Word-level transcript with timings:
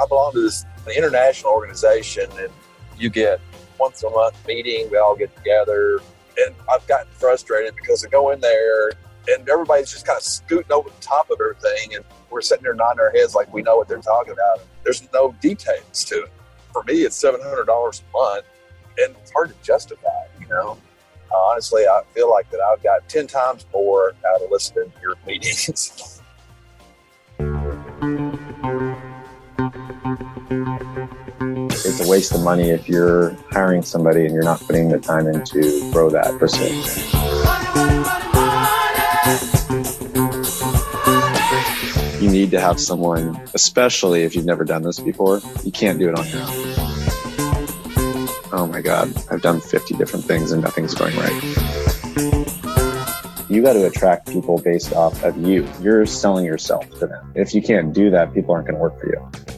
I 0.00 0.06
belong 0.06 0.32
to 0.32 0.40
this 0.40 0.64
international 0.96 1.52
organization, 1.52 2.30
and 2.38 2.50
you 2.96 3.10
get 3.10 3.40
once 3.78 4.02
a 4.02 4.10
month 4.10 4.46
meeting. 4.46 4.90
We 4.90 4.98
all 4.98 5.16
get 5.16 5.34
together, 5.36 6.00
and 6.38 6.54
I've 6.72 6.86
gotten 6.86 7.10
frustrated 7.12 7.74
because 7.76 8.04
I 8.04 8.08
go 8.08 8.30
in 8.30 8.40
there 8.40 8.92
and 9.28 9.48
everybody's 9.48 9.90
just 9.90 10.06
kind 10.06 10.16
of 10.16 10.22
scooting 10.22 10.72
over 10.72 10.88
the 10.88 11.00
top 11.00 11.30
of 11.30 11.38
everything, 11.40 11.94
and 11.94 12.04
we're 12.30 12.40
sitting 12.40 12.64
there 12.64 12.74
nodding 12.74 13.00
our 13.00 13.10
heads 13.10 13.34
like 13.34 13.52
we 13.52 13.62
know 13.62 13.76
what 13.76 13.88
they're 13.88 13.98
talking 13.98 14.32
about. 14.32 14.60
There's 14.84 15.06
no 15.12 15.34
details 15.40 16.04
to 16.04 16.22
it. 16.22 16.32
For 16.72 16.82
me, 16.84 17.02
it's 17.02 17.16
seven 17.16 17.40
hundred 17.42 17.66
dollars 17.66 18.02
a 18.08 18.16
month, 18.16 18.44
and 18.98 19.14
it's 19.16 19.30
hard 19.32 19.50
to 19.50 19.54
justify. 19.62 20.08
You 20.40 20.48
know, 20.48 20.78
honestly, 21.34 21.86
I 21.86 22.02
feel 22.14 22.30
like 22.30 22.50
that 22.50 22.60
I've 22.60 22.82
got 22.82 23.08
ten 23.08 23.26
times 23.26 23.66
more 23.72 24.14
out 24.26 24.42
of 24.42 24.50
listening 24.50 24.90
to 24.90 25.00
your 25.00 25.14
meetings. 25.26 26.14
waste 32.08 32.34
of 32.34 32.42
money 32.42 32.70
if 32.70 32.88
you're 32.88 33.36
hiring 33.50 33.82
somebody 33.82 34.24
and 34.24 34.34
you're 34.34 34.42
not 34.42 34.60
putting 34.60 34.88
the 34.88 34.98
time 34.98 35.26
in 35.26 35.44
to 35.44 35.92
grow 35.92 36.08
that 36.08 36.38
person. 36.38 36.66
You 42.22 42.30
need 42.30 42.50
to 42.52 42.60
have 42.60 42.80
someone, 42.80 43.38
especially 43.54 44.22
if 44.22 44.34
you've 44.34 44.46
never 44.46 44.64
done 44.64 44.82
this 44.82 44.98
before, 44.98 45.40
you 45.64 45.70
can't 45.70 45.98
do 45.98 46.08
it 46.08 46.18
on 46.18 46.26
your 46.28 46.40
own. 46.40 46.48
Oh 48.50 48.66
my 48.66 48.80
God, 48.80 49.12
I've 49.30 49.42
done 49.42 49.60
50 49.60 49.94
different 49.96 50.24
things 50.24 50.50
and 50.52 50.62
nothing's 50.62 50.94
going 50.94 51.14
right. 51.16 51.42
You 53.50 53.62
got 53.62 53.74
to 53.74 53.86
attract 53.86 54.28
people 54.28 54.58
based 54.58 54.94
off 54.94 55.22
of 55.22 55.36
you. 55.38 55.68
You're 55.80 56.06
selling 56.06 56.44
yourself 56.46 56.88
to 56.98 57.06
them. 57.06 57.32
If 57.34 57.54
you 57.54 57.62
can't 57.62 57.92
do 57.92 58.10
that, 58.10 58.32
people 58.32 58.54
aren't 58.54 58.66
going 58.66 58.76
to 58.76 58.80
work 58.80 58.98
for 58.98 59.08
you. 59.08 59.57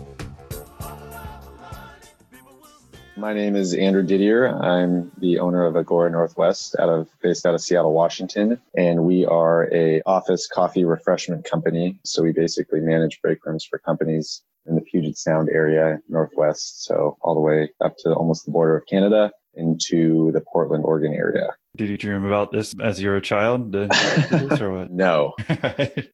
My 3.20 3.34
name 3.34 3.54
is 3.54 3.74
Andrew 3.74 4.02
Didier. 4.02 4.48
I'm 4.48 5.12
the 5.18 5.40
owner 5.40 5.66
of 5.66 5.76
Agora 5.76 6.10
Northwest 6.10 6.74
out 6.78 6.88
of 6.88 7.06
based 7.20 7.44
out 7.44 7.52
of 7.54 7.60
Seattle, 7.60 7.92
Washington, 7.92 8.58
and 8.74 9.04
we 9.04 9.26
are 9.26 9.68
a 9.74 10.00
office 10.06 10.48
coffee 10.48 10.86
refreshment 10.86 11.44
company. 11.44 12.00
So 12.02 12.22
we 12.22 12.32
basically 12.32 12.80
manage 12.80 13.20
break 13.20 13.44
rooms 13.44 13.66
for 13.66 13.78
companies 13.78 14.40
in 14.64 14.74
the 14.74 14.80
Puget 14.80 15.18
Sound 15.18 15.50
area, 15.50 16.00
Northwest, 16.08 16.84
so 16.84 17.18
all 17.20 17.34
the 17.34 17.42
way 17.42 17.68
up 17.84 17.94
to 17.98 18.14
almost 18.14 18.46
the 18.46 18.52
border 18.52 18.78
of 18.78 18.86
Canada 18.86 19.30
into 19.52 20.32
the 20.32 20.40
Portland, 20.40 20.86
Oregon 20.86 21.12
area. 21.12 21.50
Did 21.76 21.90
you 21.90 21.98
dream 21.98 22.24
about 22.24 22.52
this 22.52 22.74
as 22.82 23.02
you 23.02 23.10
were 23.10 23.16
a 23.16 23.20
child? 23.20 23.76
Uh, 23.76 23.88
or 24.62 24.70
what? 24.72 24.90
no. 24.90 25.34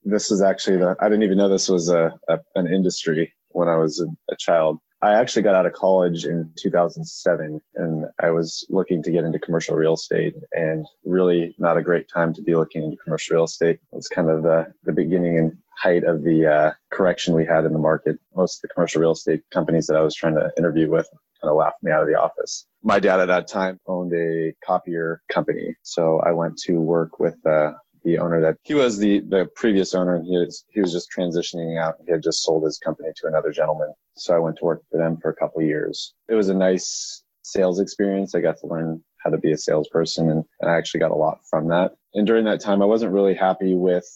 this 0.04 0.32
is 0.32 0.42
actually 0.42 0.78
the, 0.78 0.96
I 1.00 1.08
didn't 1.08 1.22
even 1.22 1.38
know 1.38 1.48
this 1.48 1.68
was 1.68 1.88
a, 1.88 2.18
a 2.28 2.38
an 2.56 2.66
industry 2.66 3.32
when 3.50 3.68
I 3.68 3.76
was 3.76 4.00
a, 4.00 4.06
a 4.32 4.36
child. 4.36 4.80
I 5.02 5.12
actually 5.14 5.42
got 5.42 5.54
out 5.54 5.66
of 5.66 5.74
college 5.74 6.24
in 6.24 6.50
2007 6.56 7.60
and 7.74 8.06
I 8.18 8.30
was 8.30 8.66
looking 8.70 9.02
to 9.02 9.10
get 9.10 9.24
into 9.24 9.38
commercial 9.38 9.76
real 9.76 9.94
estate 9.94 10.34
and 10.52 10.86
really 11.04 11.54
not 11.58 11.76
a 11.76 11.82
great 11.82 12.08
time 12.08 12.32
to 12.34 12.42
be 12.42 12.54
looking 12.54 12.82
into 12.82 12.96
commercial 12.96 13.34
real 13.34 13.44
estate. 13.44 13.78
It 13.92 13.96
was 13.96 14.08
kind 14.08 14.30
of 14.30 14.42
the, 14.42 14.72
the 14.84 14.92
beginning 14.92 15.38
and 15.38 15.58
height 15.76 16.04
of 16.04 16.22
the 16.22 16.46
uh, 16.46 16.72
correction 16.90 17.34
we 17.34 17.44
had 17.44 17.64
in 17.64 17.74
the 17.74 17.78
market. 17.78 18.18
Most 18.34 18.58
of 18.58 18.62
the 18.62 18.68
commercial 18.68 19.02
real 19.02 19.12
estate 19.12 19.42
companies 19.52 19.86
that 19.88 19.96
I 19.96 20.00
was 20.00 20.14
trying 20.14 20.34
to 20.34 20.50
interview 20.56 20.90
with 20.90 21.08
kind 21.42 21.50
of 21.50 21.56
laughed 21.56 21.82
me 21.82 21.92
out 21.92 22.02
of 22.02 22.08
the 22.08 22.18
office. 22.18 22.66
My 22.82 22.98
dad 22.98 23.20
at 23.20 23.26
that 23.26 23.48
time 23.48 23.78
owned 23.86 24.12
a 24.14 24.54
copier 24.64 25.22
company. 25.30 25.76
So 25.82 26.20
I 26.20 26.32
went 26.32 26.56
to 26.60 26.80
work 26.80 27.18
with 27.18 27.36
uh, 27.44 27.72
the 28.06 28.18
owner 28.18 28.40
that 28.40 28.56
he 28.62 28.72
was 28.72 28.98
the 28.98 29.18
the 29.28 29.50
previous 29.56 29.92
owner 29.92 30.14
and 30.14 30.24
he 30.24 30.38
was 30.38 30.64
he 30.68 30.80
was 30.80 30.92
just 30.92 31.10
transitioning 31.10 31.76
out. 31.76 31.96
He 32.06 32.12
had 32.12 32.22
just 32.22 32.44
sold 32.44 32.64
his 32.64 32.78
company 32.78 33.08
to 33.16 33.26
another 33.26 33.50
gentleman. 33.50 33.92
So 34.16 34.34
i 34.34 34.38
went 34.38 34.56
to 34.58 34.64
work 34.64 34.82
for 34.90 34.96
them 34.96 35.18
for 35.20 35.30
a 35.30 35.34
couple 35.34 35.60
years. 35.60 36.14
It 36.28 36.34
was 36.34 36.48
a 36.48 36.54
nice 36.54 37.24
sales 37.42 37.80
experience. 37.80 38.34
I 38.34 38.40
got 38.40 38.58
to 38.58 38.68
learn 38.68 39.02
how 39.18 39.30
to 39.30 39.38
be 39.38 39.50
a 39.50 39.58
salesperson 39.58 40.30
and, 40.30 40.44
and 40.60 40.70
i 40.70 40.76
actually 40.76 41.00
got 41.00 41.10
a 41.10 41.16
lot 41.16 41.40
from 41.50 41.66
that. 41.68 41.96
And 42.14 42.26
during 42.26 42.44
that 42.44 42.60
time 42.60 42.80
i 42.80 42.86
wasn't 42.86 43.12
really 43.12 43.34
happy 43.34 43.74
with 43.74 44.06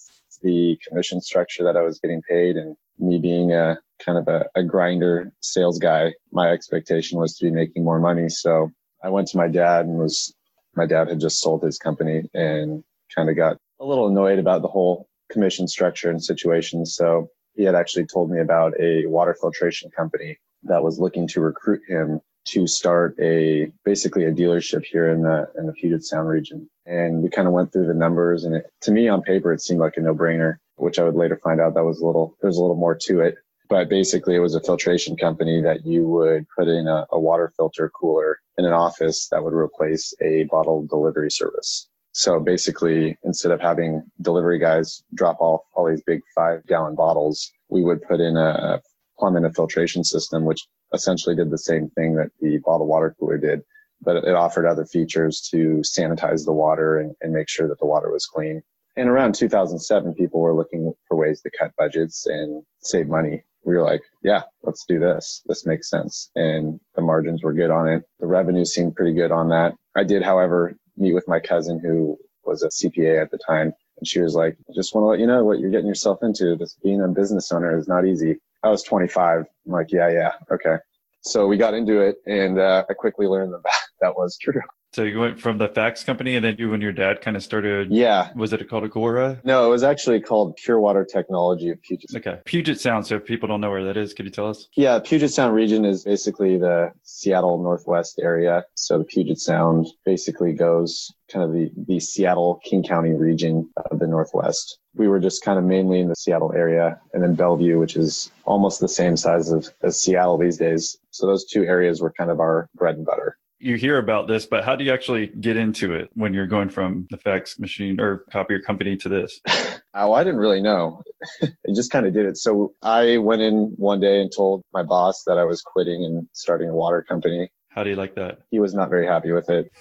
the 0.43 0.79
commission 0.87 1.21
structure 1.21 1.65
that 1.65 1.77
i 1.77 1.83
was 1.83 1.99
getting 1.99 2.23
paid 2.23 2.57
and 2.57 2.77
me 2.99 3.19
being 3.19 3.53
a 3.53 3.77
kind 3.99 4.17
of 4.19 4.29
a, 4.29 4.47
a 4.55 4.63
grinder 4.63 5.33
sales 5.41 5.79
guy 5.81 6.15
my 6.33 6.51
expectation 6.51 7.19
was 7.19 7.37
to 7.37 7.45
be 7.45 7.51
making 7.51 7.83
more 7.83 7.99
money. 7.99 8.29
So 8.29 8.71
i 9.03 9.09
went 9.09 9.27
to 9.29 9.37
my 9.37 9.49
dad 9.49 9.87
and 9.87 9.99
was 9.99 10.33
my 10.77 10.87
dad 10.87 11.09
had 11.09 11.19
just 11.19 11.41
sold 11.41 11.65
his 11.65 11.77
company 11.77 12.23
and 12.35 12.85
kind 13.17 13.29
of 13.29 13.35
got 13.35 13.57
a 13.81 13.85
little 13.85 14.09
annoyed 14.09 14.39
about 14.39 14.63
the 14.63 14.69
whole 14.69 15.09
commission 15.31 15.67
structure 15.67 16.11
and 16.11 16.23
situation. 16.23 16.85
So 16.85 17.31
he 17.55 17.65
had 17.65 17.75
actually 17.75 18.07
told 18.07 18.31
me 18.31 18.41
about 18.41 18.75
a 18.79 19.07
water 19.07 19.35
filtration 19.41 19.91
company 19.91 20.39
that 20.65 20.83
was 20.83 21.01
looking 21.01 21.27
to 21.29 21.41
recruit 21.41 21.81
him 21.89 22.21
to 22.47 22.67
start 22.67 23.17
a 23.21 23.71
basically 23.85 24.25
a 24.25 24.33
dealership 24.33 24.85
here 24.85 25.11
in 25.11 25.23
the 25.23 25.49
in 25.59 25.67
the 25.67 25.73
Puget 25.73 26.05
Sound 26.05 26.29
region. 26.29 26.69
And 26.87 27.23
we 27.23 27.31
kind 27.31 27.47
of 27.47 27.55
went 27.55 27.73
through 27.73 27.87
the 27.87 27.95
numbers, 27.95 28.45
and 28.45 28.57
it, 28.57 28.67
to 28.83 28.93
me 28.93 29.09
on 29.09 29.23
paper 29.23 29.53
it 29.53 29.61
seemed 29.61 29.81
like 29.81 29.97
a 29.97 30.01
no 30.01 30.15
brainer. 30.15 30.57
Which 30.77 30.99
I 30.99 31.05
would 31.05 31.15
later 31.15 31.37
find 31.37 31.61
out 31.61 31.75
that 31.75 31.85
was 31.85 32.01
a 32.01 32.07
little 32.07 32.37
there's 32.41 32.57
a 32.57 32.63
little 32.63 32.77
more 32.77 32.95
to 32.95 33.21
it. 33.21 33.37
But 33.69 33.89
basically, 33.89 34.35
it 34.35 34.41
was 34.41 34.55
a 34.55 34.63
filtration 34.63 35.17
company 35.17 35.61
that 35.63 35.87
you 35.87 36.09
would 36.09 36.47
put 36.57 36.67
in 36.69 36.89
a, 36.89 37.07
a 37.13 37.21
water 37.21 37.53
filter 37.57 37.91
cooler 37.91 38.41
in 38.59 38.65
an 38.65 38.73
office 38.73 39.29
that 39.29 39.45
would 39.45 39.53
replace 39.53 40.15
a 40.23 40.45
bottle 40.45 40.87
delivery 40.87 41.31
service. 41.31 41.90
So 42.13 42.41
basically, 42.41 43.17
instead 43.25 43.53
of 43.53 43.61
having 43.61 44.03
delivery 44.21 44.59
guys 44.59 45.03
drop 45.15 45.41
off 45.41 45.61
all 45.75 45.89
these 45.89 46.03
big 46.03 46.21
five 46.35 46.67
gallon 46.67 46.95
bottles, 46.95 47.51
we 47.69 47.85
would 47.85 48.03
put 48.03 48.21
in 48.21 48.37
a 48.37 48.81
plumb 49.19 49.37
in 49.37 49.45
a 49.45 49.53
filtration 49.53 50.03
system, 50.03 50.45
which 50.45 50.67
essentially 50.93 51.37
did 51.37 51.51
the 51.51 51.59
same 51.59 51.89
thing 51.91 52.17
that 52.17 52.31
the 52.41 52.59
bottled 52.65 52.89
water 52.89 53.15
cooler 53.19 53.39
did, 53.39 53.63
but 54.03 54.17
it 54.17 54.35
offered 54.35 54.67
other 54.67 54.85
features 54.85 55.41
to 55.53 55.83
sanitize 55.85 56.45
the 56.45 56.53
water 56.53 56.99
and, 56.99 57.15
and 57.21 57.33
make 57.33 57.49
sure 57.49 57.69
that 57.69 57.79
the 57.79 57.87
water 57.87 58.11
was 58.11 58.27
clean. 58.27 58.63
And 58.97 59.09
around 59.09 59.35
2007, 59.35 60.15
people 60.15 60.41
were 60.41 60.55
looking 60.55 60.93
for 61.07 61.17
ways 61.17 61.41
to 61.43 61.51
cut 61.57 61.73
budgets 61.79 62.27
and 62.27 62.63
save 62.81 63.07
money. 63.09 63.45
We 63.65 63.77
were 63.77 63.83
like, 63.83 64.03
yeah, 64.25 64.43
let's 64.63 64.85
do 64.87 64.99
this. 64.99 65.43
This 65.47 65.67
makes 65.67 65.91
sense. 65.91 66.31
And 66.35 66.81
the 66.97 67.03
margins 67.03 67.43
were 67.43 67.53
good 67.53 67.71
on 67.71 67.89
it. 67.89 68.03
The 68.19 68.27
revenue 68.27 68.65
seemed 68.65 68.97
pretty 68.97 69.15
good 69.15 69.31
on 69.31 69.49
that. 69.51 69.75
I 69.97 70.03
did, 70.03 70.23
however, 70.23 70.75
meet 71.01 71.15
with 71.15 71.29
my 71.29 71.41
cousin 71.41 71.81
who 71.81 72.19
was 72.45 72.63
a 72.63 72.69
CPA 72.69 73.23
at 73.23 73.31
the 73.31 73.39
time. 73.39 73.73
And 73.99 74.07
she 74.07 74.21
was 74.21 74.35
like, 74.35 74.57
I 74.69 74.73
just 74.75 74.95
want 74.95 75.05
to 75.05 75.09
let 75.09 75.21
you 75.21 75.27
know 75.27 75.45
what 75.45 75.59
you're 75.59 75.71
getting 75.71 75.87
yourself 75.87 76.19
into. 76.23 76.57
This 76.57 76.77
being 76.83 77.03
a 77.03 77.09
business 77.09 77.51
owner 77.53 77.79
is 77.79 77.89
not 77.89 78.07
easy. 78.07 78.37
I 78.63 78.69
was 78.69 78.83
25. 78.83 79.45
I'm 79.67 79.73
like, 79.73 79.93
yeah, 79.93 80.11
yeah, 80.11 80.33
okay. 80.51 80.77
So 81.23 81.47
we 81.47 81.57
got 81.57 81.75
into 81.75 82.01
it 82.01 82.17
and 82.27 82.59
uh, 82.59 82.85
I 82.89 82.95
quickly 82.95 83.27
learned 83.27 83.53
that 83.53 83.63
that 84.01 84.17
was 84.17 84.39
true. 84.39 84.63
So 84.93 85.05
you 85.05 85.21
went 85.21 85.41
from 85.41 85.59
the 85.59 85.69
fax 85.69 86.03
company, 86.03 86.35
and 86.35 86.45
then 86.45 86.57
you 86.59 86.75
and 86.75 86.83
your 86.83 86.91
dad 86.91 87.21
kind 87.21 87.37
of 87.37 87.45
started. 87.45 87.93
Yeah. 87.93 88.31
Was 88.35 88.53
it 88.53 88.69
called 88.69 88.83
Agora? 88.83 89.41
No, 89.45 89.65
it 89.65 89.71
was 89.71 89.85
actually 89.85 90.21
called 90.21 90.57
Pure 90.57 90.81
Water 90.81 91.05
Technology 91.05 91.71
of 91.71 91.81
Puget. 91.83 92.11
Okay, 92.17 92.41
Puget 92.45 92.81
Sound. 92.81 93.07
So 93.07 93.15
if 93.17 93.25
people 93.25 93.47
don't 93.47 93.61
know 93.61 93.71
where 93.71 93.85
that 93.85 93.97
is, 93.97 94.15
could 94.15 94.25
you 94.25 94.33
tell 94.33 94.49
us? 94.49 94.67
Yeah, 94.75 94.99
Puget 94.99 95.31
Sound 95.31 95.55
region 95.55 95.85
is 95.85 96.03
basically 96.03 96.59
the 96.59 96.91
Seattle 97.05 97.63
Northwest 97.63 98.19
area. 98.21 98.65
So 98.75 98.99
the 98.99 99.05
Puget 99.05 99.39
Sound 99.39 99.87
basically 100.05 100.55
goes 100.55 101.13
kind 101.31 101.45
of 101.45 101.53
the 101.53 101.71
the 101.87 102.01
Seattle 102.01 102.61
King 102.65 102.83
County 102.83 103.13
region 103.13 103.71
of 103.93 104.01
the 104.01 104.09
Northwest. 104.09 104.81
We 104.97 105.07
were 105.07 105.21
just 105.21 105.45
kind 105.45 105.57
of 105.57 105.65
mainly 105.65 106.01
in 106.01 106.09
the 106.09 106.17
Seattle 106.17 106.53
area, 106.53 107.01
and 107.15 107.23
then 107.23 107.37
Bellevue, 107.37 107.79
which 107.79 107.95
is 107.95 108.33
almost 108.45 108.81
the 108.81 108.89
same 108.89 109.17
size 109.17 109.53
of, 109.53 109.69
as 109.85 110.01
Seattle 110.01 110.37
these 110.37 110.57
days. 110.57 110.99
So 111.13 111.29
those 111.29 111.45
two 111.45 111.63
areas 111.63 112.01
were 112.01 112.13
kind 112.13 112.29
of 112.29 112.41
our 112.41 112.69
bread 112.75 112.97
and 112.97 113.07
butter 113.07 113.37
you 113.61 113.77
hear 113.77 113.99
about 113.99 114.27
this, 114.27 114.47
but 114.47 114.65
how 114.65 114.75
do 114.75 114.85
you 114.85 114.93
actually 114.93 115.29
get 115.29 115.57
into 115.57 115.95
it 115.95 116.11
when 116.15 116.33
you're 116.33 116.47
going 116.47 116.71
from 116.71 117.07
the 117.11 117.19
fax 117.19 117.59
machine 117.59 118.01
or 118.01 118.25
copier 118.33 118.61
company 118.61 118.97
to 118.97 119.09
this? 119.09 119.41
Oh, 119.93 120.13
I 120.13 120.23
didn't 120.23 120.39
really 120.39 120.63
know. 120.63 121.03
I 121.43 121.49
just 121.75 121.91
kind 121.91 122.07
of 122.07 122.15
did 122.15 122.25
it. 122.25 122.37
So 122.37 122.73
I 122.81 123.17
went 123.17 123.43
in 123.43 123.75
one 123.77 123.99
day 123.99 124.21
and 124.21 124.31
told 124.31 124.63
my 124.73 124.85
boss 124.85 125.25
that 125.27 125.37
I 125.37 125.43
was 125.43 125.63
quitting 125.63 126.05
and 126.05 126.29
starting 126.33 126.69
a 126.69 126.75
water 126.75 127.03
company. 127.03 127.51
How 127.71 127.83
do 127.83 127.91
you 127.91 127.97
like 127.97 128.15
that? 128.15 128.39
He 128.53 128.61
was 128.61 128.73
not 128.73 128.89
very 128.89 129.05
happy 129.05 129.33
with 129.33 129.51
it. 129.51 129.73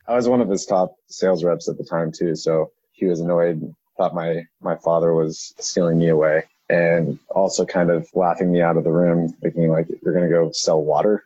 I 0.08 0.14
was 0.14 0.26
one 0.26 0.40
of 0.40 0.48
his 0.48 0.64
top 0.64 0.94
sales 1.08 1.44
reps 1.44 1.68
at 1.68 1.76
the 1.76 1.84
time 1.84 2.12
too, 2.12 2.34
so 2.34 2.72
he 2.92 3.04
was 3.04 3.20
annoyed. 3.20 3.60
Thought 3.98 4.14
my 4.14 4.44
my 4.62 4.76
father 4.76 5.12
was 5.12 5.52
stealing 5.58 5.98
me 5.98 6.08
away, 6.08 6.44
and 6.68 7.18
also 7.30 7.64
kind 7.64 7.90
of 7.90 8.08
laughing 8.14 8.52
me 8.52 8.60
out 8.60 8.76
of 8.76 8.84
the 8.84 8.92
room, 8.92 9.28
thinking 9.42 9.70
like, 9.70 9.88
"You're 10.02 10.14
gonna 10.14 10.28
go 10.28 10.50
sell 10.52 10.82
water." 10.82 11.24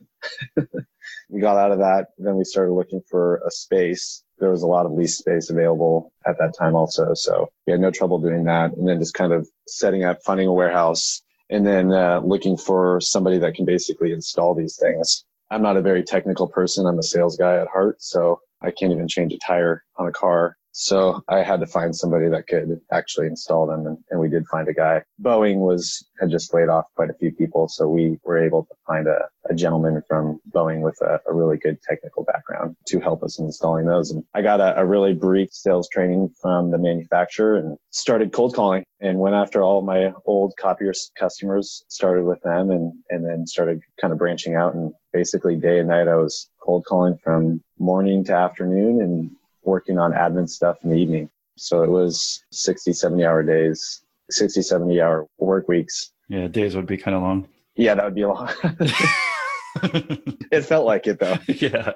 we 1.28 1.40
got 1.40 1.56
out 1.56 1.72
of 1.72 1.78
that. 1.78 2.08
Then 2.18 2.36
we 2.36 2.44
started 2.44 2.72
looking 2.72 3.02
for 3.08 3.36
a 3.46 3.50
space. 3.50 4.22
There 4.38 4.50
was 4.50 4.62
a 4.62 4.66
lot 4.66 4.86
of 4.86 4.92
lease 4.92 5.18
space 5.18 5.50
available 5.50 6.12
at 6.26 6.38
that 6.38 6.56
time 6.56 6.74
also. 6.74 7.14
So 7.14 7.50
we 7.66 7.72
had 7.72 7.80
no 7.80 7.90
trouble 7.90 8.18
doing 8.18 8.44
that. 8.44 8.72
And 8.76 8.86
then 8.86 8.98
just 8.98 9.14
kind 9.14 9.32
of 9.32 9.48
setting 9.66 10.04
up, 10.04 10.22
finding 10.24 10.48
a 10.48 10.52
warehouse 10.52 11.22
and 11.50 11.66
then 11.66 11.92
uh, 11.92 12.20
looking 12.24 12.56
for 12.56 13.00
somebody 13.00 13.38
that 13.38 13.54
can 13.54 13.64
basically 13.64 14.12
install 14.12 14.54
these 14.54 14.76
things. 14.76 15.24
I'm 15.50 15.62
not 15.62 15.76
a 15.76 15.82
very 15.82 16.02
technical 16.02 16.48
person. 16.48 16.86
I'm 16.86 16.98
a 16.98 17.02
sales 17.02 17.36
guy 17.36 17.56
at 17.58 17.68
heart. 17.68 18.02
So 18.02 18.40
I 18.62 18.70
can't 18.70 18.92
even 18.92 19.08
change 19.08 19.32
a 19.32 19.38
tire 19.38 19.84
on 19.96 20.08
a 20.08 20.12
car. 20.12 20.56
So 20.72 21.22
I 21.28 21.42
had 21.42 21.60
to 21.60 21.66
find 21.66 21.94
somebody 21.94 22.28
that 22.28 22.46
could 22.48 22.80
actually 22.90 23.26
install 23.26 23.66
them. 23.66 23.86
And, 23.86 23.98
and 24.10 24.18
we 24.18 24.28
did 24.28 24.46
find 24.46 24.68
a 24.68 24.72
guy. 24.72 25.02
Boeing 25.20 25.58
was, 25.58 26.04
had 26.18 26.30
just 26.30 26.52
laid 26.54 26.68
off 26.68 26.86
quite 26.96 27.10
a 27.10 27.14
few 27.14 27.30
people. 27.30 27.68
So 27.68 27.88
we 27.88 28.18
were 28.24 28.42
able 28.42 28.64
to 28.64 28.74
find 28.86 29.06
a, 29.06 29.28
a 29.50 29.54
gentleman 29.54 30.02
from 30.08 30.40
Boeing 30.50 30.80
with 30.80 30.98
a, 31.02 31.20
a, 31.28 31.34
really 31.34 31.58
good 31.58 31.80
technical 31.82 32.24
background 32.24 32.76
to 32.86 33.00
help 33.00 33.22
us 33.22 33.38
in 33.38 33.46
installing 33.46 33.86
those. 33.86 34.10
And 34.10 34.24
I 34.34 34.40
got 34.42 34.60
a, 34.60 34.80
a 34.80 34.86
really 34.86 35.12
brief 35.12 35.50
sales 35.52 35.88
training 35.88 36.30
from 36.40 36.70
the 36.70 36.78
manufacturer 36.78 37.56
and 37.56 37.76
started 37.90 38.32
cold 38.32 38.54
calling 38.54 38.84
and 39.00 39.18
went 39.18 39.34
after 39.34 39.62
all 39.62 39.82
my 39.82 40.12
old 40.24 40.54
copier 40.58 40.92
customers, 41.18 41.84
started 41.88 42.24
with 42.24 42.40
them 42.42 42.70
and, 42.70 42.92
and 43.10 43.26
then 43.26 43.46
started 43.46 43.80
kind 44.00 44.12
of 44.12 44.18
branching 44.18 44.54
out 44.54 44.74
and 44.74 44.92
basically 45.12 45.56
day 45.56 45.80
and 45.80 45.88
night 45.88 46.08
I 46.08 46.16
was 46.16 46.48
cold 46.62 46.84
calling 46.86 47.18
from 47.22 47.62
morning 47.78 48.24
to 48.24 48.32
afternoon 48.32 49.02
and 49.02 49.30
working 49.62 49.98
on 49.98 50.12
admin 50.12 50.48
stuff 50.48 50.78
in 50.82 50.90
the 50.90 50.96
evening. 50.96 51.30
So 51.56 51.82
it 51.82 51.90
was 51.90 52.42
60, 52.50 52.92
70 52.92 53.24
hour 53.24 53.42
days, 53.42 54.02
60, 54.30 54.62
70 54.62 55.00
hour 55.00 55.26
work 55.38 55.68
weeks. 55.68 56.10
Yeah, 56.28 56.48
days 56.48 56.74
would 56.74 56.86
be 56.86 56.96
kind 56.96 57.14
of 57.14 57.22
long. 57.22 57.48
Yeah, 57.76 57.94
that 57.94 58.04
would 58.04 58.14
be 58.14 58.24
long. 58.24 58.50
it 59.82 60.64
felt 60.64 60.86
like 60.86 61.06
it 61.06 61.18
though. 61.18 61.38
Yeah, 61.48 61.92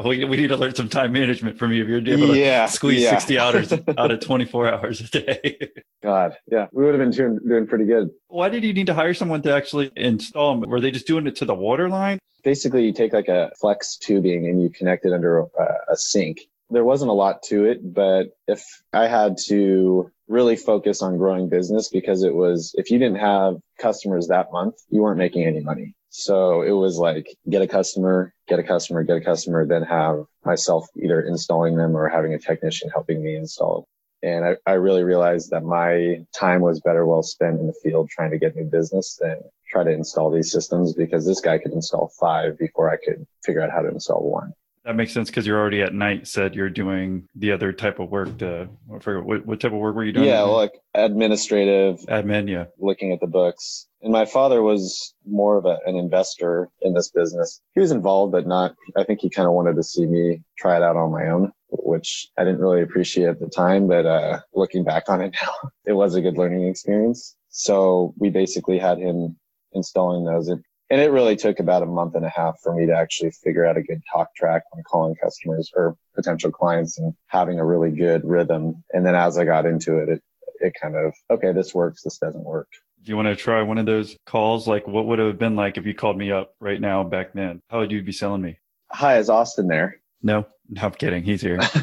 we, 0.04 0.24
we 0.24 0.36
need 0.36 0.48
to 0.48 0.56
learn 0.56 0.74
some 0.74 0.88
time 0.88 1.12
management 1.12 1.58
from 1.58 1.72
you 1.72 1.82
if 1.82 1.88
you're 1.88 2.16
able 2.16 2.32
to 2.32 2.38
yeah, 2.38 2.66
squeeze 2.66 3.02
yeah. 3.02 3.10
60 3.10 3.38
hours 3.38 3.72
out 3.72 4.10
of 4.10 4.20
24 4.20 4.72
hours 4.72 5.00
a 5.00 5.08
day. 5.08 5.70
God, 6.02 6.36
yeah, 6.50 6.66
we 6.72 6.84
would 6.84 6.94
have 6.94 7.00
been 7.00 7.10
doing, 7.10 7.38
doing 7.46 7.66
pretty 7.66 7.84
good. 7.84 8.10
Why 8.28 8.48
did 8.48 8.64
you 8.64 8.72
need 8.72 8.86
to 8.86 8.94
hire 8.94 9.14
someone 9.14 9.42
to 9.42 9.54
actually 9.54 9.90
install 9.96 10.58
them? 10.58 10.70
Were 10.70 10.80
they 10.80 10.90
just 10.90 11.06
doing 11.06 11.26
it 11.26 11.36
to 11.36 11.44
the 11.44 11.54
water 11.54 11.88
line? 11.88 12.18
Basically, 12.42 12.84
you 12.84 12.92
take 12.92 13.12
like 13.12 13.28
a 13.28 13.50
flex 13.60 13.96
tubing 13.96 14.46
and 14.48 14.62
you 14.62 14.68
connect 14.68 15.06
it 15.06 15.12
under 15.12 15.38
a, 15.38 15.44
a 15.90 15.96
sink. 15.96 16.40
There 16.74 16.84
wasn't 16.84 17.10
a 17.10 17.14
lot 17.14 17.42
to 17.44 17.64
it, 17.66 17.94
but 17.94 18.36
if 18.48 18.62
I 18.92 19.06
had 19.06 19.36
to 19.46 20.10
really 20.26 20.56
focus 20.56 21.02
on 21.02 21.18
growing 21.18 21.48
business 21.48 21.88
because 21.88 22.24
it 22.24 22.34
was, 22.34 22.74
if 22.76 22.90
you 22.90 22.98
didn't 22.98 23.20
have 23.20 23.56
customers 23.78 24.26
that 24.26 24.50
month, 24.50 24.74
you 24.88 25.02
weren't 25.02 25.18
making 25.18 25.44
any 25.44 25.60
money. 25.60 25.94
So 26.10 26.62
it 26.62 26.72
was 26.72 26.98
like 26.98 27.26
get 27.48 27.62
a 27.62 27.68
customer, 27.68 28.34
get 28.48 28.58
a 28.58 28.64
customer, 28.64 29.04
get 29.04 29.18
a 29.18 29.20
customer, 29.20 29.66
then 29.66 29.82
have 29.82 30.24
myself 30.44 30.86
either 31.00 31.20
installing 31.22 31.76
them 31.76 31.96
or 31.96 32.08
having 32.08 32.34
a 32.34 32.38
technician 32.38 32.90
helping 32.90 33.22
me 33.22 33.36
install. 33.36 33.86
And 34.24 34.44
I, 34.44 34.56
I 34.66 34.72
really 34.74 35.04
realized 35.04 35.50
that 35.50 35.62
my 35.62 36.24
time 36.34 36.60
was 36.60 36.80
better 36.80 37.06
well 37.06 37.22
spent 37.22 37.60
in 37.60 37.66
the 37.68 37.80
field 37.82 38.08
trying 38.10 38.30
to 38.32 38.38
get 38.38 38.56
new 38.56 38.64
business 38.64 39.16
than 39.20 39.36
try 39.70 39.84
to 39.84 39.90
install 39.90 40.30
these 40.30 40.50
systems 40.50 40.94
because 40.94 41.24
this 41.24 41.40
guy 41.40 41.58
could 41.58 41.72
install 41.72 42.10
five 42.18 42.58
before 42.58 42.90
I 42.90 42.96
could 42.96 43.26
figure 43.44 43.60
out 43.60 43.70
how 43.70 43.82
to 43.82 43.88
install 43.88 44.28
one. 44.28 44.54
That 44.84 44.96
makes 44.96 45.12
sense 45.12 45.30
because 45.30 45.46
you're 45.46 45.58
already 45.58 45.80
at 45.80 45.94
night. 45.94 46.26
Said 46.26 46.54
you're 46.54 46.68
doing 46.68 47.26
the 47.34 47.52
other 47.52 47.72
type 47.72 48.00
of 48.00 48.10
work. 48.10 48.36
To 48.38 48.68
I 48.94 48.98
forget 48.98 49.24
what, 49.24 49.46
what 49.46 49.60
type 49.60 49.72
of 49.72 49.78
work 49.78 49.96
were 49.96 50.04
you 50.04 50.12
doing? 50.12 50.28
Yeah, 50.28 50.42
like 50.42 50.72
administrative 50.92 52.00
admin. 52.00 52.50
Yeah, 52.50 52.64
looking 52.78 53.10
at 53.12 53.20
the 53.20 53.26
books. 53.26 53.86
And 54.02 54.12
my 54.12 54.26
father 54.26 54.62
was 54.62 55.14
more 55.26 55.56
of 55.56 55.64
a, 55.64 55.78
an 55.86 55.96
investor 55.96 56.68
in 56.82 56.92
this 56.92 57.10
business. 57.10 57.62
He 57.74 57.80
was 57.80 57.92
involved, 57.92 58.32
but 58.32 58.46
not. 58.46 58.74
I 58.94 59.04
think 59.04 59.20
he 59.20 59.30
kind 59.30 59.48
of 59.48 59.54
wanted 59.54 59.76
to 59.76 59.82
see 59.82 60.04
me 60.04 60.42
try 60.58 60.76
it 60.76 60.82
out 60.82 60.96
on 60.96 61.10
my 61.10 61.28
own, 61.28 61.52
which 61.70 62.28
I 62.36 62.44
didn't 62.44 62.60
really 62.60 62.82
appreciate 62.82 63.28
at 63.28 63.40
the 63.40 63.48
time. 63.48 63.88
But 63.88 64.04
uh, 64.04 64.40
looking 64.52 64.84
back 64.84 65.04
on 65.08 65.22
it 65.22 65.34
now, 65.40 65.70
it 65.86 65.94
was 65.94 66.14
a 66.14 66.20
good 66.20 66.36
learning 66.36 66.68
experience. 66.68 67.34
So 67.48 68.12
we 68.18 68.28
basically 68.28 68.78
had 68.78 68.98
him 68.98 69.38
installing 69.72 70.26
those. 70.26 70.50
And 70.94 71.02
it 71.02 71.10
really 71.10 71.34
took 71.34 71.58
about 71.58 71.82
a 71.82 71.86
month 71.86 72.14
and 72.14 72.24
a 72.24 72.28
half 72.28 72.60
for 72.62 72.72
me 72.72 72.86
to 72.86 72.92
actually 72.92 73.32
figure 73.32 73.66
out 73.66 73.76
a 73.76 73.82
good 73.82 74.00
talk 74.12 74.32
track 74.36 74.62
when 74.70 74.84
calling 74.84 75.16
customers 75.16 75.72
or 75.74 75.96
potential 76.14 76.52
clients 76.52 76.98
and 76.98 77.12
having 77.26 77.58
a 77.58 77.66
really 77.66 77.90
good 77.90 78.24
rhythm. 78.24 78.84
And 78.92 79.04
then 79.04 79.16
as 79.16 79.36
I 79.36 79.44
got 79.44 79.66
into 79.66 79.98
it, 79.98 80.08
it, 80.08 80.22
it 80.60 80.72
kind 80.80 80.94
of, 80.94 81.12
okay, 81.32 81.50
this 81.50 81.74
works, 81.74 82.04
this 82.04 82.18
doesn't 82.18 82.44
work. 82.44 82.68
Do 83.02 83.10
you 83.10 83.16
want 83.16 83.26
to 83.26 83.34
try 83.34 83.60
one 83.62 83.78
of 83.78 83.86
those 83.86 84.16
calls? 84.24 84.68
Like 84.68 84.86
what 84.86 85.06
would 85.06 85.18
it 85.18 85.26
have 85.26 85.36
been 85.36 85.56
like 85.56 85.78
if 85.78 85.84
you 85.84 85.94
called 85.94 86.16
me 86.16 86.30
up 86.30 86.54
right 86.60 86.80
now 86.80 87.02
back 87.02 87.32
then? 87.32 87.60
How 87.70 87.80
would 87.80 87.90
you 87.90 88.00
be 88.00 88.12
selling 88.12 88.42
me? 88.42 88.60
Hi, 88.92 89.18
is 89.18 89.28
Austin 89.28 89.66
there? 89.66 89.96
No, 90.22 90.46
no, 90.70 90.82
I'm 90.82 90.92
kidding. 90.92 91.24
He's 91.24 91.42
here. 91.42 91.56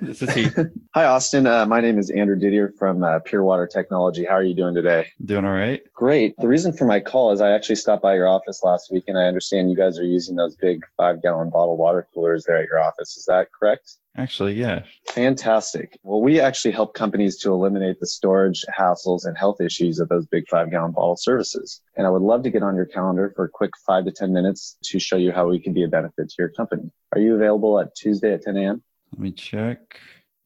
this 0.00 0.22
is 0.22 0.32
he. 0.32 0.46
Hi, 0.94 1.04
Austin. 1.06 1.46
Uh, 1.48 1.66
my 1.66 1.80
name 1.80 1.98
is 1.98 2.08
Andrew 2.08 2.36
Didier 2.36 2.72
from 2.78 3.02
uh, 3.02 3.18
Pure 3.18 3.42
Water 3.42 3.66
Technology. 3.66 4.24
How 4.24 4.34
are 4.34 4.44
you 4.44 4.54
doing 4.54 4.74
today? 4.74 5.08
Doing 5.24 5.44
all 5.44 5.52
right. 5.52 5.82
Great. 5.98 6.36
The 6.38 6.46
reason 6.46 6.72
for 6.72 6.84
my 6.84 7.00
call 7.00 7.32
is 7.32 7.40
I 7.40 7.50
actually 7.50 7.74
stopped 7.74 8.02
by 8.02 8.14
your 8.14 8.28
office 8.28 8.62
last 8.62 8.92
week 8.92 9.02
and 9.08 9.18
I 9.18 9.24
understand 9.24 9.68
you 9.68 9.76
guys 9.76 9.98
are 9.98 10.04
using 10.04 10.36
those 10.36 10.54
big 10.54 10.84
five 10.96 11.20
gallon 11.20 11.50
bottle 11.50 11.76
water 11.76 12.06
coolers 12.14 12.44
there 12.46 12.56
at 12.58 12.68
your 12.68 12.80
office. 12.80 13.16
Is 13.16 13.24
that 13.24 13.48
correct? 13.50 13.96
Actually, 14.16 14.52
yeah. 14.52 14.84
Fantastic. 15.08 15.98
Well, 16.04 16.20
we 16.20 16.38
actually 16.38 16.70
help 16.70 16.94
companies 16.94 17.36
to 17.38 17.50
eliminate 17.50 17.98
the 17.98 18.06
storage 18.06 18.64
hassles 18.78 19.26
and 19.26 19.36
health 19.36 19.60
issues 19.60 19.98
of 19.98 20.08
those 20.08 20.24
big 20.26 20.46
five 20.48 20.70
gallon 20.70 20.92
bottle 20.92 21.16
services. 21.16 21.80
And 21.96 22.06
I 22.06 22.10
would 22.10 22.22
love 22.22 22.44
to 22.44 22.50
get 22.50 22.62
on 22.62 22.76
your 22.76 22.86
calendar 22.86 23.32
for 23.34 23.46
a 23.46 23.48
quick 23.48 23.72
five 23.84 24.04
to 24.04 24.12
10 24.12 24.32
minutes 24.32 24.76
to 24.84 25.00
show 25.00 25.16
you 25.16 25.32
how 25.32 25.48
we 25.48 25.58
can 25.58 25.72
be 25.72 25.82
a 25.82 25.88
benefit 25.88 26.28
to 26.28 26.34
your 26.38 26.50
company. 26.50 26.92
Are 27.12 27.20
you 27.20 27.34
available 27.34 27.80
at 27.80 27.96
Tuesday 27.96 28.34
at 28.34 28.42
10 28.42 28.56
a.m.? 28.56 28.84
Let 29.14 29.20
me 29.20 29.32
check. 29.32 29.98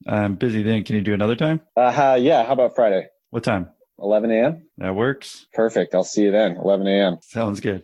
I'm 0.06 0.34
busy 0.36 0.62
then. 0.62 0.82
Can 0.84 0.96
you 0.96 1.02
do 1.02 1.12
another 1.12 1.36
time? 1.36 1.60
Uh, 1.76 2.18
yeah. 2.18 2.42
How 2.42 2.54
about 2.54 2.74
Friday? 2.74 3.08
What 3.28 3.44
time? 3.44 3.68
11 4.02 4.30
a.m. 4.30 4.66
That 4.78 4.94
works. 4.94 5.46
Perfect. 5.54 5.94
I'll 5.94 6.04
see 6.04 6.24
you 6.24 6.32
then. 6.32 6.56
11 6.56 6.86
a.m. 6.86 7.18
Sounds 7.22 7.60
good. 7.60 7.82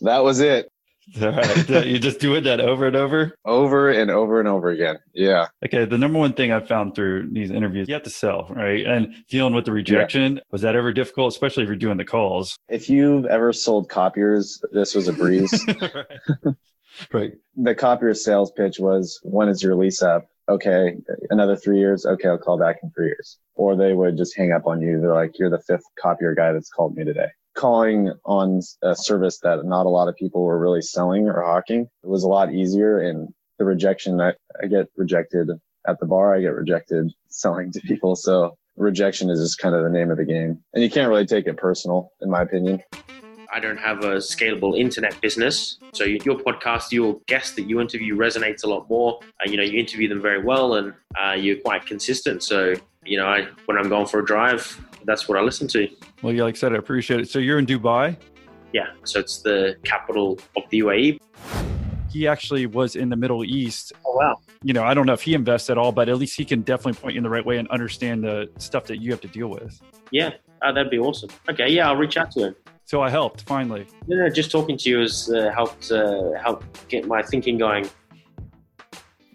That 0.00 0.24
was 0.24 0.40
it. 0.40 0.70
All 1.20 1.30
right. 1.30 1.68
you 1.86 1.98
just 1.98 2.20
doing 2.20 2.44
that 2.44 2.60
over 2.60 2.86
and 2.86 2.96
over? 2.96 3.34
Over 3.44 3.90
and 3.90 4.10
over 4.10 4.40
and 4.40 4.48
over 4.48 4.68
again. 4.70 4.98
Yeah. 5.14 5.48
Okay. 5.64 5.84
The 5.84 5.98
number 5.98 6.18
one 6.18 6.32
thing 6.32 6.52
I've 6.52 6.68
found 6.68 6.94
through 6.94 7.30
these 7.32 7.50
interviews, 7.50 7.88
you 7.88 7.94
have 7.94 8.02
to 8.04 8.10
sell, 8.10 8.46
right? 8.50 8.86
And 8.86 9.14
dealing 9.28 9.54
with 9.54 9.64
the 9.64 9.72
rejection, 9.72 10.36
yeah. 10.36 10.42
was 10.50 10.62
that 10.62 10.76
ever 10.76 10.92
difficult, 10.92 11.32
especially 11.32 11.62
if 11.62 11.68
you're 11.68 11.76
doing 11.76 11.96
the 11.96 12.04
calls? 12.04 12.58
If 12.68 12.90
you've 12.90 13.26
ever 13.26 13.52
sold 13.52 13.88
copiers, 13.88 14.62
this 14.72 14.94
was 14.94 15.08
a 15.08 15.12
breeze. 15.12 15.64
right. 15.80 16.56
right. 17.12 17.32
The 17.60 17.74
copier 17.74 18.14
sales 18.14 18.52
pitch 18.52 18.78
was 18.78 19.18
when 19.24 19.48
is 19.48 19.64
your 19.64 19.74
lease 19.74 20.00
up? 20.00 20.28
Okay, 20.48 20.96
another 21.30 21.56
three 21.56 21.78
years. 21.78 22.06
Okay, 22.06 22.28
I'll 22.28 22.38
call 22.38 22.58
back 22.58 22.76
in 22.82 22.90
three 22.90 23.06
years. 23.06 23.38
Or 23.54 23.76
they 23.76 23.92
would 23.92 24.16
just 24.16 24.36
hang 24.36 24.52
up 24.52 24.66
on 24.66 24.80
you. 24.80 25.00
They're 25.00 25.14
like, 25.14 25.38
you're 25.38 25.50
the 25.50 25.60
fifth 25.60 25.84
copier 26.00 26.34
guy 26.34 26.52
that's 26.52 26.70
called 26.70 26.96
me 26.96 27.04
today 27.04 27.28
calling 27.58 28.12
on 28.24 28.60
a 28.82 28.94
service 28.94 29.40
that 29.40 29.64
not 29.64 29.84
a 29.84 29.88
lot 29.88 30.06
of 30.06 30.14
people 30.14 30.44
were 30.44 30.60
really 30.60 30.80
selling 30.80 31.26
or 31.26 31.42
hawking. 31.42 31.88
It 32.04 32.08
was 32.08 32.22
a 32.22 32.28
lot 32.28 32.54
easier 32.54 33.00
and 33.00 33.28
the 33.58 33.64
rejection 33.64 34.20
I, 34.20 34.34
I 34.62 34.68
get 34.68 34.86
rejected 34.96 35.50
at 35.86 35.98
the 35.98 36.06
bar, 36.06 36.36
I 36.36 36.40
get 36.40 36.54
rejected 36.54 37.12
selling 37.28 37.72
to 37.72 37.80
people. 37.80 38.14
So 38.14 38.56
rejection 38.76 39.28
is 39.28 39.40
just 39.40 39.58
kind 39.58 39.74
of 39.74 39.82
the 39.82 39.90
name 39.90 40.12
of 40.12 40.18
the 40.18 40.24
game. 40.24 40.62
And 40.72 40.84
you 40.84 40.88
can't 40.88 41.08
really 41.08 41.26
take 41.26 41.46
it 41.46 41.56
personal, 41.56 42.12
in 42.20 42.30
my 42.30 42.42
opinion. 42.42 42.80
I 43.52 43.60
don't 43.60 43.78
have 43.78 44.04
a 44.04 44.16
scalable 44.16 44.78
internet 44.78 45.18
business. 45.20 45.78
So 45.92 46.04
your 46.04 46.36
podcast, 46.36 46.92
your 46.92 47.18
guest 47.26 47.56
that 47.56 47.62
you 47.62 47.80
interview 47.80 48.14
resonates 48.14 48.64
a 48.64 48.66
lot 48.66 48.88
more. 48.90 49.20
Uh, 49.22 49.50
you 49.50 49.56
know, 49.56 49.62
you 49.62 49.78
interview 49.78 50.08
them 50.08 50.20
very 50.20 50.42
well 50.42 50.74
and 50.74 50.92
uh, 51.18 51.32
you're 51.32 51.56
quite 51.56 51.86
consistent. 51.86 52.42
So, 52.42 52.74
you 53.04 53.16
know, 53.16 53.26
I, 53.26 53.48
when 53.64 53.78
I'm 53.78 53.88
going 53.88 54.06
for 54.06 54.20
a 54.20 54.24
drive, 54.24 54.78
that's 55.04 55.28
what 55.28 55.38
I 55.38 55.42
listen 55.42 55.66
to. 55.68 55.88
Well, 56.22 56.34
yeah, 56.34 56.42
like 56.42 56.56
I 56.56 56.58
said, 56.58 56.74
I 56.74 56.76
appreciate 56.76 57.20
it. 57.20 57.30
So 57.30 57.38
you're 57.38 57.58
in 57.58 57.66
Dubai? 57.66 58.16
Yeah. 58.74 58.88
So 59.04 59.20
it's 59.20 59.40
the 59.40 59.76
capital 59.82 60.38
of 60.56 60.64
the 60.70 60.80
UAE. 60.80 61.18
He 62.10 62.26
actually 62.26 62.66
was 62.66 62.96
in 62.96 63.08
the 63.08 63.16
Middle 63.16 63.44
East. 63.44 63.92
Oh, 64.06 64.14
wow. 64.14 64.36
You 64.62 64.74
know, 64.74 64.84
I 64.84 64.92
don't 64.92 65.06
know 65.06 65.12
if 65.14 65.22
he 65.22 65.34
invests 65.34 65.70
at 65.70 65.78
all, 65.78 65.92
but 65.92 66.08
at 66.08 66.16
least 66.18 66.36
he 66.36 66.44
can 66.44 66.62
definitely 66.62 67.00
point 67.00 67.14
you 67.14 67.18
in 67.18 67.22
the 67.22 67.30
right 67.30 67.44
way 67.44 67.58
and 67.58 67.68
understand 67.68 68.24
the 68.24 68.50
stuff 68.58 68.84
that 68.84 69.00
you 69.00 69.10
have 69.10 69.20
to 69.22 69.28
deal 69.28 69.48
with. 69.48 69.80
Yeah. 70.10 70.32
Oh, 70.62 70.74
that'd 70.74 70.90
be 70.90 70.98
awesome. 70.98 71.30
Okay. 71.48 71.68
Yeah. 71.68 71.88
I'll 71.88 71.96
reach 71.96 72.16
out 72.16 72.30
to 72.32 72.48
him. 72.48 72.56
So 72.88 73.02
I 73.02 73.10
helped 73.10 73.42
finally. 73.42 73.86
No, 74.06 74.24
Yeah, 74.24 74.30
just 74.30 74.50
talking 74.50 74.78
to 74.78 74.88
you 74.88 75.00
has 75.00 75.30
uh, 75.30 75.50
helped 75.54 75.92
uh, 75.92 76.32
help 76.42 76.64
get 76.88 77.06
my 77.06 77.20
thinking 77.20 77.58
going. 77.58 77.86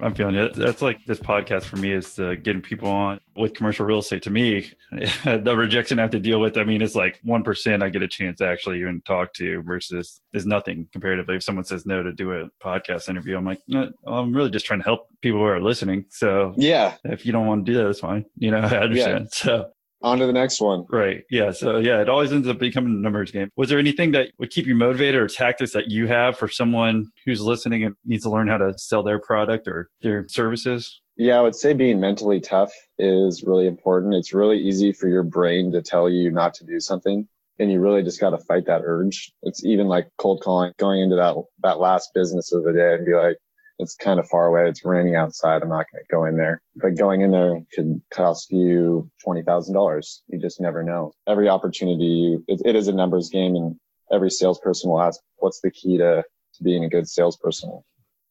I'm 0.01 0.15
feeling 0.15 0.33
it. 0.33 0.55
That's 0.55 0.81
like 0.81 1.05
this 1.05 1.19
podcast 1.19 1.65
for 1.65 1.75
me 1.75 1.91
is 1.91 2.17
uh, 2.17 2.33
getting 2.41 2.63
people 2.63 2.89
on 2.89 3.19
with 3.35 3.53
commercial 3.53 3.85
real 3.85 3.99
estate. 3.99 4.23
To 4.23 4.31
me, 4.31 4.71
the 5.23 5.55
rejection 5.55 5.99
I 5.99 6.01
have 6.01 6.11
to 6.11 6.19
deal 6.19 6.39
with. 6.39 6.57
I 6.57 6.63
mean, 6.63 6.81
it's 6.81 6.95
like 6.95 7.19
one 7.23 7.43
percent 7.43 7.83
I 7.83 7.89
get 7.89 8.01
a 8.01 8.07
chance 8.07 8.39
to 8.39 8.47
actually 8.47 8.79
even 8.79 9.01
talk 9.01 9.33
to 9.33 9.61
versus 9.61 10.19
is 10.33 10.47
nothing 10.47 10.87
comparatively. 10.91 11.35
If 11.35 11.43
someone 11.43 11.63
says 11.63 11.85
no 11.85 12.01
to 12.01 12.11
do 12.11 12.33
a 12.33 12.49
podcast 12.59 13.07
interview, 13.07 13.37
I'm 13.37 13.45
like, 13.45 13.61
no, 13.67 13.91
I'm 14.07 14.33
really 14.33 14.49
just 14.49 14.65
trying 14.65 14.79
to 14.79 14.85
help 14.85 15.09
people 15.21 15.39
who 15.39 15.45
are 15.45 15.61
listening. 15.61 16.05
So 16.09 16.55
yeah, 16.57 16.95
if 17.03 17.23
you 17.23 17.31
don't 17.31 17.45
want 17.45 17.67
to 17.67 17.71
do 17.71 17.77
that, 17.77 17.83
that's 17.83 17.99
fine. 17.99 18.25
You 18.35 18.49
know, 18.49 18.57
I 18.63 18.77
understand. 18.77 19.25
Yeah. 19.25 19.29
So 19.29 19.69
on 20.03 20.19
to 20.19 20.27
the 20.27 20.33
next 20.33 20.61
one. 20.61 20.85
Right. 20.89 21.23
Yeah. 21.31 21.51
So 21.51 21.77
yeah, 21.77 22.01
it 22.01 22.09
always 22.09 22.31
ends 22.31 22.47
up 22.47 22.59
becoming 22.59 22.93
a 22.93 22.97
numbers 22.97 23.31
game. 23.31 23.49
Was 23.55 23.69
there 23.69 23.79
anything 23.79 24.11
that 24.11 24.31
would 24.37 24.51
keep 24.51 24.67
you 24.67 24.75
motivated 24.75 25.19
or 25.19 25.27
tactics 25.27 25.71
that 25.73 25.89
you 25.89 26.07
have 26.07 26.37
for 26.37 26.47
someone 26.47 27.07
who's 27.25 27.41
listening 27.41 27.85
and 27.85 27.95
needs 28.05 28.23
to 28.23 28.29
learn 28.29 28.47
how 28.47 28.57
to 28.57 28.77
sell 28.77 29.01
their 29.01 29.19
product 29.19 29.67
or 29.67 29.89
their 30.01 30.27
services? 30.27 31.01
Yeah, 31.15 31.37
I 31.37 31.41
would 31.41 31.55
say 31.55 31.73
being 31.73 31.99
mentally 31.99 32.39
tough 32.39 32.73
is 32.97 33.43
really 33.43 33.67
important. 33.67 34.15
It's 34.15 34.33
really 34.33 34.57
easy 34.57 34.91
for 34.91 35.07
your 35.07 35.23
brain 35.23 35.71
to 35.71 35.81
tell 35.81 36.09
you 36.09 36.31
not 36.31 36.53
to 36.55 36.65
do 36.65 36.79
something. 36.79 37.27
And 37.59 37.71
you 37.71 37.79
really 37.79 38.01
just 38.01 38.19
got 38.19 38.31
to 38.31 38.39
fight 38.39 38.65
that 38.65 38.81
urge. 38.83 39.31
It's 39.43 39.63
even 39.63 39.87
like 39.87 40.07
cold 40.17 40.41
calling, 40.41 40.73
going 40.79 41.01
into 41.01 41.15
that, 41.15 41.35
that 41.61 41.79
last 41.79 42.09
business 42.15 42.51
of 42.51 42.63
the 42.63 42.73
day 42.73 42.95
and 42.95 43.05
be 43.05 43.13
like, 43.13 43.37
it's 43.79 43.95
kind 43.95 44.19
of 44.19 44.27
far 44.29 44.47
away. 44.47 44.69
It's 44.69 44.85
raining 44.85 45.15
outside. 45.15 45.61
I'm 45.61 45.69
not 45.69 45.85
going 45.91 46.03
to 46.03 46.11
go 46.11 46.25
in 46.25 46.37
there. 46.37 46.61
But 46.75 46.97
going 46.97 47.21
in 47.21 47.31
there 47.31 47.61
could 47.73 48.01
cost 48.11 48.51
you 48.51 49.09
$20,000. 49.25 50.19
You 50.27 50.39
just 50.39 50.61
never 50.61 50.83
know. 50.83 51.11
Every 51.27 51.49
opportunity, 51.49 52.37
it, 52.47 52.61
it 52.65 52.75
is 52.75 52.87
a 52.87 52.93
numbers 52.93 53.29
game 53.29 53.55
and 53.55 53.75
every 54.11 54.29
salesperson 54.29 54.89
will 54.89 55.01
ask, 55.01 55.19
what's 55.37 55.59
the 55.61 55.71
key 55.71 55.97
to, 55.97 56.23
to 56.55 56.63
being 56.63 56.83
a 56.85 56.89
good 56.89 57.07
salesperson? 57.07 57.81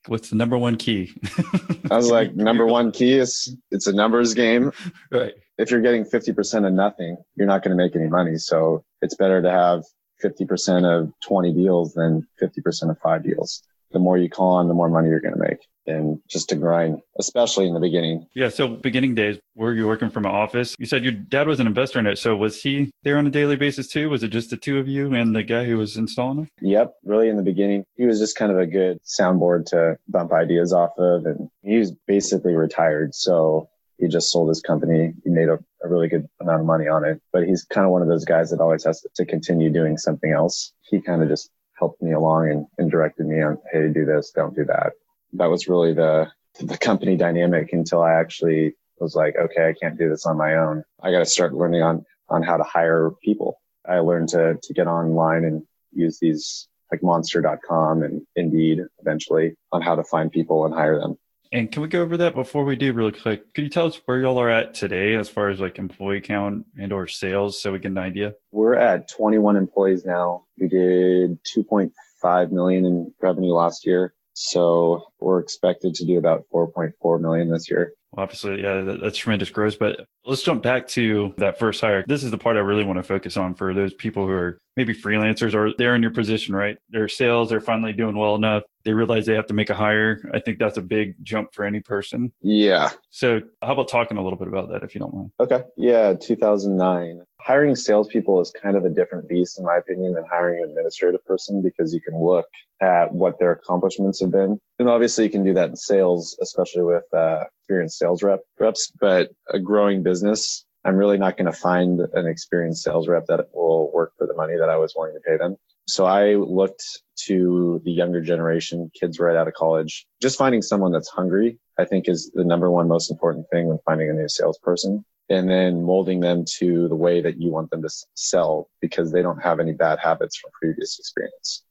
What's 0.07 0.31
the 0.31 0.37
number 0.37 0.59
one 0.59 0.77
key? 0.77 1.15
I 1.91 1.97
was 1.97 2.11
like, 2.11 2.35
number 2.35 2.67
one 2.67 2.91
key 2.91 3.19
is 3.19 3.57
it's 3.71 3.87
a 3.87 3.93
numbers 3.93 4.35
game. 4.35 4.73
Right. 5.11 5.35
If 5.59 5.71
you're 5.71 5.83
getting 5.83 6.05
50% 6.05 6.67
of 6.67 6.73
nothing, 6.73 7.19
you're 7.37 7.47
not 7.47 7.63
going 7.63 7.77
to 7.77 7.83
make 7.83 7.95
any 7.95 8.09
money. 8.09 8.37
So 8.37 8.83
it's 9.03 9.15
better 9.15 9.43
to 9.43 9.51
have 9.51 9.85
50% 10.25 10.85
of 10.87 11.13
20 11.23 11.53
deals 11.53 11.93
than 11.93 12.27
50% 12.43 12.91
of 12.91 12.99
five 13.01 13.23
deals. 13.23 13.63
The 13.93 13.99
more 13.99 14.19
you 14.19 14.29
call 14.29 14.57
on, 14.57 14.69
the 14.69 14.75
more 14.75 14.89
money 14.89 15.09
you're 15.09 15.21
going 15.21 15.35
to 15.35 15.41
make. 15.41 15.59
And 15.87 16.21
just 16.29 16.49
to 16.51 16.55
grind, 16.55 17.01
especially 17.19 17.67
in 17.67 17.75
the 17.75 17.81
beginning. 17.81 18.27
Yeah. 18.35 18.51
So 18.51 18.69
beginning 18.69 19.17
days, 19.17 19.39
were 19.57 19.75
you 19.75 19.87
working 19.87 20.11
from 20.11 20.27
an 20.27 20.31
office? 20.31 20.77
You 20.79 20.87
said 20.87 21.03
your 21.03 21.13
dad 21.13 21.49
was 21.49 21.59
an 21.59 21.67
investor 21.67 21.99
in 21.99 22.07
it. 22.07 22.19
So 22.19 22.37
was 22.37 22.63
he 22.63 22.93
there 23.03 23.19
on 23.19 23.27
a 23.27 23.31
daily 23.31 23.57
basis 23.57 23.89
too? 23.89 24.09
Was 24.09 24.23
it 24.23 24.29
just 24.29 24.51
the 24.51 24.57
two 24.57 24.79
of 24.79 24.87
you 24.87 25.13
and 25.15 25.35
the 25.35 25.43
guy 25.43 25.65
who 25.65 25.79
was 25.79 25.97
installing 25.97 26.37
them? 26.37 26.49
Yep. 26.61 26.95
Really 27.05 27.29
in 27.29 27.37
the 27.37 27.43
beginning, 27.43 27.85
he 27.97 28.07
was 28.07 28.21
just 28.21 28.37
kind 28.37 28.53
of 28.53 28.59
a 28.59 28.67
good 28.67 29.01
soundboard 29.03 29.67
to 29.67 29.99
bump 30.09 30.33
ideas 30.33 30.73
off 30.73 30.97
of. 30.99 31.27
And 31.27 31.49
he 31.63 31.79
was 31.79 31.93
basically 32.07 32.55
retired. 32.55 33.15
So 33.15 33.69
he 34.03 34.09
just 34.09 34.33
sold 34.33 34.49
his 34.49 34.61
company. 34.61 35.15
He 35.23 35.31
made 35.31 35.49
a, 35.49 35.59
a, 35.85 35.89
really 35.89 36.09
good 36.09 36.29
amount 36.41 36.61
of 36.61 36.67
money 36.67 36.89
on 36.89 37.05
it, 37.05 37.23
but 37.33 37.45
he's 37.45 37.65
kind 37.65 37.85
of 37.87 37.93
one 37.93 38.03
of 38.03 38.09
those 38.09 38.25
guys 38.25 38.51
that 38.51 38.61
always 38.61 38.83
has 38.85 39.01
to, 39.03 39.09
to 39.15 39.25
continue 39.25 39.71
doing 39.71 39.97
something 39.97 40.33
else. 40.33 40.73
He 40.83 41.01
kind 41.01 41.23
of 41.23 41.29
just 41.29 41.51
helped 41.83 42.01
me 42.01 42.13
along 42.13 42.49
and, 42.49 42.67
and 42.79 42.93
directed 42.93 43.27
me 43.27 43.43
on, 43.43 43.59
hey, 43.73 43.89
do 43.89 44.05
this, 44.05 44.31
don't 44.31 44.55
do 44.55 44.65
that. 44.65 44.93
That 45.33 45.51
was 45.51 45.67
really 45.67 45.93
the 45.93 46.31
the 46.61 46.79
company 46.79 47.17
dynamic 47.17 47.73
until 47.73 48.03
I 48.03 48.13
actually 48.13 48.75
was 49.01 49.17
like, 49.17 49.35
okay, 49.37 49.69
I 49.69 49.75
can't 49.81 49.99
do 49.99 50.09
this 50.09 50.27
on 50.27 50.37
my 50.37 50.55
own. 50.57 50.85
I 51.03 51.11
got 51.11 51.21
to 51.21 51.27
start 51.27 51.55
learning 51.55 51.83
on 51.83 52.05
on 52.29 52.43
how 52.45 52.57
to 52.57 52.63
hire 52.63 53.11
people. 53.25 53.61
I 53.89 53.99
learned 53.99 54.29
to 54.29 54.59
to 54.63 54.75
get 54.75 54.87
online 54.87 55.45
and 55.45 55.65
use 55.93 56.19
these 56.21 56.69
like 56.93 57.03
monster.com 57.03 58.05
and 58.05 58.23
Indeed 58.37 58.79
eventually 59.01 59.57
on 59.73 59.83
how 59.83 59.97
to 59.97 60.05
find 60.05 60.31
people 60.31 60.65
and 60.67 60.75
hire 60.75 61.01
them. 61.01 61.19
And 61.53 61.71
can 61.71 61.83
we 61.83 61.89
go 61.89 62.01
over 62.01 62.17
that 62.17 62.35
before 62.35 62.65
we 62.65 62.77
do 62.77 62.95
really 62.95 63.13
quick? 63.13 63.53
Could 63.53 63.65
you 63.65 63.71
tell 63.71 63.87
us 63.87 64.01
where 64.07 64.19
y'all 64.21 64.39
are 64.39 64.49
at 64.49 64.73
today 64.73 65.15
as 65.15 65.29
far 65.29 65.51
as 65.51 65.61
like 65.61 65.79
employee 65.79 66.23
count 66.23 66.65
and 66.79 66.93
or 66.95 67.07
sales 67.07 67.61
so 67.61 67.73
we 67.73 67.79
get 67.79 67.91
an 67.91 67.99
idea? 67.99 68.33
We're 68.53 68.75
at 68.75 69.09
21 69.11 69.57
employees 69.57 70.07
now. 70.07 70.45
We 70.59 70.69
did 70.69 71.39
2.5 71.45 72.53
million 72.53 72.87
in 72.87 73.15
revenue 73.21 73.53
last 73.53 73.85
year. 73.85 74.15
So 74.33 75.05
we're 75.21 75.41
expected 75.41 75.95
to 75.97 76.07
do 76.07 76.17
about 76.17 76.47
4.4 76.53 77.21
million 77.21 77.51
this 77.51 77.71
year. 77.71 77.93
Obviously, 78.17 78.63
yeah, 78.63 78.83
that, 78.83 79.01
that's 79.01 79.17
tremendous 79.17 79.51
growth. 79.51 79.79
But 79.79 80.07
let's 80.25 80.43
jump 80.43 80.63
back 80.63 80.87
to 80.89 81.35
that 81.39 81.59
first 81.59 81.81
hire. 81.81 82.05
This 82.07 82.23
is 82.23 82.31
the 82.31 82.39
part 82.39 82.57
I 82.57 82.61
really 82.61 82.85
want 82.85 82.99
to 82.99 83.03
focus 83.03 83.37
on 83.37 83.55
for 83.55 83.73
those 83.73 83.95
people 83.95 84.27
who 84.27 84.33
are 84.33 84.59
maybe 84.77 84.95
freelancers 84.95 85.55
or 85.55 85.73
they're 85.77 85.95
in 85.95 86.03
your 86.03 86.11
position, 86.11 86.55
right? 86.55 86.77
Their 86.91 87.09
sales, 87.09 87.51
they're 87.51 87.61
finally 87.61 87.93
doing 87.93 88.17
well 88.17 88.35
enough. 88.35 88.63
They 88.85 88.93
realize 88.93 89.27
they 89.27 89.35
have 89.35 89.47
to 89.47 89.55
make 89.55 89.71
a 89.71 89.75
hire. 89.75 90.29
I 90.35 90.41
think 90.41 90.59
that's 90.59 90.77
a 90.77 90.83
big 90.83 91.15
jump 91.23 91.55
for 91.55 91.65
any 91.65 91.81
person. 91.81 92.33
Yeah. 92.43 92.91
So, 93.11 93.41
how 93.63 93.73
about 93.73 93.89
talking 93.89 94.17
a 94.17 94.23
little 94.23 94.39
bit 94.39 94.49
about 94.49 94.71
that, 94.71 94.83
if 94.83 94.95
you 94.95 95.01
don't 95.01 95.15
mind? 95.15 95.31
Okay. 95.41 95.63
Yeah. 95.77 96.15
2009. 96.15 97.23
Hiring 97.41 97.75
salespeople 97.75 98.41
is 98.41 98.53
kind 98.63 98.77
of 98.77 98.85
a 98.85 98.91
different 98.91 99.29
beast, 99.29 99.59
in 99.59 99.65
my 99.65 99.77
opinion, 99.77 100.15
than 100.15 100.25
hiring 100.31 100.63
an 100.63 100.71
administrative 100.71 101.25
person 101.25 101.63
because 101.63 101.95
you 101.95 102.01
can 102.01 102.21
look 102.21 102.47
at 102.81 103.13
what 103.13 103.39
their 103.39 103.53
accomplishments 103.53 104.21
have 104.21 104.31
been. 104.31 104.61
And 104.83 104.91
obviously, 104.91 105.23
you 105.23 105.31
can 105.31 105.45
do 105.45 105.55
that 105.55 105.69
in 105.69 105.77
sales, 105.77 106.37
especially 106.43 106.83
with 106.83 107.05
uh, 107.15 107.45
experienced 107.61 107.99
sales 107.99 108.21
rep 108.21 108.41
reps. 108.59 108.91
But 109.01 109.31
a 109.49 109.61
growing 109.61 110.03
business, 110.03 110.65
I'm 110.85 110.97
really 110.97 111.19
not 111.19 111.37
going 111.37 111.47
to 111.47 111.57
find 111.57 112.01
an 112.15 112.27
experienced 112.27 112.83
sales 112.83 113.07
rep 113.07 113.27
that 113.27 113.47
will 113.55 113.93
work 113.93 114.13
for 114.19 114.27
the 114.27 114.35
money 114.35 114.57
that 114.59 114.69
I 114.69 114.77
was 114.77 114.93
willing 114.97 115.15
to 115.15 115.21
pay 115.21 115.37
them. 115.37 115.57
So 115.87 116.07
I 116.07 116.35
looked 116.35 116.83
to 117.27 117.81
the 117.85 117.93
younger 117.93 118.21
generation, 118.21 118.91
kids 118.93 119.21
right 119.21 119.37
out 119.37 119.47
of 119.47 119.55
college. 119.55 120.05
Just 120.21 120.37
finding 120.37 120.63
someone 120.63 120.91
that's 120.91 121.09
hungry, 121.09 121.61
I 121.79 121.85
think 121.85 122.09
is 122.09 122.33
the 122.35 122.43
number 122.43 122.69
one 122.69 122.89
most 122.89 123.09
important 123.09 123.47
thing 123.53 123.69
when 123.69 123.79
finding 123.87 124.11
a 124.11 124.15
new 124.15 124.29
salesperson. 124.29 125.05
And 125.31 125.49
then 125.49 125.85
molding 125.85 126.19
them 126.19 126.45
to 126.59 126.89
the 126.89 126.97
way 126.97 127.21
that 127.21 127.41
you 127.41 127.53
want 127.53 127.71
them 127.71 127.83
to 127.83 127.91
sell 128.15 128.69
because 128.81 129.13
they 129.13 129.23
don't 129.23 129.41
have 129.45 129.61
any 129.61 129.75
bad 129.75 130.01
habits 130.01 130.37
from 130.39 130.51
previous 130.61 130.99
experience. 130.99 131.63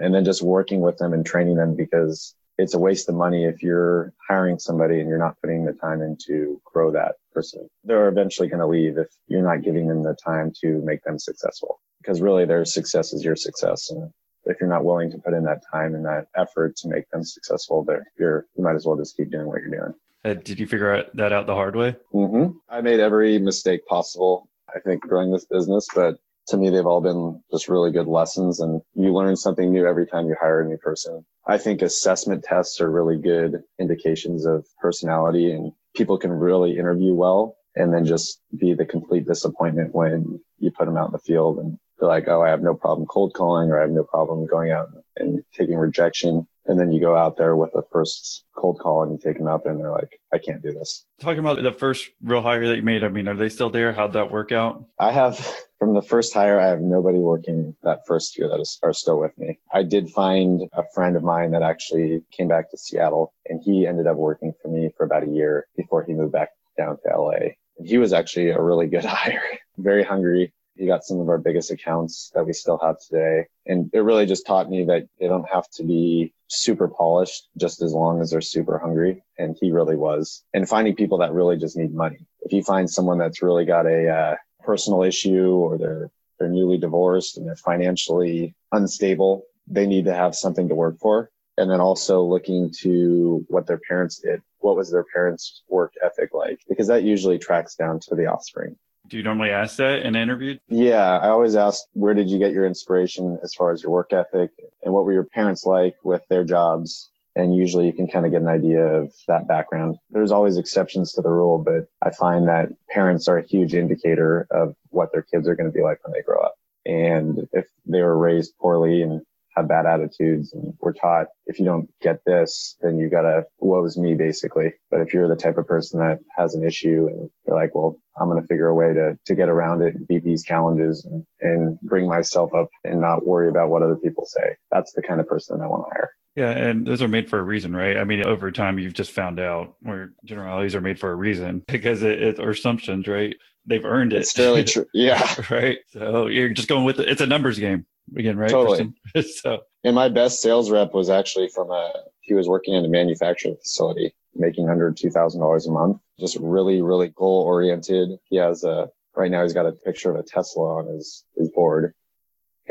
And 0.00 0.14
then 0.14 0.24
just 0.24 0.40
working 0.40 0.82
with 0.82 0.98
them 0.98 1.12
and 1.12 1.26
training 1.26 1.56
them 1.56 1.74
because 1.74 2.36
it's 2.60 2.74
a 2.74 2.78
waste 2.78 3.08
of 3.08 3.14
money 3.14 3.44
if 3.44 3.62
you're 3.62 4.12
hiring 4.28 4.58
somebody 4.58 5.00
and 5.00 5.08
you're 5.08 5.18
not 5.18 5.40
putting 5.40 5.64
the 5.64 5.72
time 5.72 6.02
in 6.02 6.16
to 6.26 6.60
grow 6.64 6.90
that 6.92 7.16
person. 7.32 7.68
They're 7.84 8.08
eventually 8.08 8.48
going 8.48 8.60
to 8.60 8.66
leave 8.66 8.98
if 8.98 9.08
you're 9.28 9.42
not 9.42 9.62
giving 9.62 9.88
them 9.88 10.02
the 10.02 10.14
time 10.14 10.52
to 10.60 10.80
make 10.82 11.02
them 11.04 11.18
successful 11.18 11.80
because 12.00 12.20
really 12.20 12.44
their 12.44 12.64
success 12.64 13.12
is 13.12 13.24
your 13.24 13.36
success. 13.36 13.90
And 13.90 14.10
if 14.44 14.58
you're 14.60 14.70
not 14.70 14.84
willing 14.84 15.10
to 15.10 15.18
put 15.18 15.34
in 15.34 15.44
that 15.44 15.62
time 15.70 15.94
and 15.94 16.04
that 16.04 16.26
effort 16.36 16.76
to 16.76 16.88
make 16.88 17.08
them 17.10 17.24
successful, 17.24 17.86
you're 18.18 18.46
you 18.56 18.64
might 18.64 18.76
as 18.76 18.86
well 18.86 18.96
just 18.96 19.16
keep 19.16 19.30
doing 19.30 19.46
what 19.46 19.60
you're 19.60 19.70
doing. 19.70 19.94
Uh, 20.24 20.34
did 20.34 20.60
you 20.60 20.66
figure 20.66 21.04
that 21.14 21.32
out 21.32 21.46
the 21.46 21.54
hard 21.54 21.76
way? 21.76 21.96
Mm-hmm. 22.12 22.58
I 22.68 22.80
made 22.82 23.00
every 23.00 23.38
mistake 23.38 23.86
possible. 23.86 24.48
I 24.74 24.78
think 24.80 25.02
growing 25.02 25.32
this 25.32 25.46
business, 25.46 25.86
but 25.94 26.18
to 26.50 26.56
me, 26.56 26.70
they've 26.70 26.86
all 26.86 27.00
been 27.00 27.42
just 27.50 27.68
really 27.68 27.90
good 27.90 28.06
lessons 28.06 28.60
and 28.60 28.80
you 28.94 29.12
learn 29.12 29.36
something 29.36 29.72
new 29.72 29.86
every 29.86 30.06
time 30.06 30.26
you 30.26 30.36
hire 30.40 30.60
a 30.60 30.68
new 30.68 30.76
person. 30.76 31.24
I 31.46 31.58
think 31.58 31.82
assessment 31.82 32.44
tests 32.44 32.80
are 32.80 32.90
really 32.90 33.16
good 33.16 33.62
indications 33.78 34.46
of 34.46 34.66
personality 34.78 35.52
and 35.52 35.72
people 35.94 36.18
can 36.18 36.30
really 36.30 36.76
interview 36.76 37.14
well 37.14 37.56
and 37.76 37.94
then 37.94 38.04
just 38.04 38.40
be 38.58 38.74
the 38.74 38.84
complete 38.84 39.26
disappointment 39.26 39.94
when 39.94 40.40
you 40.58 40.70
put 40.70 40.86
them 40.86 40.96
out 40.96 41.06
in 41.06 41.12
the 41.12 41.18
field 41.18 41.58
and 41.58 41.78
they're 41.98 42.08
like, 42.08 42.28
oh, 42.28 42.42
I 42.42 42.48
have 42.48 42.62
no 42.62 42.74
problem 42.74 43.06
cold 43.06 43.32
calling 43.34 43.70
or 43.70 43.78
I 43.78 43.82
have 43.82 43.90
no 43.90 44.04
problem 44.04 44.46
going 44.46 44.72
out 44.72 44.88
and 45.16 45.42
taking 45.54 45.76
rejection. 45.76 46.46
And 46.66 46.78
then 46.78 46.92
you 46.92 47.00
go 47.00 47.16
out 47.16 47.36
there 47.36 47.56
with 47.56 47.72
the 47.72 47.82
first 47.92 48.44
cold 48.56 48.78
call 48.78 49.02
and 49.02 49.12
you 49.12 49.18
take 49.18 49.38
them 49.38 49.46
there 49.46 49.72
and 49.72 49.80
they're 49.80 49.90
like, 49.90 50.20
I 50.32 50.38
can't 50.38 50.62
do 50.62 50.72
this. 50.72 51.04
Talking 51.20 51.40
about 51.40 51.62
the 51.62 51.72
first 51.72 52.10
real 52.22 52.42
hire 52.42 52.66
that 52.68 52.76
you 52.76 52.82
made, 52.82 53.04
I 53.04 53.08
mean, 53.08 53.28
are 53.28 53.36
they 53.36 53.48
still 53.48 53.70
there? 53.70 53.92
How'd 53.92 54.14
that 54.14 54.30
work 54.30 54.52
out? 54.52 54.84
I 54.98 55.12
have 55.12 55.54
from 55.80 55.94
the 55.94 56.02
first 56.02 56.34
hire, 56.34 56.60
I 56.60 56.68
have 56.68 56.82
nobody 56.82 57.18
working 57.18 57.74
that 57.82 58.06
first 58.06 58.38
year 58.38 58.48
that 58.48 58.60
is, 58.60 58.78
are 58.82 58.92
still 58.92 59.18
with 59.18 59.36
me. 59.38 59.58
I 59.72 59.82
did 59.82 60.10
find 60.10 60.68
a 60.74 60.84
friend 60.94 61.16
of 61.16 61.24
mine 61.24 61.50
that 61.52 61.62
actually 61.62 62.22
came 62.30 62.48
back 62.48 62.70
to 62.70 62.78
Seattle 62.78 63.32
and 63.46 63.62
he 63.64 63.86
ended 63.86 64.06
up 64.06 64.18
working 64.18 64.52
for 64.60 64.68
me 64.68 64.90
for 64.94 65.04
about 65.04 65.24
a 65.24 65.30
year 65.30 65.66
before 65.76 66.04
he 66.04 66.12
moved 66.12 66.32
back 66.32 66.50
down 66.76 66.98
to 66.98 67.18
LA. 67.18 67.54
And 67.78 67.88
he 67.88 67.96
was 67.96 68.12
actually 68.12 68.50
a 68.50 68.60
really 68.60 68.88
good 68.88 69.04
hire, 69.06 69.42
very 69.78 70.04
hungry, 70.04 70.52
he 70.80 70.86
got 70.86 71.04
some 71.04 71.20
of 71.20 71.28
our 71.28 71.36
biggest 71.38 71.70
accounts 71.70 72.30
that 72.34 72.46
we 72.46 72.54
still 72.54 72.78
have 72.78 72.98
today. 73.00 73.46
And 73.66 73.90
it 73.92 74.00
really 74.00 74.24
just 74.24 74.46
taught 74.46 74.70
me 74.70 74.84
that 74.86 75.06
they 75.18 75.28
don't 75.28 75.48
have 75.48 75.68
to 75.72 75.84
be 75.84 76.32
super 76.48 76.88
polished 76.88 77.48
just 77.58 77.82
as 77.82 77.92
long 77.92 78.22
as 78.22 78.30
they're 78.30 78.40
super 78.40 78.78
hungry. 78.78 79.22
And 79.38 79.56
he 79.60 79.72
really 79.72 79.96
was. 79.96 80.42
And 80.54 80.66
finding 80.66 80.96
people 80.96 81.18
that 81.18 81.34
really 81.34 81.58
just 81.58 81.76
need 81.76 81.94
money. 81.94 82.26
If 82.40 82.52
you 82.52 82.62
find 82.62 82.88
someone 82.88 83.18
that's 83.18 83.42
really 83.42 83.66
got 83.66 83.84
a 83.84 84.08
uh, 84.08 84.36
personal 84.62 85.02
issue 85.02 85.52
or 85.52 85.78
they're 85.78 86.10
they're 86.38 86.48
newly 86.48 86.78
divorced 86.78 87.36
and 87.36 87.46
they're 87.46 87.54
financially 87.54 88.54
unstable, 88.72 89.44
they 89.66 89.86
need 89.86 90.06
to 90.06 90.14
have 90.14 90.34
something 90.34 90.68
to 90.68 90.74
work 90.74 90.98
for. 90.98 91.30
And 91.58 91.70
then 91.70 91.80
also 91.80 92.22
looking 92.22 92.72
to 92.80 93.44
what 93.48 93.66
their 93.66 93.80
parents 93.86 94.18
did. 94.18 94.40
What 94.60 94.76
was 94.76 94.90
their 94.90 95.04
parents' 95.12 95.62
work 95.68 95.92
ethic 96.02 96.32
like? 96.32 96.60
Because 96.68 96.86
that 96.86 97.02
usually 97.02 97.38
tracks 97.38 97.74
down 97.74 98.00
to 98.00 98.14
the 98.14 98.26
offspring. 98.26 98.76
Do 99.08 99.16
you 99.18 99.22
normally 99.22 99.50
ask 99.50 99.76
that 99.76 100.00
in 100.00 100.14
an 100.14 100.16
interview? 100.16 100.58
Yeah, 100.68 101.18
I 101.18 101.28
always 101.28 101.56
ask, 101.56 101.84
where 101.92 102.14
did 102.14 102.30
you 102.30 102.38
get 102.38 102.52
your 102.52 102.64
inspiration 102.64 103.38
as 103.42 103.52
far 103.52 103.72
as 103.72 103.82
your 103.82 103.92
work 103.92 104.12
ethic 104.12 104.50
and 104.82 104.94
what 104.94 105.04
were 105.04 105.12
your 105.12 105.24
parents 105.24 105.66
like 105.66 105.96
with 106.02 106.22
their 106.28 106.44
jobs? 106.44 107.10
And 107.40 107.56
usually 107.56 107.86
you 107.86 107.94
can 107.94 108.06
kind 108.06 108.26
of 108.26 108.32
get 108.32 108.42
an 108.42 108.48
idea 108.48 108.84
of 108.84 109.14
that 109.26 109.48
background. 109.48 109.96
There's 110.10 110.30
always 110.30 110.58
exceptions 110.58 111.14
to 111.14 111.22
the 111.22 111.30
rule, 111.30 111.56
but 111.56 111.86
I 112.02 112.10
find 112.14 112.46
that 112.48 112.68
parents 112.90 113.28
are 113.28 113.38
a 113.38 113.46
huge 113.46 113.74
indicator 113.74 114.46
of 114.50 114.74
what 114.90 115.10
their 115.10 115.22
kids 115.22 115.48
are 115.48 115.56
going 115.56 115.70
to 115.70 115.72
be 115.72 115.82
like 115.82 116.04
when 116.04 116.12
they 116.12 116.20
grow 116.20 116.38
up. 116.42 116.54
And 116.84 117.48
if 117.54 117.66
they 117.86 118.02
were 118.02 118.18
raised 118.18 118.58
poorly 118.58 119.00
and 119.00 119.22
have 119.56 119.68
bad 119.68 119.86
attitudes 119.86 120.52
and 120.52 120.74
we're 120.80 120.92
taught 120.92 121.28
if 121.46 121.58
you 121.58 121.64
don't 121.64 121.88
get 122.02 122.20
this, 122.26 122.76
then 122.82 122.98
you 122.98 123.08
gotta 123.08 123.46
woe's 123.58 123.96
me 123.96 124.14
basically. 124.14 124.74
But 124.90 125.00
if 125.00 125.14
you're 125.14 125.28
the 125.28 125.34
type 125.34 125.56
of 125.56 125.66
person 125.66 125.98
that 126.00 126.18
has 126.36 126.54
an 126.54 126.62
issue 126.62 127.08
and 127.10 127.30
you're 127.46 127.56
like, 127.56 127.74
well, 127.74 127.96
I'm 128.20 128.28
going 128.28 128.40
to 128.40 128.46
figure 128.46 128.68
a 128.68 128.74
way 128.74 128.92
to, 128.92 129.18
to 129.24 129.34
get 129.34 129.48
around 129.48 129.80
it 129.80 129.94
and 129.94 130.06
beat 130.06 130.24
these 130.24 130.44
challenges 130.44 131.06
and, 131.06 131.24
and 131.40 131.80
bring 131.80 132.06
myself 132.06 132.54
up 132.54 132.68
and 132.84 133.00
not 133.00 133.26
worry 133.26 133.48
about 133.48 133.70
what 133.70 133.82
other 133.82 133.96
people 133.96 134.26
say. 134.26 134.56
That's 134.70 134.92
the 134.92 135.02
kind 135.02 135.20
of 135.20 135.26
person 135.26 135.60
I 135.62 135.66
want 135.66 135.86
to 135.86 135.94
hire. 135.94 136.10
Yeah, 136.36 136.50
and 136.50 136.86
those 136.86 137.02
are 137.02 137.08
made 137.08 137.28
for 137.28 137.38
a 137.38 137.42
reason, 137.42 137.74
right? 137.74 137.96
I 137.96 138.04
mean, 138.04 138.24
over 138.24 138.52
time, 138.52 138.78
you've 138.78 138.94
just 138.94 139.10
found 139.10 139.40
out 139.40 139.74
where 139.80 140.12
generalities 140.24 140.74
are 140.74 140.80
made 140.80 140.98
for 140.98 141.10
a 141.10 141.14
reason 141.14 141.64
because 141.68 142.02
it, 142.02 142.22
it 142.22 142.38
or 142.38 142.50
assumptions, 142.50 143.06
right? 143.08 143.34
They've 143.66 143.84
earned 143.84 144.12
it. 144.12 144.20
It's 144.20 144.32
fairly 144.32 144.64
true. 144.64 144.86
Yeah. 144.94 145.34
right. 145.50 145.78
So 145.88 146.26
you're 146.28 146.48
just 146.50 146.68
going 146.68 146.84
with 146.84 147.00
it. 147.00 147.08
It's 147.08 147.20
a 147.20 147.26
numbers 147.26 147.58
game 147.58 147.84
again, 148.16 148.36
right? 148.36 148.50
Totally. 148.50 148.92
so, 149.22 149.60
and 149.84 149.94
my 149.94 150.08
best 150.08 150.40
sales 150.40 150.70
rep 150.70 150.94
was 150.94 151.10
actually 151.10 151.48
from 151.48 151.70
a, 151.70 151.92
he 152.20 152.34
was 152.34 152.48
working 152.48 152.74
in 152.74 152.84
a 152.84 152.88
manufacturing 152.88 153.56
facility 153.56 154.14
making 154.34 154.68
under 154.68 154.92
$2,000 154.92 155.66
a 155.66 155.70
month. 155.70 155.98
Just 156.18 156.36
really, 156.40 156.80
really 156.80 157.08
goal 157.08 157.42
oriented. 157.42 158.18
He 158.24 158.36
has 158.36 158.64
a, 158.64 158.88
right 159.16 159.30
now 159.30 159.42
he's 159.42 159.52
got 159.52 159.66
a 159.66 159.72
picture 159.72 160.10
of 160.10 160.16
a 160.16 160.22
Tesla 160.22 160.76
on 160.78 160.86
his, 160.86 161.24
his 161.36 161.50
board 161.50 161.94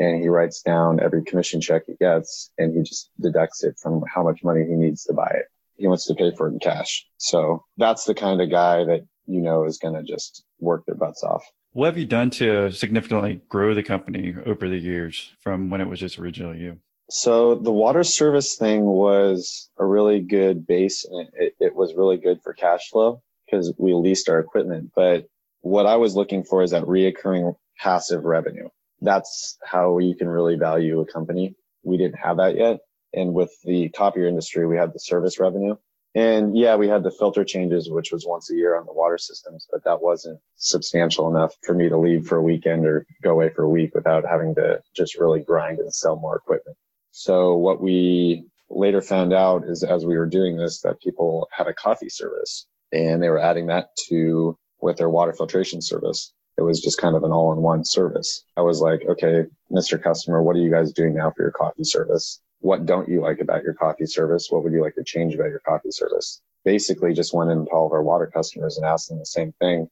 and 0.00 0.20
he 0.20 0.28
writes 0.28 0.62
down 0.62 0.98
every 0.98 1.22
commission 1.22 1.60
check 1.60 1.82
he 1.86 1.94
gets 1.94 2.50
and 2.58 2.74
he 2.74 2.82
just 2.82 3.10
deducts 3.20 3.62
it 3.62 3.78
from 3.78 4.02
how 4.12 4.24
much 4.24 4.42
money 4.42 4.64
he 4.64 4.74
needs 4.74 5.04
to 5.04 5.12
buy 5.12 5.30
it. 5.34 5.44
He 5.76 5.86
wants 5.86 6.06
to 6.06 6.14
pay 6.14 6.34
for 6.34 6.48
it 6.48 6.54
in 6.54 6.58
cash. 6.58 7.06
So 7.18 7.64
that's 7.76 8.04
the 8.04 8.14
kind 8.14 8.40
of 8.40 8.50
guy 8.50 8.82
that 8.84 9.06
you 9.26 9.40
know 9.40 9.64
is 9.64 9.78
going 9.78 9.94
to 9.94 10.02
just 10.02 10.44
work 10.58 10.84
their 10.86 10.96
butts 10.96 11.22
off. 11.22 11.44
What 11.72 11.86
have 11.86 11.98
you 11.98 12.06
done 12.06 12.30
to 12.30 12.72
significantly 12.72 13.42
grow 13.48 13.74
the 13.74 13.82
company 13.82 14.34
over 14.46 14.68
the 14.68 14.78
years 14.78 15.30
from 15.38 15.70
when 15.70 15.80
it 15.80 15.88
was 15.88 16.00
just 16.00 16.18
originally 16.18 16.58
you? 16.58 16.78
So 17.10 17.56
the 17.56 17.72
water 17.72 18.02
service 18.02 18.56
thing 18.56 18.84
was 18.84 19.68
a 19.78 19.84
really 19.84 20.20
good 20.20 20.66
base 20.66 21.04
and 21.04 21.28
it, 21.34 21.54
it 21.60 21.74
was 21.74 21.94
really 21.94 22.16
good 22.16 22.40
for 22.42 22.54
cash 22.54 22.88
flow 22.90 23.22
because 23.44 23.72
we 23.76 23.92
leased 23.92 24.28
our 24.28 24.38
equipment. 24.38 24.92
But 24.94 25.28
what 25.60 25.86
I 25.86 25.96
was 25.96 26.16
looking 26.16 26.42
for 26.42 26.62
is 26.62 26.70
that 26.70 26.84
reoccurring 26.84 27.54
passive 27.78 28.24
revenue. 28.24 28.68
That's 29.00 29.58
how 29.64 29.98
you 29.98 30.14
can 30.14 30.28
really 30.28 30.56
value 30.56 31.00
a 31.00 31.06
company. 31.06 31.54
We 31.82 31.96
didn't 31.96 32.18
have 32.18 32.36
that 32.38 32.56
yet. 32.56 32.80
And 33.12 33.34
with 33.34 33.50
the 33.64 33.88
copier 33.90 34.26
industry, 34.26 34.66
we 34.66 34.76
had 34.76 34.92
the 34.92 35.00
service 35.00 35.40
revenue. 35.40 35.76
And 36.14 36.56
yeah, 36.56 36.74
we 36.74 36.88
had 36.88 37.04
the 37.04 37.10
filter 37.10 37.44
changes, 37.44 37.88
which 37.88 38.10
was 38.10 38.26
once 38.26 38.50
a 38.50 38.54
year 38.54 38.76
on 38.76 38.84
the 38.84 38.92
water 38.92 39.18
systems, 39.18 39.68
but 39.70 39.84
that 39.84 40.02
wasn't 40.02 40.40
substantial 40.56 41.28
enough 41.28 41.54
for 41.62 41.72
me 41.72 41.88
to 41.88 41.96
leave 41.96 42.26
for 42.26 42.38
a 42.38 42.42
weekend 42.42 42.84
or 42.84 43.06
go 43.22 43.30
away 43.30 43.50
for 43.50 43.62
a 43.62 43.68
week 43.68 43.94
without 43.94 44.24
having 44.28 44.54
to 44.56 44.82
just 44.94 45.18
really 45.18 45.40
grind 45.40 45.78
and 45.78 45.94
sell 45.94 46.16
more 46.16 46.36
equipment. 46.36 46.76
So 47.12 47.56
what 47.56 47.80
we 47.80 48.44
later 48.68 49.02
found 49.02 49.32
out 49.32 49.64
is 49.64 49.84
as 49.84 50.04
we 50.04 50.16
were 50.18 50.26
doing 50.26 50.56
this, 50.56 50.80
that 50.80 51.00
people 51.00 51.48
had 51.52 51.68
a 51.68 51.74
coffee 51.74 52.08
service 52.08 52.66
and 52.92 53.22
they 53.22 53.28
were 53.28 53.38
adding 53.38 53.66
that 53.68 53.90
to 54.08 54.58
with 54.80 54.96
their 54.96 55.10
water 55.10 55.32
filtration 55.32 55.80
service. 55.80 56.32
It 56.60 56.64
was 56.64 56.80
just 56.80 57.00
kind 57.00 57.16
of 57.16 57.24
an 57.24 57.32
all 57.32 57.52
in 57.52 57.58
one 57.60 57.84
service. 57.84 58.44
I 58.56 58.60
was 58.60 58.80
like, 58.80 59.02
okay, 59.08 59.44
Mr. 59.72 60.00
Customer, 60.00 60.42
what 60.42 60.54
are 60.54 60.60
you 60.60 60.70
guys 60.70 60.92
doing 60.92 61.14
now 61.14 61.32
for 61.34 61.42
your 61.42 61.52
coffee 61.52 61.84
service? 61.84 62.40
what 62.60 62.86
don't 62.86 63.08
you 63.08 63.20
like 63.20 63.40
about 63.40 63.62
your 63.62 63.74
coffee 63.74 64.06
service? 64.06 64.48
What 64.50 64.62
would 64.62 64.72
you 64.72 64.82
like 64.82 64.94
to 64.94 65.04
change 65.04 65.34
about 65.34 65.48
your 65.48 65.60
coffee 65.60 65.90
service? 65.90 66.40
Basically 66.64 67.14
just 67.14 67.34
went 67.34 67.50
into 67.50 67.70
all 67.70 67.86
of 67.86 67.92
our 67.92 68.02
water 68.02 68.30
customers 68.32 68.76
and 68.76 68.86
asked 68.86 69.08
them 69.08 69.18
the 69.18 69.26
same 69.26 69.52
thing. 69.60 69.88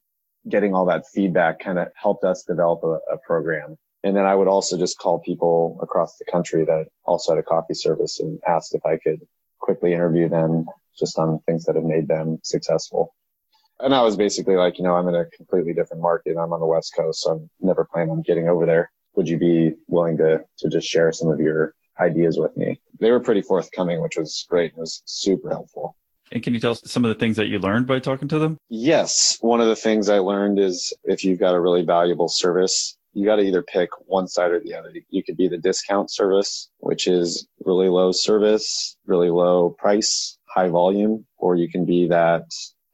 Getting 0.47 0.73
all 0.73 0.85
that 0.85 1.07
feedback 1.07 1.59
kind 1.59 1.79
of 1.79 1.87
helped 1.95 2.23
us 2.23 2.43
develop 2.43 2.83
a, 2.83 2.99
a 3.13 3.17
program. 3.25 3.75
And 4.03 4.15
then 4.15 4.25
I 4.25 4.35
would 4.35 4.47
also 4.47 4.77
just 4.77 4.97
call 4.99 5.19
people 5.19 5.77
across 5.81 6.17
the 6.17 6.25
country 6.25 6.63
that 6.65 6.87
also 7.03 7.33
had 7.33 7.39
a 7.39 7.43
coffee 7.43 7.73
service 7.73 8.19
and 8.19 8.39
asked 8.47 8.73
if 8.73 8.85
I 8.85 8.97
could 8.97 9.19
quickly 9.59 9.93
interview 9.93 10.29
them 10.29 10.65
just 10.97 11.17
on 11.17 11.39
things 11.45 11.65
that 11.65 11.75
have 11.75 11.83
made 11.83 12.07
them 12.07 12.39
successful. 12.43 13.13
And 13.81 13.95
I 13.95 14.01
was 14.01 14.17
basically 14.17 14.55
like, 14.55 14.77
you 14.77 14.83
know, 14.83 14.95
I'm 14.95 15.07
in 15.07 15.15
a 15.15 15.25
completely 15.25 15.73
different 15.73 16.01
market. 16.01 16.37
I'm 16.37 16.53
on 16.53 16.59
the 16.59 16.65
West 16.65 16.93
Coast, 16.95 17.21
so 17.21 17.31
I'm 17.31 17.49
never 17.61 17.87
planning 17.91 18.11
on 18.11 18.21
getting 18.21 18.49
over 18.49 18.65
there. 18.65 18.91
Would 19.15 19.27
you 19.29 19.37
be 19.37 19.73
willing 19.87 20.17
to 20.17 20.43
to 20.59 20.69
just 20.69 20.87
share 20.87 21.11
some 21.11 21.29
of 21.29 21.39
your 21.39 21.73
ideas 21.99 22.37
with 22.37 22.55
me. 22.57 22.79
They 22.99 23.11
were 23.11 23.19
pretty 23.19 23.41
forthcoming, 23.41 24.01
which 24.01 24.17
was 24.17 24.45
great. 24.49 24.71
It 24.71 24.77
was 24.77 25.01
super 25.05 25.49
helpful. 25.49 25.95
And 26.31 26.43
can 26.43 26.53
you 26.53 26.59
tell 26.59 26.71
us 26.71 26.81
some 26.85 27.03
of 27.05 27.09
the 27.09 27.15
things 27.15 27.37
that 27.37 27.47
you 27.47 27.59
learned 27.59 27.87
by 27.87 27.99
talking 27.99 28.27
to 28.27 28.39
them? 28.39 28.57
Yes. 28.69 29.37
One 29.41 29.61
of 29.61 29.67
the 29.67 29.75
things 29.75 30.09
I 30.09 30.19
learned 30.19 30.59
is 30.59 30.93
if 31.03 31.23
you've 31.23 31.39
got 31.39 31.55
a 31.55 31.59
really 31.59 31.83
valuable 31.83 32.29
service, 32.29 32.97
you 33.13 33.25
got 33.25 33.37
to 33.37 33.41
either 33.41 33.63
pick 33.63 33.89
one 34.05 34.27
side 34.27 34.51
or 34.51 34.59
the 34.59 34.75
other. 34.75 34.93
You 35.09 35.23
could 35.23 35.37
be 35.37 35.47
the 35.47 35.57
discount 35.57 36.11
service, 36.11 36.69
which 36.77 37.07
is 37.07 37.47
really 37.65 37.89
low 37.89 38.11
service, 38.11 38.95
really 39.07 39.31
low 39.31 39.71
price, 39.71 40.37
high 40.45 40.69
volume, 40.69 41.25
or 41.37 41.55
you 41.55 41.69
can 41.69 41.85
be 41.85 42.07
that 42.07 42.43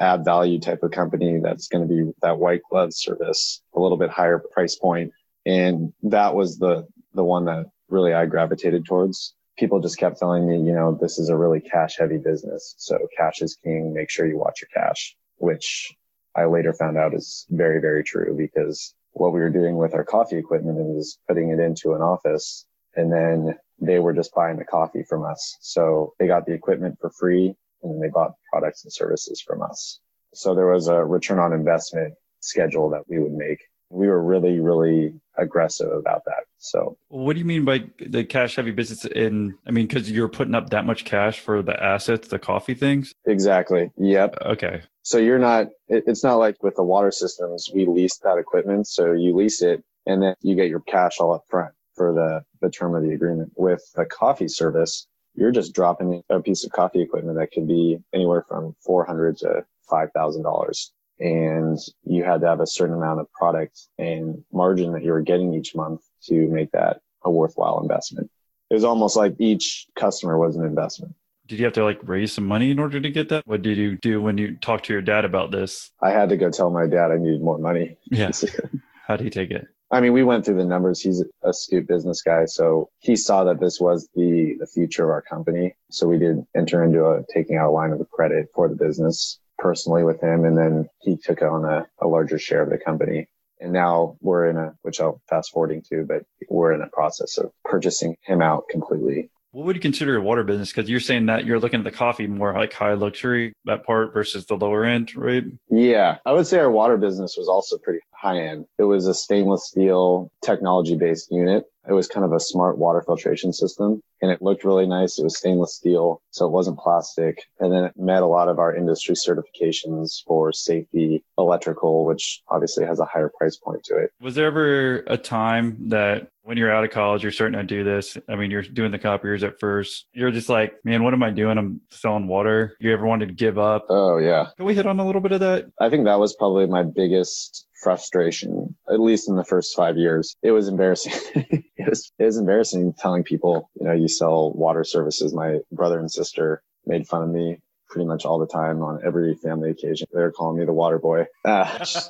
add 0.05 0.23
value 0.23 0.59
type 0.59 0.83
of 0.83 0.91
company 0.91 1.39
that's 1.41 1.67
going 1.67 1.87
to 1.87 1.93
be 1.93 2.11
that 2.21 2.37
white 2.37 2.61
glove 2.69 2.93
service, 2.93 3.61
a 3.75 3.79
little 3.79 3.97
bit 3.97 4.09
higher 4.09 4.39
price 4.51 4.75
point. 4.75 5.11
And 5.45 5.93
that 6.03 6.33
was 6.35 6.57
the, 6.57 6.87
the 7.13 7.23
one 7.23 7.45
that 7.45 7.65
really 7.89 8.13
I 8.13 8.25
gravitated 8.25 8.85
towards. 8.85 9.35
People 9.57 9.79
just 9.79 9.97
kept 9.97 10.19
telling 10.19 10.47
me, 10.47 10.57
you 10.57 10.73
know, 10.73 10.97
this 10.99 11.17
is 11.17 11.29
a 11.29 11.37
really 11.37 11.61
cash 11.61 11.97
heavy 11.97 12.17
business. 12.17 12.75
So 12.77 12.97
cash 13.17 13.41
is 13.41 13.57
king. 13.63 13.93
Make 13.93 14.09
sure 14.09 14.27
you 14.27 14.37
watch 14.37 14.61
your 14.61 14.69
cash, 14.83 15.15
which 15.37 15.95
I 16.35 16.45
later 16.45 16.73
found 16.73 16.97
out 16.97 17.13
is 17.13 17.45
very, 17.49 17.79
very 17.79 18.03
true 18.03 18.35
because 18.37 18.93
what 19.11 19.33
we 19.33 19.39
were 19.39 19.49
doing 19.49 19.77
with 19.77 19.93
our 19.93 20.03
coffee 20.03 20.37
equipment 20.37 20.97
is 20.97 21.17
putting 21.27 21.49
it 21.49 21.59
into 21.59 21.93
an 21.93 22.01
office 22.01 22.65
and 22.95 23.11
then 23.11 23.55
they 23.79 23.99
were 23.99 24.13
just 24.13 24.33
buying 24.35 24.57
the 24.57 24.65
coffee 24.65 25.03
from 25.03 25.23
us. 25.23 25.57
So 25.61 26.13
they 26.19 26.27
got 26.27 26.45
the 26.45 26.53
equipment 26.53 26.97
for 26.99 27.09
free 27.09 27.55
and 27.85 27.93
then 27.93 28.01
they 28.01 28.11
bought 28.11 28.33
products 28.51 28.83
and 28.83 28.91
services 28.91 29.41
from 29.41 29.61
us. 29.61 29.99
So 30.33 30.53
there 30.53 30.67
was 30.67 30.87
a 30.87 31.03
return 31.03 31.39
on 31.39 31.53
investment 31.53 32.13
schedule 32.41 32.89
that 32.89 33.03
we 33.07 33.19
would 33.19 33.31
make 33.31 33.59
we 33.89 34.07
were 34.07 34.21
really, 34.21 34.59
really 34.59 35.13
aggressive 35.37 35.91
about 35.91 36.23
that. 36.25 36.45
So, 36.57 36.97
what 37.07 37.33
do 37.33 37.39
you 37.39 37.45
mean 37.45 37.65
by 37.65 37.85
the 37.99 38.23
cash 38.23 38.55
heavy 38.55 38.71
business? 38.71 39.05
In, 39.05 39.55
I 39.67 39.71
mean, 39.71 39.87
because 39.87 40.09
you're 40.09 40.27
putting 40.27 40.55
up 40.55 40.69
that 40.71 40.85
much 40.85 41.05
cash 41.05 41.39
for 41.39 41.61
the 41.61 41.81
assets, 41.81 42.27
the 42.27 42.39
coffee 42.39 42.73
things? 42.73 43.13
Exactly. 43.25 43.91
Yep. 43.97 44.37
Okay. 44.45 44.81
So, 45.03 45.17
you're 45.17 45.39
not, 45.39 45.67
it's 45.87 46.23
not 46.23 46.35
like 46.35 46.61
with 46.63 46.75
the 46.75 46.83
water 46.83 47.11
systems, 47.11 47.69
we 47.73 47.85
lease 47.85 48.17
that 48.17 48.37
equipment. 48.37 48.87
So, 48.87 49.11
you 49.13 49.35
lease 49.35 49.61
it 49.61 49.83
and 50.05 50.21
then 50.21 50.35
you 50.41 50.55
get 50.55 50.69
your 50.69 50.81
cash 50.81 51.19
all 51.19 51.33
up 51.33 51.43
front 51.49 51.73
for 51.95 52.13
the, 52.13 52.43
the 52.61 52.71
term 52.71 52.95
of 52.95 53.03
the 53.03 53.11
agreement. 53.11 53.53
With 53.55 53.81
the 53.95 54.05
coffee 54.05 54.47
service, 54.47 55.07
you're 55.35 55.51
just 55.51 55.73
dropping 55.73 56.23
a 56.29 56.39
piece 56.39 56.63
of 56.63 56.71
coffee 56.71 57.01
equipment 57.01 57.37
that 57.37 57.51
could 57.51 57.67
be 57.67 57.99
anywhere 58.13 58.45
from 58.47 58.75
400 58.81 59.37
to 59.39 59.65
$5,000 59.89 60.89
and 61.19 61.79
you 62.03 62.23
had 62.23 62.41
to 62.41 62.47
have 62.47 62.59
a 62.59 62.67
certain 62.67 62.95
amount 62.95 63.19
of 63.19 63.31
product 63.31 63.87
and 63.97 64.43
margin 64.51 64.91
that 64.93 65.03
you 65.03 65.11
were 65.11 65.21
getting 65.21 65.53
each 65.53 65.75
month 65.75 66.01
to 66.23 66.47
make 66.47 66.71
that 66.71 67.01
a 67.23 67.31
worthwhile 67.31 67.79
investment. 67.81 68.29
It 68.69 68.73
was 68.73 68.83
almost 68.83 69.15
like 69.15 69.35
each 69.39 69.87
customer 69.95 70.37
was 70.37 70.55
an 70.55 70.65
investment. 70.65 71.15
Did 71.47 71.59
you 71.59 71.65
have 71.65 71.73
to 71.73 71.83
like 71.83 71.99
raise 72.03 72.33
some 72.33 72.45
money 72.45 72.71
in 72.71 72.79
order 72.79 72.99
to 72.99 73.09
get 73.09 73.29
that? 73.29 73.45
What 73.45 73.61
did 73.61 73.77
you 73.77 73.97
do 73.97 74.21
when 74.21 74.37
you 74.37 74.55
talked 74.55 74.85
to 74.85 74.93
your 74.93 75.01
dad 75.01 75.25
about 75.25 75.51
this? 75.51 75.91
I 76.01 76.09
had 76.09 76.29
to 76.29 76.37
go 76.37 76.49
tell 76.49 76.71
my 76.71 76.87
dad 76.87 77.11
I 77.11 77.17
needed 77.17 77.41
more 77.41 77.59
money. 77.59 77.97
Yeah. 78.05 78.31
How 79.07 79.15
did 79.15 79.25
he 79.25 79.29
take 79.29 79.51
it? 79.51 79.67
I 79.95 80.01
mean, 80.01 80.11
we 80.11 80.23
went 80.23 80.43
through 80.43 80.57
the 80.57 80.65
numbers. 80.65 80.99
He's 80.99 81.21
a 81.21 81.49
astute 81.49 81.87
business 81.87 82.21
guy. 82.21 82.43
So 82.45 82.89
he 82.99 83.15
saw 83.15 83.45
that 83.45 83.61
this 83.61 83.79
was 83.79 84.09
the, 84.13 84.57
the 84.59 84.67
future 84.67 85.05
of 85.05 85.09
our 85.09 85.21
company. 85.21 85.77
So 85.89 86.05
we 86.05 86.17
did 86.17 86.45
enter 86.53 86.83
into 86.83 87.05
a 87.05 87.23
taking 87.33 87.55
out 87.55 87.69
a 87.69 87.71
line 87.71 87.91
of 87.91 88.11
credit 88.11 88.49
for 88.53 88.67
the 88.67 88.75
business 88.75 89.39
personally 89.57 90.03
with 90.03 90.21
him. 90.21 90.43
And 90.43 90.57
then 90.57 90.89
he 90.99 91.15
took 91.15 91.41
on 91.41 91.63
a, 91.63 91.87
a 92.01 92.07
larger 92.07 92.37
share 92.37 92.61
of 92.61 92.69
the 92.69 92.77
company. 92.77 93.29
And 93.61 93.71
now 93.71 94.17
we're 94.19 94.49
in 94.49 94.57
a, 94.57 94.75
which 94.81 94.99
I'll 94.99 95.21
fast 95.29 95.51
forwarding 95.53 95.81
to, 95.83 96.03
but 96.03 96.25
we're 96.49 96.73
in 96.73 96.81
a 96.81 96.87
process 96.87 97.37
of 97.37 97.53
purchasing 97.63 98.17
him 98.21 98.41
out 98.41 98.67
completely. 98.69 99.29
What 99.51 99.65
would 99.67 99.77
you 99.77 99.81
consider 99.81 100.17
a 100.17 100.21
water 100.21 100.43
business? 100.43 100.73
Because 100.73 100.89
you're 100.89 100.99
saying 100.99 101.27
that 101.27 101.45
you're 101.45 101.61
looking 101.61 101.79
at 101.79 101.85
the 101.85 101.91
coffee 101.91 102.27
more 102.27 102.51
like 102.51 102.73
high 102.73 102.95
luxury, 102.95 103.53
that 103.63 103.85
part 103.85 104.13
versus 104.13 104.45
the 104.45 104.57
lower 104.57 104.83
end, 104.83 105.15
right? 105.15 105.45
Yeah. 105.69 106.17
I 106.25 106.33
would 106.33 106.47
say 106.47 106.59
our 106.59 106.69
water 106.69 106.97
business 106.97 107.35
was 107.37 107.47
also 107.47 107.77
pretty 107.77 108.01
high 108.19 108.39
end. 108.39 108.65
It 108.77 108.83
was 108.83 109.07
a 109.07 109.13
stainless 109.13 109.67
steel 109.67 110.31
technology 110.43 110.95
based 110.95 111.31
unit. 111.31 111.65
It 111.87 111.93
was 111.93 112.07
kind 112.07 112.25
of 112.25 112.31
a 112.33 112.39
smart 112.39 112.77
water 112.77 113.01
filtration 113.05 113.53
system 113.53 114.01
and 114.21 114.31
it 114.31 114.41
looked 114.41 114.63
really 114.63 114.87
nice. 114.87 115.19
It 115.19 115.23
was 115.23 115.37
stainless 115.37 115.75
steel, 115.75 116.21
so 116.31 116.45
it 116.45 116.51
wasn't 116.51 116.79
plastic. 116.79 117.43
And 117.59 117.71
then 117.71 117.83
it 117.83 117.93
met 117.95 118.23
a 118.23 118.27
lot 118.27 118.47
of 118.47 118.59
our 118.59 118.75
industry 118.75 119.15
certifications 119.15 120.23
for 120.25 120.51
safety, 120.51 121.23
electrical, 121.37 122.05
which 122.05 122.41
obviously 122.47 122.85
has 122.85 122.99
a 122.99 123.05
higher 123.05 123.31
price 123.37 123.57
point 123.57 123.83
to 123.85 123.97
it. 123.97 124.11
Was 124.19 124.35
there 124.35 124.47
ever 124.47 125.03
a 125.07 125.17
time 125.17 125.89
that 125.89 126.29
when 126.43 126.57
you're 126.57 126.71
out 126.71 126.83
of 126.83 126.91
college, 126.91 127.23
you're 127.23 127.31
starting 127.31 127.59
to 127.59 127.65
do 127.65 127.83
this? 127.83 128.17
I 128.29 128.35
mean, 128.35 128.51
you're 128.51 128.61
doing 128.61 128.91
the 128.91 128.99
copiers 128.99 129.43
at 129.43 129.59
first. 129.59 130.05
You're 130.13 130.31
just 130.31 130.49
like, 130.49 130.73
man, 130.83 131.03
what 131.03 131.13
am 131.13 131.23
I 131.23 131.31
doing? 131.31 131.57
I'm 131.57 131.81
selling 131.91 132.27
water. 132.27 132.75
You 132.79 132.93
ever 132.93 133.05
wanted 133.05 133.27
to 133.27 133.35
give 133.35 133.57
up? 133.57 133.85
Oh, 133.89 134.17
yeah. 134.17 134.47
Can 134.57 134.65
we 134.65 134.75
hit 134.75 134.87
on 134.87 134.99
a 134.99 135.05
little 135.05 135.21
bit 135.21 135.33
of 135.33 135.39
that? 135.41 135.65
I 135.79 135.89
think 135.89 136.05
that 136.05 136.19
was 136.19 136.35
probably 136.35 136.67
my 136.67 136.83
biggest 136.83 137.64
frustration, 137.81 138.75
at 138.89 138.99
least 138.99 139.29
in 139.29 139.35
the 139.35 139.43
first 139.43 139.75
five 139.75 139.97
years. 139.97 140.35
It 140.41 140.51
was 140.51 140.67
embarrassing. 140.67 141.13
it 141.77 141.89
was 141.89 142.11
it 142.17 142.25
was 142.25 142.37
embarrassing 142.37 142.93
telling 142.97 143.23
people, 143.23 143.69
you 143.79 143.85
know, 143.85 143.93
you 143.93 144.07
sell 144.07 144.51
water 144.53 144.83
services. 144.83 145.33
My 145.33 145.59
brother 145.71 145.99
and 145.99 146.11
sister 146.11 146.63
made 146.85 147.07
fun 147.07 147.23
of 147.23 147.29
me 147.29 147.59
pretty 147.87 148.07
much 148.07 148.25
all 148.25 148.39
the 148.39 148.47
time 148.47 148.81
on 148.81 148.99
every 149.05 149.35
family 149.35 149.69
occasion. 149.69 150.07
They 150.13 150.19
were 150.19 150.31
calling 150.31 150.57
me 150.59 150.65
the 150.65 150.73
water 150.73 150.99
boy. 150.99 151.27
Uh, 151.43 151.85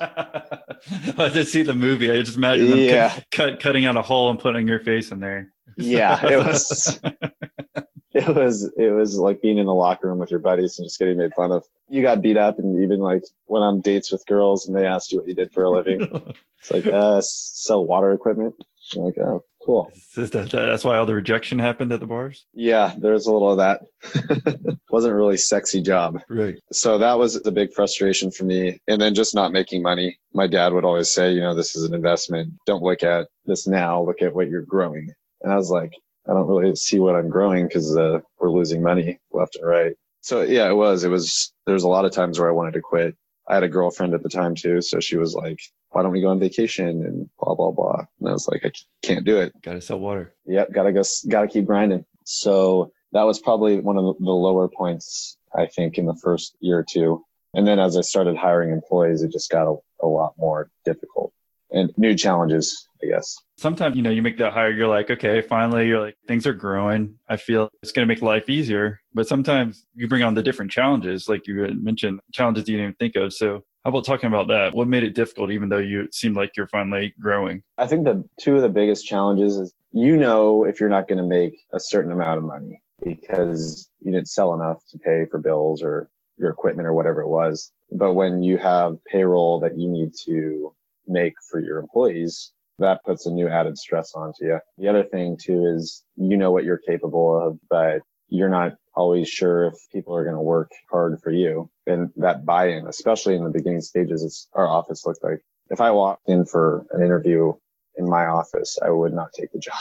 I 1.18 1.28
did 1.28 1.46
see 1.48 1.62
the 1.62 1.74
movie. 1.74 2.10
I 2.10 2.22
just 2.22 2.36
imagine 2.36 2.70
them 2.70 2.78
yeah. 2.78 3.10
cut, 3.10 3.24
cut, 3.30 3.60
cutting 3.60 3.84
out 3.84 3.96
a 3.96 4.02
hole 4.02 4.30
and 4.30 4.38
putting 4.38 4.66
your 4.66 4.80
face 4.80 5.12
in 5.12 5.20
there. 5.20 5.52
Yeah, 5.76 6.24
it 6.26 6.38
was. 6.38 6.98
it 8.16 8.34
was 8.34 8.72
it 8.76 8.90
was 8.92 9.18
like 9.18 9.42
being 9.42 9.58
in 9.58 9.66
the 9.66 9.74
locker 9.74 10.08
room 10.08 10.18
with 10.18 10.30
your 10.30 10.40
buddies 10.40 10.78
and 10.78 10.86
just 10.86 10.98
getting 10.98 11.18
made 11.18 11.34
fun 11.34 11.52
of. 11.52 11.64
You 11.88 12.02
got 12.02 12.22
beat 12.22 12.36
up 12.36 12.58
and 12.58 12.82
even 12.82 13.00
like 13.00 13.22
went 13.46 13.62
on 13.64 13.80
dates 13.80 14.10
with 14.10 14.26
girls 14.26 14.66
and 14.66 14.76
they 14.76 14.86
asked 14.86 15.12
you 15.12 15.18
what 15.18 15.28
you 15.28 15.34
did 15.34 15.52
for 15.52 15.64
a 15.64 15.70
living. 15.70 16.00
it's 16.60 16.70
like 16.70 16.86
uh 16.86 17.20
sell 17.20 17.84
water 17.84 18.12
equipment. 18.12 18.54
I'm 18.96 19.02
like, 19.02 19.18
oh 19.18 19.44
cool. 19.64 19.90
That, 20.16 20.48
that's 20.50 20.84
why 20.84 20.96
all 20.96 21.06
the 21.06 21.14
rejection 21.14 21.58
happened 21.58 21.92
at 21.92 22.00
the 22.00 22.06
bars. 22.06 22.46
Yeah, 22.54 22.94
there's 22.96 23.26
a 23.26 23.32
little 23.32 23.50
of 23.50 23.58
that. 23.58 24.78
Wasn't 24.90 25.12
really 25.12 25.36
sexy 25.36 25.82
job. 25.82 26.20
Right. 26.28 26.56
So 26.72 26.98
that 26.98 27.18
was 27.18 27.42
the 27.42 27.50
big 27.50 27.72
frustration 27.72 28.30
for 28.30 28.44
me. 28.44 28.80
And 28.86 29.00
then 29.00 29.14
just 29.14 29.34
not 29.34 29.52
making 29.52 29.82
money. 29.82 30.18
My 30.32 30.46
dad 30.46 30.72
would 30.72 30.84
always 30.84 31.10
say, 31.10 31.32
you 31.32 31.40
know, 31.40 31.54
this 31.54 31.74
is 31.74 31.82
an 31.82 31.94
investment. 31.94 32.54
Don't 32.64 32.82
look 32.82 33.02
at 33.02 33.26
this 33.44 33.66
now. 33.66 34.02
Look 34.02 34.22
at 34.22 34.34
what 34.34 34.48
you're 34.48 34.62
growing. 34.62 35.10
And 35.42 35.52
I 35.52 35.56
was 35.56 35.70
like, 35.70 35.92
I 36.28 36.32
don't 36.32 36.46
really 36.46 36.74
see 36.74 36.98
what 36.98 37.14
I'm 37.14 37.28
growing 37.28 37.66
because 37.66 37.96
uh, 37.96 38.20
we're 38.38 38.50
losing 38.50 38.82
money 38.82 39.18
left 39.32 39.56
and 39.56 39.66
right. 39.66 39.94
So 40.20 40.42
yeah, 40.42 40.68
it 40.68 40.74
was. 40.74 41.04
It 41.04 41.08
was. 41.08 41.52
There's 41.66 41.84
a 41.84 41.88
lot 41.88 42.04
of 42.04 42.12
times 42.12 42.38
where 42.38 42.48
I 42.48 42.52
wanted 42.52 42.74
to 42.74 42.80
quit. 42.80 43.16
I 43.48 43.54
had 43.54 43.62
a 43.62 43.68
girlfriend 43.68 44.12
at 44.14 44.22
the 44.22 44.28
time 44.28 44.54
too, 44.54 44.82
so 44.82 44.98
she 44.98 45.16
was 45.16 45.34
like, 45.34 45.60
"Why 45.90 46.02
don't 46.02 46.12
we 46.12 46.20
go 46.20 46.28
on 46.28 46.40
vacation?" 46.40 47.04
and 47.04 47.28
blah 47.38 47.54
blah 47.54 47.70
blah. 47.70 48.04
And 48.20 48.28
I 48.28 48.32
was 48.32 48.48
like, 48.48 48.64
"I 48.64 48.72
can't 49.02 49.24
do 49.24 49.38
it. 49.38 49.52
Got 49.62 49.74
to 49.74 49.80
sell 49.80 50.00
water." 50.00 50.34
Yep, 50.46 50.72
gotta 50.72 50.92
go. 50.92 51.02
Gotta 51.28 51.46
keep 51.46 51.64
grinding. 51.64 52.04
So 52.24 52.92
that 53.12 53.22
was 53.22 53.38
probably 53.38 53.78
one 53.80 53.96
of 53.96 54.16
the 54.18 54.30
lower 54.30 54.68
points 54.68 55.38
I 55.54 55.66
think 55.66 55.96
in 55.96 56.06
the 56.06 56.16
first 56.16 56.56
year 56.60 56.78
or 56.78 56.84
two. 56.84 57.24
And 57.54 57.66
then 57.66 57.78
as 57.78 57.96
I 57.96 58.00
started 58.00 58.36
hiring 58.36 58.72
employees, 58.72 59.22
it 59.22 59.32
just 59.32 59.50
got 59.50 59.66
a, 59.66 59.76
a 60.04 60.08
lot 60.08 60.34
more 60.36 60.70
difficult 60.84 61.32
and 61.70 61.92
new 61.96 62.14
challenges, 62.14 62.88
I 63.06 63.16
guess. 63.16 63.36
Sometimes, 63.56 63.96
you 63.96 64.02
know, 64.02 64.10
you 64.10 64.22
make 64.22 64.38
that 64.38 64.52
hire, 64.52 64.70
you're 64.70 64.88
like, 64.88 65.10
okay, 65.10 65.40
finally, 65.40 65.88
you're 65.88 66.00
like, 66.00 66.16
things 66.26 66.46
are 66.46 66.52
growing. 66.52 67.18
I 67.28 67.36
feel 67.36 67.70
it's 67.82 67.92
going 67.92 68.06
to 68.06 68.12
make 68.12 68.22
life 68.22 68.48
easier. 68.48 69.00
But 69.14 69.28
sometimes 69.28 69.86
you 69.94 70.08
bring 70.08 70.22
on 70.22 70.34
the 70.34 70.42
different 70.42 70.70
challenges, 70.70 71.28
like 71.28 71.46
you 71.46 71.68
mentioned, 71.80 72.20
challenges 72.32 72.68
you 72.68 72.76
didn't 72.76 72.90
even 72.90 72.96
think 72.96 73.16
of. 73.16 73.32
So, 73.32 73.62
how 73.84 73.90
about 73.90 74.04
talking 74.04 74.26
about 74.26 74.48
that? 74.48 74.74
What 74.74 74.88
made 74.88 75.04
it 75.04 75.14
difficult, 75.14 75.52
even 75.52 75.68
though 75.68 75.78
you 75.78 76.08
seem 76.10 76.34
like 76.34 76.56
you're 76.56 76.66
finally 76.66 77.14
growing? 77.20 77.62
I 77.78 77.86
think 77.86 78.04
the 78.04 78.24
two 78.40 78.56
of 78.56 78.62
the 78.62 78.68
biggest 78.68 79.06
challenges 79.06 79.56
is 79.56 79.72
you 79.92 80.16
know 80.16 80.64
if 80.64 80.80
you're 80.80 80.88
not 80.88 81.06
going 81.06 81.18
to 81.18 81.24
make 81.24 81.56
a 81.72 81.78
certain 81.78 82.10
amount 82.10 82.38
of 82.38 82.44
money 82.44 82.82
because 83.04 83.88
you 84.00 84.10
didn't 84.10 84.28
sell 84.28 84.54
enough 84.54 84.78
to 84.90 84.98
pay 84.98 85.26
for 85.30 85.38
bills 85.38 85.82
or 85.82 86.08
your 86.36 86.50
equipment 86.50 86.86
or 86.86 86.94
whatever 86.94 87.20
it 87.20 87.28
was. 87.28 87.72
But 87.92 88.14
when 88.14 88.42
you 88.42 88.58
have 88.58 88.96
payroll 89.04 89.60
that 89.60 89.78
you 89.78 89.88
need 89.88 90.12
to 90.26 90.74
make 91.06 91.34
for 91.50 91.60
your 91.60 91.78
employees, 91.78 92.52
that 92.78 93.04
puts 93.04 93.26
a 93.26 93.30
new 93.30 93.48
added 93.48 93.78
stress 93.78 94.14
onto 94.14 94.44
you. 94.44 94.58
The 94.78 94.88
other 94.88 95.04
thing 95.04 95.38
too 95.40 95.66
is 95.66 96.04
you 96.16 96.36
know 96.36 96.50
what 96.50 96.64
you're 96.64 96.78
capable 96.78 97.40
of, 97.40 97.58
but 97.68 98.02
you're 98.28 98.48
not 98.48 98.74
always 98.94 99.28
sure 99.28 99.66
if 99.66 99.74
people 99.92 100.14
are 100.16 100.24
going 100.24 100.36
to 100.36 100.42
work 100.42 100.70
hard 100.90 101.20
for 101.22 101.30
you. 101.30 101.70
And 101.86 102.10
that 102.16 102.44
buy-in, 102.44 102.86
especially 102.86 103.36
in 103.36 103.44
the 103.44 103.50
beginning 103.50 103.80
stages, 103.80 104.24
it's 104.24 104.48
our 104.52 104.66
office 104.66 105.06
looked 105.06 105.22
like 105.22 105.40
if 105.70 105.80
I 105.80 105.90
walked 105.90 106.28
in 106.28 106.44
for 106.44 106.86
an 106.90 107.02
interview 107.02 107.52
in 107.96 108.08
my 108.08 108.26
office, 108.26 108.78
I 108.82 108.90
would 108.90 109.12
not 109.12 109.32
take 109.32 109.52
the 109.52 109.58
job. 109.58 109.74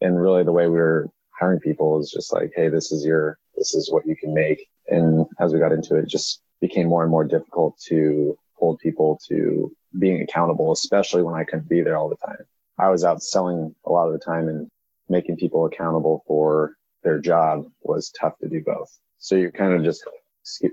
And 0.00 0.20
really 0.20 0.44
the 0.44 0.52
way 0.52 0.66
we 0.66 0.78
were 0.78 1.10
hiring 1.38 1.60
people 1.60 2.00
is 2.00 2.10
just 2.10 2.32
like, 2.32 2.52
Hey, 2.56 2.68
this 2.68 2.90
is 2.90 3.04
your, 3.04 3.38
this 3.56 3.74
is 3.74 3.90
what 3.92 4.06
you 4.06 4.16
can 4.16 4.32
make. 4.34 4.66
And 4.88 5.26
as 5.38 5.52
we 5.52 5.58
got 5.58 5.72
into 5.72 5.96
it, 5.96 6.04
it 6.04 6.08
just 6.08 6.40
became 6.60 6.88
more 6.88 7.02
and 7.02 7.10
more 7.10 7.24
difficult 7.24 7.78
to 7.88 8.36
hold 8.60 8.78
people 8.78 9.18
to 9.28 9.72
being 9.98 10.22
accountable, 10.22 10.70
especially 10.72 11.22
when 11.22 11.34
I 11.34 11.44
couldn't 11.44 11.68
be 11.68 11.82
there 11.82 11.96
all 11.96 12.08
the 12.08 12.16
time. 12.16 12.44
I 12.78 12.88
was 12.90 13.04
out 13.04 13.22
selling 13.22 13.74
a 13.84 13.90
lot 13.90 14.06
of 14.06 14.12
the 14.12 14.18
time 14.18 14.48
and 14.48 14.68
making 15.08 15.36
people 15.36 15.66
accountable 15.66 16.22
for 16.26 16.76
their 17.02 17.18
job 17.18 17.64
was 17.82 18.10
tough 18.10 18.38
to 18.38 18.48
do 18.48 18.62
both. 18.64 18.96
So 19.18 19.34
you're 19.34 19.50
kind 19.50 19.74
of 19.74 19.82
just, 19.82 20.04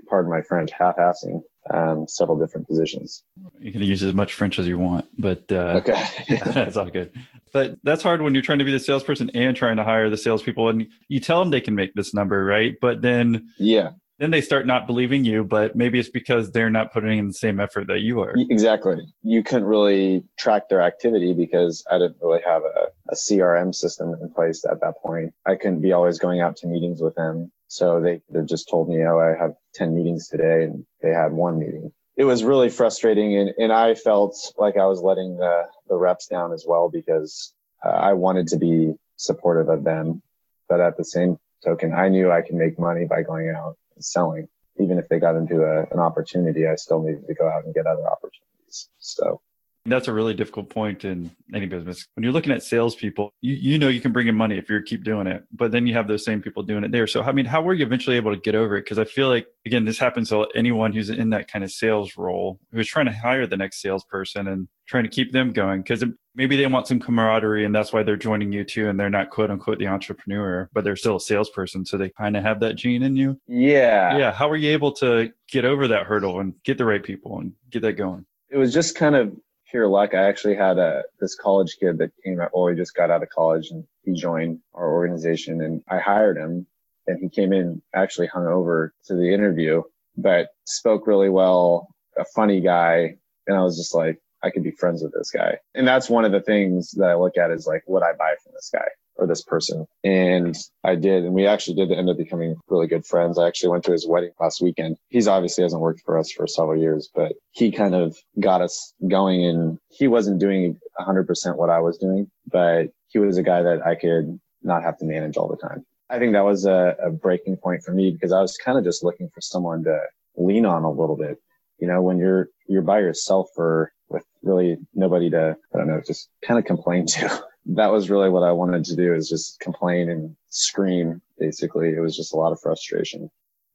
pardon 0.08 0.30
my 0.30 0.42
French, 0.42 0.70
half-assing 0.70 1.42
um, 1.70 2.06
several 2.08 2.38
different 2.38 2.66
positions. 2.66 3.24
You 3.58 3.72
can 3.72 3.82
use 3.82 4.02
as 4.02 4.14
much 4.14 4.34
French 4.34 4.58
as 4.58 4.66
you 4.66 4.78
want, 4.78 5.06
but 5.18 5.44
uh, 5.50 5.82
okay, 5.82 6.02
that's 6.28 6.76
all 6.76 6.88
good. 6.88 7.12
But 7.52 7.78
that's 7.82 8.02
hard 8.02 8.22
when 8.22 8.34
you're 8.34 8.42
trying 8.42 8.58
to 8.58 8.64
be 8.64 8.72
the 8.72 8.80
salesperson 8.80 9.30
and 9.34 9.56
trying 9.56 9.76
to 9.76 9.84
hire 9.84 10.08
the 10.10 10.16
salespeople, 10.16 10.68
and 10.68 10.88
you 11.08 11.20
tell 11.20 11.40
them 11.40 11.50
they 11.50 11.60
can 11.60 11.74
make 11.74 11.94
this 11.94 12.14
number, 12.14 12.44
right? 12.44 12.74
But 12.80 13.02
then 13.02 13.48
yeah, 13.58 13.90
then 14.18 14.32
they 14.32 14.40
start 14.40 14.66
not 14.66 14.86
believing 14.86 15.24
you, 15.24 15.44
but 15.44 15.76
maybe 15.76 15.98
it's 15.98 16.08
because 16.08 16.50
they're 16.50 16.70
not 16.70 16.92
putting 16.92 17.18
in 17.18 17.28
the 17.28 17.34
same 17.34 17.60
effort 17.60 17.86
that 17.86 18.00
you 18.00 18.20
are. 18.20 18.34
Exactly. 18.50 19.06
You 19.22 19.44
couldn't 19.44 19.66
really 19.66 20.24
track 20.36 20.68
their 20.68 20.82
activity 20.82 21.32
because 21.32 21.84
I 21.90 21.98
didn't 21.98 22.16
really 22.20 22.42
have 22.44 22.62
a, 22.62 22.88
a 23.10 23.14
CRM 23.14 23.72
system 23.72 24.14
in 24.20 24.30
place 24.30 24.64
at 24.68 24.80
that 24.80 24.94
point. 25.00 25.32
I 25.46 25.54
couldn't 25.54 25.80
be 25.80 25.92
always 25.92 26.18
going 26.18 26.40
out 26.40 26.56
to 26.58 26.66
meetings 26.66 27.00
with 27.00 27.14
them. 27.14 27.52
So 27.68 28.00
they, 28.00 28.20
they 28.30 28.44
just 28.44 28.68
told 28.68 28.88
me, 28.88 29.04
oh, 29.04 29.18
I 29.20 29.40
have 29.40 29.54
10 29.74 29.94
meetings 29.94 30.26
today 30.28 30.64
and 30.64 30.84
they 31.00 31.10
had 31.10 31.32
one 31.32 31.58
meeting. 31.58 31.92
It 32.16 32.24
was 32.24 32.42
really 32.42 32.70
frustrating. 32.70 33.38
And, 33.38 33.52
and 33.58 33.72
I 33.72 33.94
felt 33.94 34.34
like 34.58 34.76
I 34.76 34.86
was 34.86 35.00
letting 35.00 35.36
the, 35.36 35.66
the 35.88 35.96
reps 35.96 36.26
down 36.26 36.52
as 36.52 36.64
well 36.66 36.88
because 36.88 37.52
uh, 37.84 37.90
I 37.90 38.14
wanted 38.14 38.48
to 38.48 38.56
be 38.56 38.94
supportive 39.14 39.68
of 39.68 39.84
them. 39.84 40.22
But 40.68 40.80
at 40.80 40.96
the 40.96 41.04
same 41.04 41.38
token, 41.64 41.92
I 41.92 42.08
knew 42.08 42.32
I 42.32 42.42
could 42.42 42.56
make 42.56 42.80
money 42.80 43.04
by 43.04 43.22
going 43.22 43.50
out 43.50 43.76
selling. 44.02 44.48
Even 44.80 44.98
if 44.98 45.08
they 45.08 45.18
got 45.18 45.36
into 45.36 45.62
a, 45.62 45.82
an 45.92 45.98
opportunity, 45.98 46.66
I 46.66 46.76
still 46.76 47.02
needed 47.02 47.26
to 47.26 47.34
go 47.34 47.48
out 47.48 47.64
and 47.64 47.74
get 47.74 47.86
other 47.86 48.06
opportunities. 48.08 48.88
So 48.98 49.40
that's 49.86 50.08
a 50.08 50.12
really 50.12 50.34
difficult 50.34 50.70
point 50.70 51.04
in 51.04 51.30
any 51.54 51.66
business. 51.66 52.06
When 52.14 52.24
you're 52.24 52.32
looking 52.32 52.52
at 52.52 52.62
salespeople, 52.62 53.32
you, 53.40 53.54
you 53.54 53.78
know 53.78 53.88
you 53.88 54.00
can 54.00 54.12
bring 54.12 54.28
in 54.28 54.34
money 54.34 54.58
if 54.58 54.68
you 54.68 54.80
keep 54.82 55.04
doing 55.04 55.26
it, 55.26 55.44
but 55.52 55.72
then 55.72 55.86
you 55.86 55.94
have 55.94 56.08
those 56.08 56.24
same 56.24 56.42
people 56.42 56.62
doing 56.62 56.84
it 56.84 56.92
there. 56.92 57.06
So 57.06 57.22
I 57.22 57.32
mean, 57.32 57.46
how 57.46 57.62
were 57.62 57.74
you 57.74 57.84
eventually 57.84 58.16
able 58.16 58.34
to 58.34 58.40
get 58.40 58.54
over 58.54 58.76
it? 58.76 58.82
Because 58.82 58.98
I 58.98 59.04
feel 59.04 59.28
like 59.28 59.46
again, 59.66 59.84
this 59.84 59.98
happens 59.98 60.30
to 60.30 60.46
anyone 60.54 60.92
who's 60.92 61.10
in 61.10 61.30
that 61.30 61.50
kind 61.50 61.64
of 61.64 61.70
sales 61.70 62.16
role 62.16 62.58
who's 62.72 62.88
trying 62.88 63.06
to 63.06 63.12
hire 63.12 63.46
the 63.46 63.56
next 63.56 63.80
salesperson 63.80 64.48
and 64.48 64.68
trying 64.86 65.04
to 65.04 65.10
keep 65.10 65.32
them 65.32 65.52
going 65.52 65.82
because 65.82 66.02
maybe 66.34 66.56
they 66.56 66.66
want 66.66 66.86
some 66.86 66.98
camaraderie 66.98 67.64
and 67.64 67.74
that's 67.74 67.92
why 67.92 68.02
they're 68.02 68.16
joining 68.16 68.50
you 68.50 68.64
too 68.64 68.88
and 68.88 68.98
they're 68.98 69.10
not 69.10 69.28
quote 69.30 69.50
unquote 69.50 69.78
the 69.78 69.86
entrepreneur 69.86 70.68
but 70.72 70.82
they're 70.82 70.96
still 70.96 71.16
a 71.16 71.20
salesperson 71.20 71.84
so 71.84 71.98
they 71.98 72.08
kind 72.08 72.36
of 72.36 72.42
have 72.42 72.60
that 72.60 72.74
gene 72.74 73.02
in 73.02 73.14
you 73.14 73.38
yeah 73.46 74.16
yeah 74.16 74.32
how 74.32 74.48
were 74.48 74.56
you 74.56 74.70
able 74.70 74.90
to 74.90 75.30
get 75.50 75.64
over 75.64 75.86
that 75.88 76.06
hurdle 76.06 76.40
and 76.40 76.54
get 76.64 76.78
the 76.78 76.84
right 76.84 77.02
people 77.02 77.38
and 77.38 77.52
get 77.70 77.82
that 77.82 77.92
going 77.92 78.24
it 78.50 78.56
was 78.56 78.72
just 78.72 78.96
kind 78.96 79.14
of 79.14 79.36
pure 79.70 79.88
luck 79.88 80.14
i 80.14 80.28
actually 80.28 80.54
had 80.54 80.78
a 80.78 81.02
this 81.20 81.34
college 81.34 81.76
kid 81.78 81.98
that 81.98 82.10
came 82.24 82.40
out 82.40 82.50
well 82.54 82.68
he 82.68 82.76
just 82.76 82.94
got 82.94 83.10
out 83.10 83.22
of 83.22 83.28
college 83.30 83.70
and 83.70 83.84
he 84.04 84.12
joined 84.12 84.58
our 84.74 84.92
organization 84.92 85.60
and 85.60 85.82
i 85.88 85.98
hired 85.98 86.36
him 86.36 86.66
and 87.06 87.18
he 87.20 87.28
came 87.28 87.52
in 87.52 87.80
actually 87.94 88.26
hung 88.26 88.46
over 88.46 88.92
to 89.04 89.14
the 89.14 89.32
interview 89.32 89.82
but 90.16 90.48
spoke 90.64 91.06
really 91.06 91.28
well 91.28 91.88
a 92.18 92.24
funny 92.24 92.60
guy. 92.60 93.16
And 93.46 93.56
i 93.56 93.62
was 93.62 93.76
just 93.76 93.94
like 93.94 94.20
I 94.42 94.50
could 94.50 94.62
be 94.62 94.70
friends 94.70 95.02
with 95.02 95.12
this 95.12 95.30
guy. 95.30 95.58
And 95.74 95.86
that's 95.86 96.08
one 96.08 96.24
of 96.24 96.32
the 96.32 96.40
things 96.40 96.92
that 96.92 97.08
I 97.08 97.14
look 97.14 97.36
at 97.36 97.50
is 97.50 97.66
like, 97.66 97.82
what 97.86 98.02
I 98.02 98.12
buy 98.12 98.34
from 98.42 98.52
this 98.54 98.70
guy 98.72 98.86
or 99.16 99.26
this 99.26 99.42
person. 99.42 99.86
And 100.04 100.56
I 100.84 100.94
did. 100.94 101.24
And 101.24 101.34
we 101.34 101.46
actually 101.46 101.74
did 101.74 101.90
end 101.90 102.08
up 102.08 102.16
becoming 102.16 102.56
really 102.68 102.86
good 102.86 103.04
friends. 103.04 103.38
I 103.38 103.48
actually 103.48 103.70
went 103.70 103.84
to 103.84 103.92
his 103.92 104.06
wedding 104.06 104.30
last 104.40 104.62
weekend. 104.62 104.96
He's 105.08 105.28
obviously 105.28 105.62
hasn't 105.62 105.82
worked 105.82 106.02
for 106.04 106.16
us 106.18 106.30
for 106.30 106.46
several 106.46 106.80
years, 106.80 107.10
but 107.14 107.32
he 107.50 107.72
kind 107.72 107.94
of 107.94 108.16
got 108.38 108.62
us 108.62 108.94
going 109.08 109.44
and 109.44 109.78
he 109.88 110.06
wasn't 110.06 110.40
doing 110.40 110.78
100% 111.00 111.56
what 111.56 111.70
I 111.70 111.80
was 111.80 111.98
doing, 111.98 112.30
but 112.46 112.86
he 113.08 113.18
was 113.18 113.36
a 113.38 113.42
guy 113.42 113.62
that 113.62 113.84
I 113.84 113.96
could 113.96 114.38
not 114.62 114.82
have 114.82 114.98
to 114.98 115.04
manage 115.04 115.36
all 115.36 115.48
the 115.48 115.56
time. 115.56 115.84
I 116.10 116.18
think 116.18 116.32
that 116.32 116.44
was 116.44 116.64
a, 116.64 116.96
a 117.02 117.10
breaking 117.10 117.56
point 117.56 117.82
for 117.82 117.92
me 117.92 118.12
because 118.12 118.32
I 118.32 118.40
was 118.40 118.56
kind 118.56 118.78
of 118.78 118.84
just 118.84 119.04
looking 119.04 119.28
for 119.28 119.40
someone 119.40 119.84
to 119.84 120.00
lean 120.36 120.64
on 120.64 120.84
a 120.84 120.90
little 120.90 121.16
bit. 121.16 121.38
You 121.78 121.88
know, 121.88 122.02
when 122.02 122.18
you're, 122.18 122.48
you're 122.66 122.82
by 122.82 123.00
yourself 123.00 123.48
for 123.54 123.92
with 124.08 124.24
really 124.42 124.78
nobody 124.94 125.30
to, 125.30 125.56
I 125.74 125.78
don't 125.78 125.88
know, 125.88 126.00
just 126.06 126.28
kind 126.42 126.58
of 126.58 126.64
complain 126.64 127.06
to. 127.06 127.44
that 127.66 127.92
was 127.92 128.10
really 128.10 128.30
what 128.30 128.42
I 128.42 128.52
wanted 128.52 128.84
to 128.86 128.96
do 128.96 129.14
is 129.14 129.28
just 129.28 129.60
complain 129.60 130.10
and 130.10 130.36
scream. 130.48 131.20
Basically, 131.38 131.90
it 131.90 132.00
was 132.00 132.16
just 132.16 132.32
a 132.32 132.36
lot 132.36 132.52
of 132.52 132.60
frustration. 132.60 133.30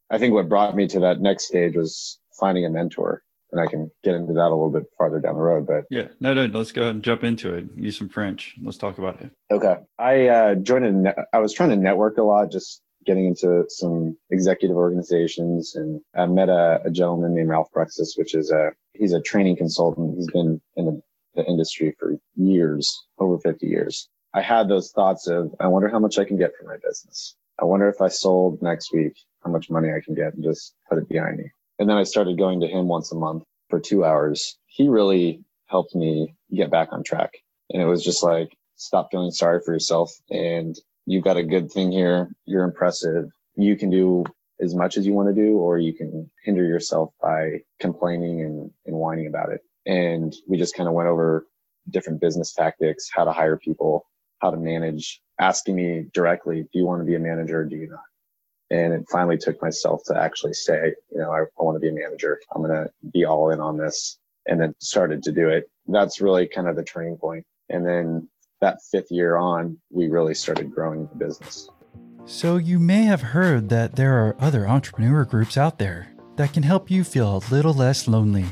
I 0.09 0.17
think 0.17 0.33
what 0.33 0.49
brought 0.49 0.75
me 0.75 0.87
to 0.89 0.99
that 1.01 1.21
next 1.21 1.47
stage 1.47 1.75
was 1.75 2.19
finding 2.39 2.65
a 2.65 2.69
mentor. 2.69 3.23
And 3.51 3.61
I 3.61 3.67
can 3.67 3.91
get 4.03 4.15
into 4.15 4.33
that 4.33 4.47
a 4.47 4.49
little 4.49 4.71
bit 4.71 4.85
farther 4.97 5.19
down 5.19 5.35
the 5.35 5.41
road, 5.41 5.67
but 5.67 5.83
yeah, 5.91 6.07
no, 6.19 6.33
no, 6.33 6.45
let's 6.45 6.71
go 6.71 6.81
ahead 6.81 6.95
and 6.95 7.03
jump 7.03 7.23
into 7.23 7.53
it. 7.53 7.65
Use 7.75 7.99
some 7.99 8.09
French. 8.09 8.55
Let's 8.59 8.79
talk 8.79 8.97
about 8.97 9.21
it. 9.21 9.29
Okay. 9.51 9.75
I 9.99 10.27
uh, 10.27 10.55
joined 10.55 10.85
a, 10.85 10.91
ne- 10.91 11.23
I 11.31 11.37
was 11.37 11.53
trying 11.53 11.69
to 11.69 11.75
network 11.75 12.17
a 12.17 12.23
lot, 12.23 12.51
just 12.51 12.81
getting 13.05 13.25
into 13.25 13.65
some 13.69 14.17
executive 14.29 14.77
organizations 14.77 15.75
and 15.75 16.01
I 16.15 16.25
met 16.25 16.49
a, 16.49 16.81
a 16.85 16.91
gentleman 16.91 17.35
named 17.35 17.49
Ralph 17.49 17.71
Brexis, 17.73 18.15
which 18.17 18.35
is 18.35 18.51
a, 18.51 18.71
he's 18.93 19.13
a 19.13 19.21
training 19.21 19.57
consultant. 19.57 20.15
He's 20.15 20.31
been 20.31 20.61
in 20.75 20.85
the, 20.85 21.01
the 21.35 21.45
industry 21.45 21.95
for 21.99 22.17
years, 22.35 23.05
over 23.19 23.37
50 23.39 23.65
years. 23.67 24.09
I 24.33 24.41
had 24.41 24.67
those 24.67 24.91
thoughts 24.91 25.27
of, 25.27 25.53
I 25.59 25.67
wonder 25.67 25.89
how 25.89 25.99
much 25.99 26.17
I 26.17 26.25
can 26.25 26.37
get 26.37 26.51
for 26.57 26.65
my 26.65 26.77
business. 26.77 27.35
I 27.59 27.65
wonder 27.65 27.87
if 27.87 28.01
I 28.01 28.07
sold 28.07 28.61
next 28.61 28.91
week, 28.93 29.13
how 29.43 29.51
much 29.51 29.69
money 29.69 29.89
I 29.89 30.01
can 30.03 30.15
get 30.15 30.33
and 30.33 30.43
just 30.43 30.75
put 30.89 30.97
it 30.97 31.09
behind 31.09 31.37
me. 31.37 31.51
And 31.79 31.89
then 31.89 31.97
I 31.97 32.03
started 32.03 32.37
going 32.37 32.59
to 32.61 32.67
him 32.67 32.87
once 32.87 33.11
a 33.11 33.15
month 33.15 33.43
for 33.69 33.79
two 33.79 34.05
hours. 34.05 34.57
He 34.65 34.87
really 34.87 35.43
helped 35.67 35.95
me 35.95 36.35
get 36.53 36.71
back 36.71 36.89
on 36.91 37.03
track. 37.03 37.31
And 37.69 37.81
it 37.81 37.85
was 37.85 38.03
just 38.03 38.23
like, 38.23 38.55
stop 38.75 39.09
feeling 39.11 39.31
sorry 39.31 39.61
for 39.63 39.73
yourself 39.73 40.11
and 40.29 40.75
you've 41.05 41.23
got 41.23 41.37
a 41.37 41.43
good 41.43 41.71
thing 41.71 41.91
here. 41.91 42.29
You're 42.45 42.63
impressive. 42.63 43.29
You 43.55 43.75
can 43.75 43.89
do 43.89 44.23
as 44.59 44.75
much 44.75 44.97
as 44.97 45.05
you 45.05 45.13
want 45.13 45.29
to 45.29 45.35
do, 45.35 45.57
or 45.57 45.77
you 45.77 45.93
can 45.93 46.29
hinder 46.43 46.63
yourself 46.63 47.11
by 47.21 47.59
complaining 47.79 48.41
and, 48.41 48.71
and 48.85 48.95
whining 48.95 49.27
about 49.27 49.51
it. 49.51 49.61
And 49.85 50.33
we 50.47 50.57
just 50.57 50.75
kind 50.75 50.87
of 50.87 50.95
went 50.95 51.09
over 51.09 51.45
different 51.89 52.21
business 52.21 52.53
tactics, 52.53 53.09
how 53.11 53.25
to 53.25 53.31
hire 53.31 53.57
people, 53.57 54.05
how 54.39 54.51
to 54.51 54.57
manage, 54.57 55.21
asking 55.39 55.75
me 55.75 56.05
directly, 56.13 56.61
do 56.61 56.79
you 56.79 56.85
want 56.85 57.01
to 57.01 57.05
be 57.05 57.15
a 57.15 57.19
manager 57.19 57.61
or 57.61 57.65
do 57.65 57.75
you 57.75 57.89
not? 57.89 57.99
And 58.69 58.93
it 58.93 59.05
finally 59.11 59.37
took 59.37 59.61
myself 59.61 60.01
to 60.05 60.17
actually 60.17 60.53
say, 60.53 60.93
you 61.11 61.17
know, 61.17 61.31
I, 61.31 61.41
I 61.41 61.63
want 61.63 61.75
to 61.75 61.79
be 61.79 61.89
a 61.89 61.93
manager. 61.93 62.39
I'm 62.55 62.63
going 62.63 62.73
to 62.73 62.89
be 63.11 63.25
all 63.25 63.51
in 63.51 63.59
on 63.59 63.77
this 63.77 64.17
and 64.47 64.59
then 64.59 64.73
started 64.79 65.23
to 65.23 65.31
do 65.31 65.49
it. 65.49 65.69
That's 65.87 66.21
really 66.21 66.47
kind 66.47 66.67
of 66.67 66.75
the 66.75 66.83
turning 66.83 67.17
point. 67.17 67.45
And 67.69 67.85
then 67.85 68.29
that 68.63 68.81
fifth 68.81 69.11
year 69.11 69.35
on, 69.35 69.77
we 69.91 70.07
really 70.07 70.33
started 70.33 70.73
growing 70.73 71.07
the 71.07 71.25
business. 71.25 71.69
So, 72.25 72.55
you 72.55 72.79
may 72.79 73.03
have 73.03 73.21
heard 73.21 73.67
that 73.69 73.97
there 73.97 74.13
are 74.25 74.37
other 74.39 74.65
entrepreneur 74.65 75.25
groups 75.25 75.57
out 75.57 75.77
there 75.77 76.07
that 76.37 76.53
can 76.53 76.63
help 76.63 76.89
you 76.89 77.03
feel 77.03 77.35
a 77.35 77.53
little 77.53 77.73
less 77.73 78.07
lonely. 78.07 78.45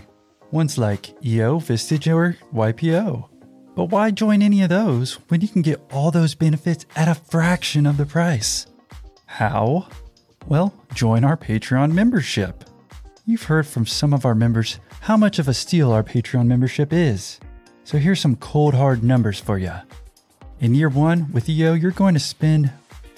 Ones 0.51 0.77
like 0.77 1.15
EO, 1.25 1.59
Vistage, 1.59 2.13
or 2.13 2.37
YPO. 2.53 3.29
But 3.73 3.85
why 3.85 4.11
join 4.11 4.41
any 4.41 4.61
of 4.61 4.69
those 4.69 5.13
when 5.29 5.39
you 5.39 5.47
can 5.47 5.61
get 5.61 5.81
all 5.93 6.11
those 6.11 6.35
benefits 6.35 6.85
at 6.97 7.07
a 7.07 7.15
fraction 7.15 7.85
of 7.85 7.95
the 7.95 8.05
price? 8.05 8.67
How? 9.25 9.87
Well, 10.45 10.73
join 10.93 11.23
our 11.23 11.37
Patreon 11.37 11.93
membership. 11.93 12.65
You've 13.25 13.43
heard 13.43 13.65
from 13.65 13.85
some 13.85 14.13
of 14.13 14.25
our 14.25 14.35
members 14.35 14.79
how 14.99 15.15
much 15.15 15.39
of 15.39 15.47
a 15.47 15.53
steal 15.53 15.93
our 15.93 16.03
Patreon 16.03 16.47
membership 16.47 16.91
is. 16.91 17.39
So 17.85 17.97
here's 17.97 18.19
some 18.19 18.35
cold 18.35 18.73
hard 18.73 19.03
numbers 19.03 19.39
for 19.39 19.57
you. 19.57 19.71
In 20.61 20.73
year 20.75 20.89
1 20.89 21.31
with 21.33 21.49
EO, 21.49 21.73
you're 21.73 21.89
going 21.89 22.13
to 22.13 22.19
spend 22.19 22.71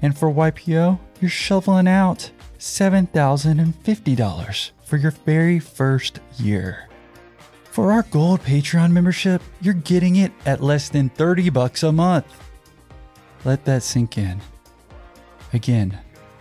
And 0.01 0.17
for 0.17 0.33
YPO, 0.33 1.01
you're 1.21 1.29
shoveling 1.29 1.89
out 1.89 2.31
$7,050 2.61 4.71
for 4.85 4.97
your 4.97 5.11
very 5.11 5.59
first 5.59 6.21
year. 6.39 6.89
For 7.65 7.91
our 7.91 8.05
gold 8.05 8.45
Patreon 8.45 8.93
membership, 8.93 9.43
you're 9.61 9.75
getting 9.75 10.15
it 10.15 10.31
at 10.47 10.63
less 10.63 10.89
than 10.89 11.09
30 11.09 11.51
bucks 11.51 11.83
a 11.83 11.91
month. 11.91 12.33
Let 13.45 13.65
that 13.65 13.83
sink 13.83 14.17
in. 14.17 14.41
Again, 15.53 15.99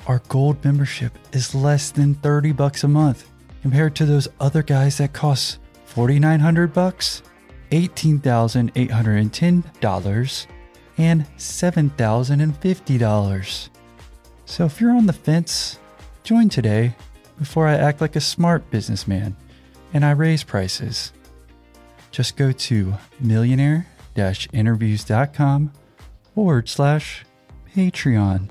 our 0.09 0.21
gold 0.27 0.61
membership 0.65 1.17
is 1.33 1.53
less 1.53 1.91
than 1.91 2.15
30 2.15 2.53
bucks 2.53 2.83
a 2.83 2.87
month 2.87 3.29
compared 3.61 3.95
to 3.95 4.07
those 4.07 4.27
other 4.39 4.63
guys 4.63 4.97
that 4.97 5.13
cost 5.13 5.59
4900 5.85 6.73
bucks, 6.73 7.21
$18,810, 7.69 10.47
and 10.97 11.27
$7,050. 11.37 13.69
So 14.45 14.65
if 14.65 14.81
you're 14.81 14.95
on 14.95 15.05
the 15.05 15.13
fence, 15.13 15.77
join 16.23 16.49
today 16.49 16.95
before 17.37 17.67
I 17.67 17.75
act 17.75 18.01
like 18.01 18.15
a 18.15 18.21
smart 18.21 18.67
businessman 18.71 19.35
and 19.93 20.03
I 20.03 20.09
raise 20.11 20.43
prices. 20.43 21.13
Just 22.09 22.35
go 22.35 22.51
to 22.51 22.95
millionaire 23.19 23.85
interviews.com 24.51 25.71
forward 26.33 26.67
slash 26.67 27.23
Patreon. 27.73 28.49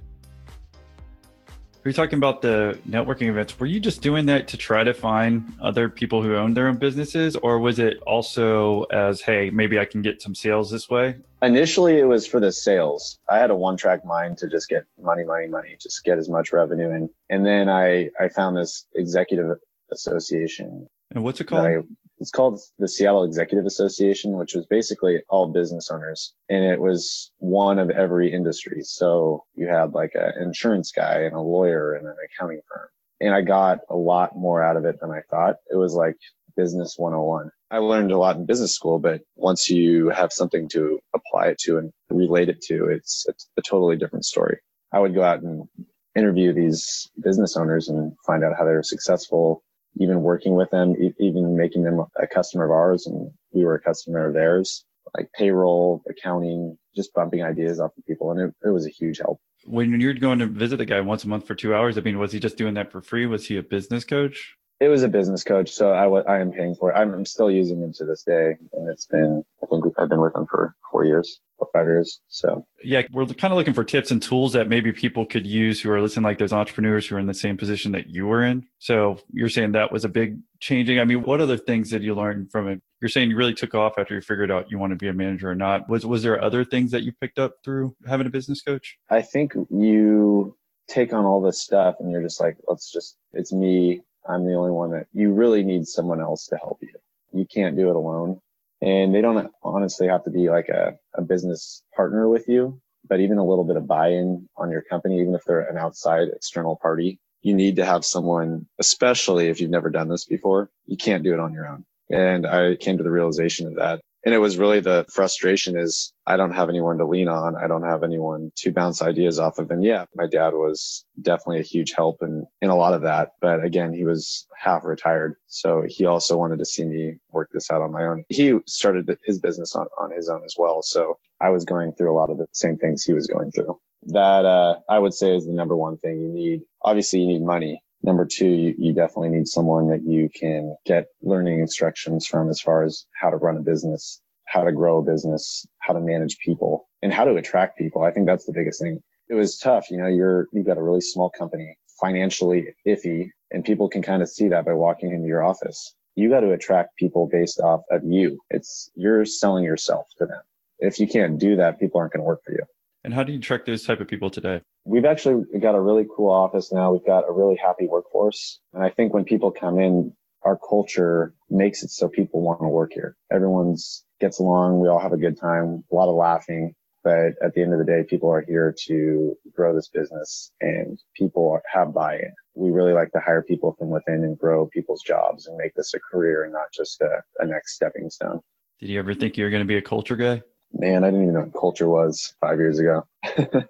We 1.88 1.94
talking 1.94 2.18
about 2.18 2.42
the 2.42 2.78
networking 2.86 3.28
events. 3.28 3.58
Were 3.58 3.64
you 3.64 3.80
just 3.80 4.02
doing 4.02 4.26
that 4.26 4.46
to 4.48 4.58
try 4.58 4.84
to 4.84 4.92
find 4.92 5.54
other 5.58 5.88
people 5.88 6.22
who 6.22 6.36
own 6.36 6.52
their 6.52 6.68
own 6.68 6.76
businesses, 6.76 7.34
or 7.34 7.58
was 7.58 7.78
it 7.78 7.96
also 8.06 8.82
as, 8.92 9.22
hey, 9.22 9.48
maybe 9.48 9.78
I 9.78 9.86
can 9.86 10.02
get 10.02 10.20
some 10.20 10.34
sales 10.34 10.70
this 10.70 10.90
way? 10.90 11.16
Initially, 11.40 11.98
it 11.98 12.04
was 12.04 12.26
for 12.26 12.40
the 12.40 12.52
sales. 12.52 13.18
I 13.30 13.38
had 13.38 13.50
a 13.50 13.56
one 13.56 13.78
track 13.78 14.04
mind 14.04 14.36
to 14.36 14.50
just 14.50 14.68
get 14.68 14.84
money, 15.00 15.24
money, 15.24 15.46
money, 15.46 15.76
just 15.80 16.04
get 16.04 16.18
as 16.18 16.28
much 16.28 16.52
revenue. 16.52 16.90
And, 16.90 17.08
and 17.30 17.46
then 17.46 17.70
I, 17.70 18.10
I 18.20 18.28
found 18.28 18.58
this 18.58 18.84
executive 18.94 19.56
association. 19.90 20.90
And 21.14 21.24
what's 21.24 21.40
it 21.40 21.44
called? 21.44 21.86
It's 22.20 22.30
called 22.30 22.60
the 22.78 22.88
Seattle 22.88 23.24
Executive 23.24 23.66
Association, 23.66 24.36
which 24.36 24.54
was 24.54 24.66
basically 24.66 25.22
all 25.28 25.48
business 25.48 25.90
owners. 25.90 26.34
And 26.48 26.64
it 26.64 26.80
was 26.80 27.30
one 27.38 27.78
of 27.78 27.90
every 27.90 28.32
industry. 28.32 28.82
So 28.82 29.44
you 29.54 29.68
had 29.68 29.92
like 29.92 30.12
an 30.14 30.42
insurance 30.42 30.92
guy 30.92 31.22
and 31.22 31.34
a 31.34 31.40
lawyer 31.40 31.94
and 31.94 32.06
an 32.06 32.16
accounting 32.24 32.60
firm. 32.68 32.88
And 33.20 33.34
I 33.34 33.42
got 33.42 33.80
a 33.90 33.96
lot 33.96 34.36
more 34.36 34.62
out 34.62 34.76
of 34.76 34.84
it 34.84 35.00
than 35.00 35.10
I 35.10 35.20
thought. 35.30 35.56
It 35.70 35.76
was 35.76 35.94
like 35.94 36.16
business 36.56 36.94
101. 36.96 37.50
I 37.70 37.78
learned 37.78 38.12
a 38.12 38.18
lot 38.18 38.36
in 38.36 38.46
business 38.46 38.74
school, 38.74 38.98
but 38.98 39.20
once 39.36 39.68
you 39.68 40.08
have 40.08 40.32
something 40.32 40.68
to 40.70 40.98
apply 41.14 41.48
it 41.48 41.58
to 41.60 41.78
and 41.78 41.92
relate 42.10 42.48
it 42.48 42.60
to, 42.62 42.86
it's, 42.86 43.26
a 43.28 43.62
totally 43.62 43.96
different 43.96 44.24
story. 44.24 44.58
I 44.92 45.00
would 45.00 45.14
go 45.14 45.22
out 45.22 45.42
and 45.42 45.68
interview 46.16 46.52
these 46.52 47.10
business 47.22 47.56
owners 47.56 47.88
and 47.88 48.12
find 48.26 48.42
out 48.42 48.56
how 48.56 48.64
they're 48.64 48.82
successful 48.82 49.62
even 49.98 50.22
working 50.22 50.54
with 50.54 50.70
them, 50.70 50.94
even 51.18 51.56
making 51.56 51.82
them 51.82 52.04
a 52.20 52.26
customer 52.26 52.64
of 52.64 52.70
ours 52.70 53.06
and 53.06 53.30
we 53.52 53.64
were 53.64 53.74
a 53.74 53.80
customer 53.80 54.26
of 54.26 54.34
theirs, 54.34 54.84
like 55.16 55.30
payroll, 55.32 56.02
accounting, 56.08 56.76
just 56.94 57.12
bumping 57.14 57.42
ideas 57.42 57.80
off 57.80 57.96
of 57.96 58.06
people. 58.06 58.30
And 58.30 58.40
it, 58.40 58.54
it 58.66 58.70
was 58.70 58.86
a 58.86 58.90
huge 58.90 59.18
help. 59.18 59.40
When 59.64 60.00
you're 60.00 60.14
going 60.14 60.38
to 60.38 60.46
visit 60.46 60.76
the 60.76 60.84
guy 60.84 61.00
once 61.00 61.24
a 61.24 61.28
month 61.28 61.46
for 61.46 61.54
two 61.54 61.74
hours, 61.74 61.98
I 61.98 62.00
mean, 62.02 62.18
was 62.18 62.32
he 62.32 62.40
just 62.40 62.56
doing 62.56 62.74
that 62.74 62.92
for 62.92 63.00
free? 63.00 63.26
Was 63.26 63.46
he 63.46 63.56
a 63.56 63.62
business 63.62 64.04
coach? 64.04 64.56
It 64.80 64.88
was 64.88 65.02
a 65.02 65.08
business 65.08 65.42
coach. 65.42 65.70
So 65.70 65.92
I, 65.92 66.04
w- 66.04 66.24
I 66.28 66.38
am 66.38 66.52
paying 66.52 66.74
for 66.74 66.90
it. 66.90 66.94
I'm, 66.94 67.12
I'm 67.12 67.26
still 67.26 67.50
using 67.50 67.82
him 67.82 67.92
to 67.94 68.04
this 68.04 68.22
day. 68.22 68.54
And 68.72 68.88
it's 68.88 69.06
been, 69.06 69.44
I 69.62 69.66
think 69.66 69.84
I've 69.98 70.08
been 70.08 70.20
with 70.20 70.34
him 70.36 70.46
for 70.46 70.76
four 70.90 71.04
years 71.04 71.40
or 71.58 71.68
five 71.72 71.86
years. 71.86 72.20
So 72.28 72.64
yeah, 72.84 73.02
we're 73.12 73.26
kind 73.26 73.52
of 73.52 73.58
looking 73.58 73.74
for 73.74 73.84
tips 73.84 74.10
and 74.10 74.22
tools 74.22 74.52
that 74.52 74.68
maybe 74.68 74.92
people 74.92 75.26
could 75.26 75.46
use 75.46 75.80
who 75.80 75.90
are 75.90 76.00
listening, 76.00 76.22
like 76.24 76.38
those 76.38 76.52
entrepreneurs 76.52 77.06
who 77.06 77.16
are 77.16 77.18
in 77.18 77.26
the 77.26 77.34
same 77.34 77.56
position 77.56 77.92
that 77.92 78.08
you 78.08 78.26
were 78.26 78.44
in. 78.44 78.66
So 78.78 79.18
you're 79.32 79.48
saying 79.48 79.72
that 79.72 79.90
was 79.90 80.04
a 80.04 80.08
big 80.08 80.38
changing. 80.60 81.00
I 81.00 81.04
mean, 81.04 81.22
what 81.22 81.40
other 81.40 81.56
things 81.56 81.90
did 81.90 82.02
you 82.02 82.14
learn 82.14 82.48
from 82.50 82.68
it? 82.68 82.80
You're 83.00 83.08
saying 83.08 83.30
you 83.30 83.36
really 83.36 83.54
took 83.54 83.74
off 83.74 83.94
after 83.98 84.14
you 84.14 84.20
figured 84.20 84.50
out 84.50 84.70
you 84.70 84.78
want 84.78 84.92
to 84.92 84.96
be 84.96 85.08
a 85.08 85.12
manager 85.12 85.50
or 85.50 85.54
not. 85.54 85.88
Was 85.88 86.04
was 86.04 86.22
there 86.22 86.42
other 86.42 86.64
things 86.64 86.90
that 86.92 87.02
you 87.02 87.12
picked 87.20 87.38
up 87.38 87.54
through 87.64 87.94
having 88.06 88.26
a 88.26 88.30
business 88.30 88.60
coach? 88.62 88.96
I 89.10 89.22
think 89.22 89.54
you 89.70 90.56
take 90.88 91.12
on 91.12 91.24
all 91.24 91.40
this 91.40 91.60
stuff 91.60 91.96
and 92.00 92.10
you're 92.10 92.22
just 92.22 92.40
like, 92.40 92.56
let's 92.66 92.90
just 92.90 93.16
it's 93.32 93.52
me. 93.52 94.02
I'm 94.28 94.44
the 94.44 94.54
only 94.54 94.70
one 94.70 94.90
that 94.92 95.06
you 95.12 95.32
really 95.32 95.62
need 95.62 95.86
someone 95.86 96.20
else 96.20 96.46
to 96.46 96.56
help 96.56 96.78
you. 96.82 96.94
You 97.32 97.46
can't 97.46 97.76
do 97.76 97.90
it 97.90 97.96
alone. 97.96 98.40
And 98.80 99.14
they 99.14 99.20
don't 99.20 99.50
honestly 99.62 100.06
have 100.08 100.24
to 100.24 100.30
be 100.30 100.48
like 100.48 100.68
a, 100.68 100.96
a 101.14 101.22
business 101.22 101.82
partner 101.94 102.28
with 102.28 102.48
you, 102.48 102.80
but 103.08 103.20
even 103.20 103.38
a 103.38 103.44
little 103.44 103.64
bit 103.64 103.76
of 103.76 103.86
buy-in 103.86 104.48
on 104.56 104.70
your 104.70 104.82
company, 104.82 105.20
even 105.20 105.34
if 105.34 105.44
they're 105.44 105.68
an 105.68 105.76
outside 105.76 106.28
external 106.28 106.76
party, 106.76 107.18
you 107.42 107.54
need 107.54 107.76
to 107.76 107.84
have 107.84 108.04
someone, 108.04 108.66
especially 108.78 109.48
if 109.48 109.60
you've 109.60 109.70
never 109.70 109.90
done 109.90 110.08
this 110.08 110.24
before, 110.24 110.70
you 110.86 110.96
can't 110.96 111.24
do 111.24 111.32
it 111.32 111.40
on 111.40 111.52
your 111.52 111.66
own. 111.66 111.84
And 112.10 112.46
I 112.46 112.76
came 112.76 112.96
to 112.98 113.04
the 113.04 113.10
realization 113.10 113.66
of 113.66 113.76
that 113.76 114.00
and 114.24 114.34
it 114.34 114.38
was 114.38 114.58
really 114.58 114.80
the 114.80 115.06
frustration 115.12 115.78
is 115.78 116.12
I 116.26 116.36
don't 116.36 116.54
have 116.54 116.68
anyone 116.68 116.98
to 116.98 117.06
lean 117.06 117.28
on. 117.28 117.56
I 117.56 117.66
don't 117.66 117.84
have 117.84 118.02
anyone 118.02 118.52
to 118.56 118.72
bounce 118.72 119.00
ideas 119.00 119.38
off 119.38 119.58
of. 119.58 119.70
And 119.70 119.82
yeah, 119.82 120.06
my 120.14 120.26
dad 120.26 120.54
was 120.54 121.04
definitely 121.22 121.60
a 121.60 121.64
huge 121.64 121.92
help 121.92 122.22
in, 122.22 122.44
in 122.60 122.68
a 122.68 122.76
lot 122.76 122.94
of 122.94 123.02
that. 123.02 123.32
But 123.40 123.64
again, 123.64 123.92
he 123.92 124.04
was 124.04 124.46
half 124.56 124.84
retired. 124.84 125.36
So 125.46 125.84
he 125.86 126.04
also 126.04 126.36
wanted 126.36 126.58
to 126.58 126.64
see 126.64 126.84
me 126.84 127.16
work 127.30 127.50
this 127.52 127.70
out 127.70 127.80
on 127.80 127.92
my 127.92 128.04
own. 128.04 128.24
He 128.28 128.58
started 128.66 129.08
his 129.24 129.38
business 129.38 129.74
on, 129.76 129.86
on 129.98 130.10
his 130.10 130.28
own 130.28 130.42
as 130.44 130.56
well. 130.58 130.82
So 130.82 131.18
I 131.40 131.50
was 131.50 131.64
going 131.64 131.92
through 131.92 132.12
a 132.12 132.18
lot 132.18 132.30
of 132.30 132.38
the 132.38 132.46
same 132.52 132.76
things 132.76 133.04
he 133.04 133.12
was 133.12 133.28
going 133.28 133.52
through. 133.52 133.78
That, 134.08 134.44
uh, 134.44 134.78
I 134.88 134.98
would 134.98 135.14
say 135.14 135.36
is 135.36 135.46
the 135.46 135.52
number 135.52 135.76
one 135.76 135.96
thing 135.96 136.20
you 136.20 136.28
need. 136.28 136.62
Obviously 136.82 137.20
you 137.20 137.26
need 137.28 137.42
money 137.42 137.82
Number 138.02 138.26
two, 138.26 138.46
you, 138.46 138.74
you, 138.78 138.92
definitely 138.92 139.30
need 139.30 139.48
someone 139.48 139.88
that 139.88 140.04
you 140.04 140.28
can 140.34 140.76
get 140.86 141.06
learning 141.20 141.60
instructions 141.60 142.26
from 142.26 142.48
as 142.48 142.60
far 142.60 142.84
as 142.84 143.06
how 143.20 143.30
to 143.30 143.36
run 143.36 143.56
a 143.56 143.60
business, 143.60 144.20
how 144.46 144.62
to 144.62 144.72
grow 144.72 144.98
a 144.98 145.02
business, 145.02 145.66
how 145.80 145.92
to 145.92 146.00
manage 146.00 146.38
people 146.38 146.88
and 147.02 147.12
how 147.12 147.24
to 147.24 147.34
attract 147.36 147.76
people. 147.76 148.02
I 148.02 148.12
think 148.12 148.26
that's 148.26 148.46
the 148.46 148.52
biggest 148.52 148.80
thing. 148.80 149.02
It 149.28 149.34
was 149.34 149.58
tough. 149.58 149.90
You 149.90 149.98
know, 149.98 150.06
you're, 150.06 150.46
you've 150.52 150.66
got 150.66 150.78
a 150.78 150.82
really 150.82 151.00
small 151.00 151.28
company, 151.28 151.76
financially 152.00 152.68
iffy, 152.86 153.30
and 153.50 153.64
people 153.64 153.88
can 153.88 154.02
kind 154.02 154.22
of 154.22 154.28
see 154.28 154.48
that 154.48 154.64
by 154.64 154.74
walking 154.74 155.12
into 155.12 155.26
your 155.26 155.44
office. 155.44 155.94
You 156.14 156.30
got 156.30 156.40
to 156.40 156.52
attract 156.52 156.96
people 156.96 157.28
based 157.30 157.60
off 157.60 157.82
of 157.90 158.02
you. 158.04 158.38
It's, 158.50 158.90
you're 158.94 159.24
selling 159.24 159.64
yourself 159.64 160.06
to 160.18 160.26
them. 160.26 160.40
If 160.78 161.00
you 161.00 161.08
can't 161.08 161.38
do 161.38 161.56
that, 161.56 161.80
people 161.80 162.00
aren't 162.00 162.12
going 162.12 162.22
to 162.22 162.26
work 162.26 162.42
for 162.44 162.52
you. 162.52 162.62
And 163.08 163.14
how 163.14 163.22
do 163.22 163.32
you 163.32 163.40
track 163.40 163.64
those 163.64 163.84
type 163.84 164.00
of 164.00 164.06
people 164.06 164.28
today? 164.28 164.60
We've 164.84 165.06
actually 165.06 165.42
got 165.60 165.74
a 165.74 165.80
really 165.80 166.04
cool 166.14 166.30
office 166.30 166.70
now. 166.70 166.92
We've 166.92 167.06
got 167.06 167.26
a 167.26 167.32
really 167.32 167.56
happy 167.56 167.86
workforce. 167.86 168.60
And 168.74 168.84
I 168.84 168.90
think 168.90 169.14
when 169.14 169.24
people 169.24 169.50
come 169.50 169.78
in, 169.78 170.12
our 170.42 170.58
culture 170.58 171.32
makes 171.48 171.82
it 171.82 171.88
so 171.88 172.10
people 172.10 172.42
want 172.42 172.60
to 172.60 172.68
work 172.68 172.92
here. 172.92 173.16
Everyone's 173.32 174.04
gets 174.20 174.40
along. 174.40 174.80
We 174.80 174.88
all 174.88 174.98
have 174.98 175.14
a 175.14 175.16
good 175.16 175.40
time, 175.40 175.84
a 175.90 175.94
lot 175.94 176.10
of 176.10 176.16
laughing. 176.16 176.74
But 177.02 177.32
at 177.42 177.54
the 177.54 177.62
end 177.62 177.72
of 177.72 177.78
the 177.78 177.86
day, 177.86 178.04
people 178.06 178.28
are 178.28 178.44
here 178.46 178.74
to 178.88 179.34
grow 179.54 179.74
this 179.74 179.88
business 179.88 180.52
and 180.60 181.00
people 181.16 181.58
have 181.72 181.94
buy-in. 181.94 182.34
We 182.56 182.72
really 182.72 182.92
like 182.92 183.12
to 183.12 183.20
hire 183.20 183.42
people 183.42 183.74
from 183.78 183.88
within 183.88 184.22
and 184.22 184.36
grow 184.36 184.66
people's 184.66 185.02
jobs 185.02 185.46
and 185.46 185.56
make 185.56 185.72
this 185.76 185.94
a 185.94 185.98
career 185.98 186.44
and 186.44 186.52
not 186.52 186.74
just 186.74 187.00
a, 187.00 187.22
a 187.38 187.46
next 187.46 187.74
stepping 187.74 188.10
stone. 188.10 188.40
Did 188.80 188.90
you 188.90 188.98
ever 188.98 189.14
think 189.14 189.38
you 189.38 189.44
were 189.44 189.50
going 189.50 189.62
to 189.62 189.66
be 189.66 189.78
a 189.78 189.82
culture 189.82 190.14
guy? 190.14 190.42
Man, 190.72 191.04
I 191.04 191.08
didn't 191.08 191.22
even 191.22 191.34
know 191.34 191.40
what 191.40 191.60
culture 191.60 191.88
was 191.88 192.34
five 192.40 192.58
years 192.58 192.78
ago. 192.78 193.06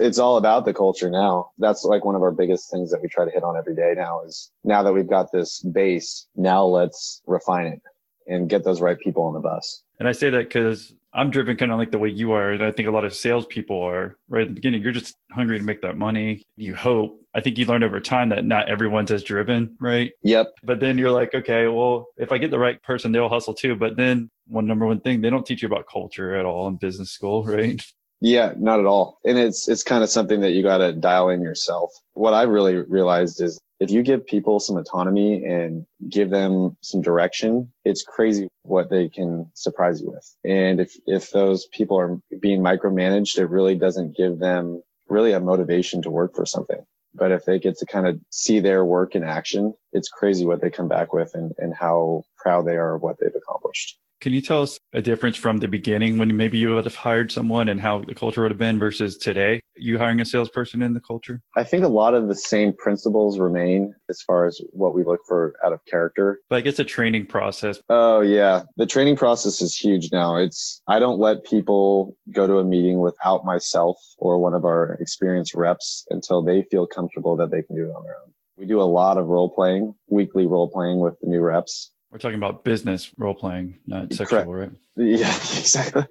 It's 0.00 0.18
all 0.18 0.36
about 0.36 0.64
the 0.64 0.72
culture 0.72 1.10
now. 1.10 1.50
That's 1.58 1.82
like 1.82 2.04
one 2.04 2.14
of 2.14 2.22
our 2.22 2.30
biggest 2.30 2.70
things 2.70 2.92
that 2.92 3.02
we 3.02 3.08
try 3.08 3.24
to 3.24 3.30
hit 3.32 3.42
on 3.42 3.56
every 3.56 3.74
day 3.74 3.94
now 3.96 4.22
is 4.22 4.52
now 4.62 4.84
that 4.84 4.92
we've 4.92 5.08
got 5.08 5.32
this 5.32 5.60
base, 5.60 6.28
now 6.36 6.64
let's 6.64 7.20
refine 7.26 7.66
it 7.66 7.82
and 8.28 8.48
get 8.48 8.62
those 8.62 8.80
right 8.80 8.98
people 9.00 9.24
on 9.24 9.34
the 9.34 9.40
bus. 9.40 9.82
And 9.98 10.08
I 10.08 10.12
say 10.12 10.30
that 10.30 10.44
because 10.44 10.94
I'm 11.12 11.30
driven 11.30 11.56
kind 11.56 11.72
of 11.72 11.78
like 11.78 11.90
the 11.90 11.98
way 11.98 12.10
you 12.10 12.32
are. 12.32 12.52
And 12.52 12.62
I 12.62 12.70
think 12.70 12.88
a 12.88 12.92
lot 12.92 13.04
of 13.04 13.14
salespeople 13.14 13.80
are 13.80 14.16
right 14.28 14.42
at 14.42 14.48
the 14.48 14.54
beginning. 14.54 14.82
You're 14.82 14.92
just 14.92 15.16
hungry 15.32 15.58
to 15.58 15.64
make 15.64 15.82
that 15.82 15.96
money. 15.96 16.44
You 16.56 16.74
hope. 16.74 17.20
I 17.34 17.40
think 17.40 17.58
you 17.58 17.66
learn 17.66 17.82
over 17.82 18.00
time 18.00 18.28
that 18.30 18.44
not 18.44 18.68
everyone's 18.68 19.10
as 19.10 19.22
driven, 19.22 19.76
right? 19.80 20.12
Yep. 20.22 20.52
But 20.62 20.80
then 20.80 20.98
you're 20.98 21.10
like, 21.10 21.34
okay, 21.34 21.66
well, 21.66 22.06
if 22.16 22.32
I 22.32 22.38
get 22.38 22.50
the 22.50 22.58
right 22.58 22.82
person, 22.82 23.12
they'll 23.12 23.28
hustle 23.28 23.54
too. 23.54 23.74
But 23.74 23.96
then 23.96 24.30
one 24.46 24.66
number 24.66 24.86
one 24.86 25.00
thing, 25.00 25.20
they 25.20 25.30
don't 25.30 25.46
teach 25.46 25.62
you 25.62 25.68
about 25.68 25.86
culture 25.90 26.36
at 26.36 26.44
all 26.44 26.68
in 26.68 26.76
business 26.76 27.10
school, 27.10 27.44
right? 27.46 27.82
Yeah, 28.20 28.52
not 28.56 28.80
at 28.80 28.86
all. 28.86 29.18
And 29.24 29.38
it's 29.38 29.68
it's 29.68 29.84
kind 29.84 30.02
of 30.02 30.10
something 30.10 30.40
that 30.40 30.50
you 30.50 30.62
got 30.62 30.78
to 30.78 30.92
dial 30.92 31.28
in 31.28 31.40
yourself. 31.40 31.92
What 32.14 32.34
I 32.34 32.42
really 32.42 32.76
realized 32.76 33.40
is 33.40 33.60
if 33.80 33.90
you 33.90 34.02
give 34.02 34.26
people 34.26 34.58
some 34.58 34.76
autonomy 34.76 35.44
and 35.44 35.86
give 36.08 36.30
them 36.30 36.76
some 36.80 37.00
direction, 37.00 37.72
it's 37.84 38.02
crazy 38.02 38.48
what 38.62 38.90
they 38.90 39.08
can 39.08 39.50
surprise 39.54 40.00
you 40.00 40.10
with. 40.10 40.36
And 40.44 40.80
if 40.80 40.96
if 41.06 41.30
those 41.30 41.66
people 41.66 41.98
are 41.98 42.20
being 42.40 42.60
micromanaged, 42.60 43.38
it 43.38 43.46
really 43.46 43.76
doesn't 43.76 44.16
give 44.16 44.38
them 44.38 44.82
really 45.08 45.32
a 45.32 45.40
motivation 45.40 46.02
to 46.02 46.10
work 46.10 46.34
for 46.34 46.44
something. 46.44 46.84
But 47.14 47.32
if 47.32 47.44
they 47.44 47.58
get 47.58 47.78
to 47.78 47.86
kind 47.86 48.06
of 48.06 48.20
see 48.30 48.60
their 48.60 48.84
work 48.84 49.14
in 49.14 49.22
action, 49.22 49.74
it's 49.92 50.08
crazy 50.08 50.44
what 50.44 50.60
they 50.60 50.70
come 50.70 50.88
back 50.88 51.12
with 51.12 51.34
and, 51.34 51.52
and 51.58 51.74
how 51.74 52.24
proud 52.36 52.66
they 52.66 52.76
are 52.76 52.96
of 52.96 53.02
what 53.02 53.18
they've 53.18 53.34
accomplished. 53.34 53.98
Can 54.20 54.32
you 54.32 54.40
tell 54.40 54.62
us 54.62 54.80
a 54.92 55.00
difference 55.00 55.36
from 55.36 55.58
the 55.58 55.68
beginning 55.68 56.18
when 56.18 56.36
maybe 56.36 56.58
you 56.58 56.74
would 56.74 56.84
have 56.84 56.94
hired 56.96 57.30
someone 57.30 57.68
and 57.68 57.80
how 57.80 58.02
the 58.02 58.16
culture 58.16 58.42
would 58.42 58.50
have 58.50 58.58
been 58.58 58.76
versus 58.76 59.16
today? 59.16 59.60
You 59.76 59.96
hiring 59.96 60.20
a 60.20 60.24
salesperson 60.24 60.82
in 60.82 60.92
the 60.92 61.00
culture? 61.00 61.40
I 61.56 61.62
think 61.62 61.84
a 61.84 61.88
lot 61.88 62.14
of 62.14 62.26
the 62.26 62.34
same 62.34 62.72
principles 62.72 63.38
remain 63.38 63.94
as 64.10 64.20
far 64.22 64.46
as 64.46 64.60
what 64.70 64.92
we 64.92 65.04
look 65.04 65.20
for 65.28 65.54
out 65.64 65.72
of 65.72 65.84
character. 65.84 66.40
But 66.50 66.56
I 66.56 66.60
guess 66.62 66.80
a 66.80 66.84
training 66.84 67.26
process. 67.26 67.80
Oh 67.88 68.20
yeah. 68.20 68.62
The 68.76 68.86
training 68.86 69.16
process 69.16 69.62
is 69.62 69.76
huge 69.76 70.10
now. 70.10 70.34
It's, 70.36 70.82
I 70.88 70.98
don't 70.98 71.20
let 71.20 71.44
people 71.44 72.16
go 72.32 72.48
to 72.48 72.58
a 72.58 72.64
meeting 72.64 72.98
without 72.98 73.44
myself 73.44 73.98
or 74.16 74.38
one 74.38 74.54
of 74.54 74.64
our 74.64 74.94
experienced 75.00 75.54
reps 75.54 76.04
until 76.10 76.42
they 76.42 76.62
feel 76.72 76.88
comfortable 76.88 77.36
that 77.36 77.52
they 77.52 77.62
can 77.62 77.76
do 77.76 77.84
it 77.84 77.94
on 77.94 78.02
their 78.02 78.16
own. 78.16 78.32
We 78.56 78.66
do 78.66 78.80
a 78.80 78.82
lot 78.82 79.16
of 79.16 79.28
role 79.28 79.48
playing, 79.48 79.94
weekly 80.08 80.48
role 80.48 80.68
playing 80.68 80.98
with 80.98 81.14
the 81.20 81.28
new 81.28 81.40
reps 81.40 81.92
we're 82.10 82.18
talking 82.18 82.36
about 82.36 82.64
business 82.64 83.10
role 83.18 83.34
playing, 83.34 83.78
not 83.86 84.12
sexual, 84.12 84.44
Correct. 84.44 84.72
right? 84.96 85.06
Yeah, 85.06 85.34
exactly. 85.36 86.06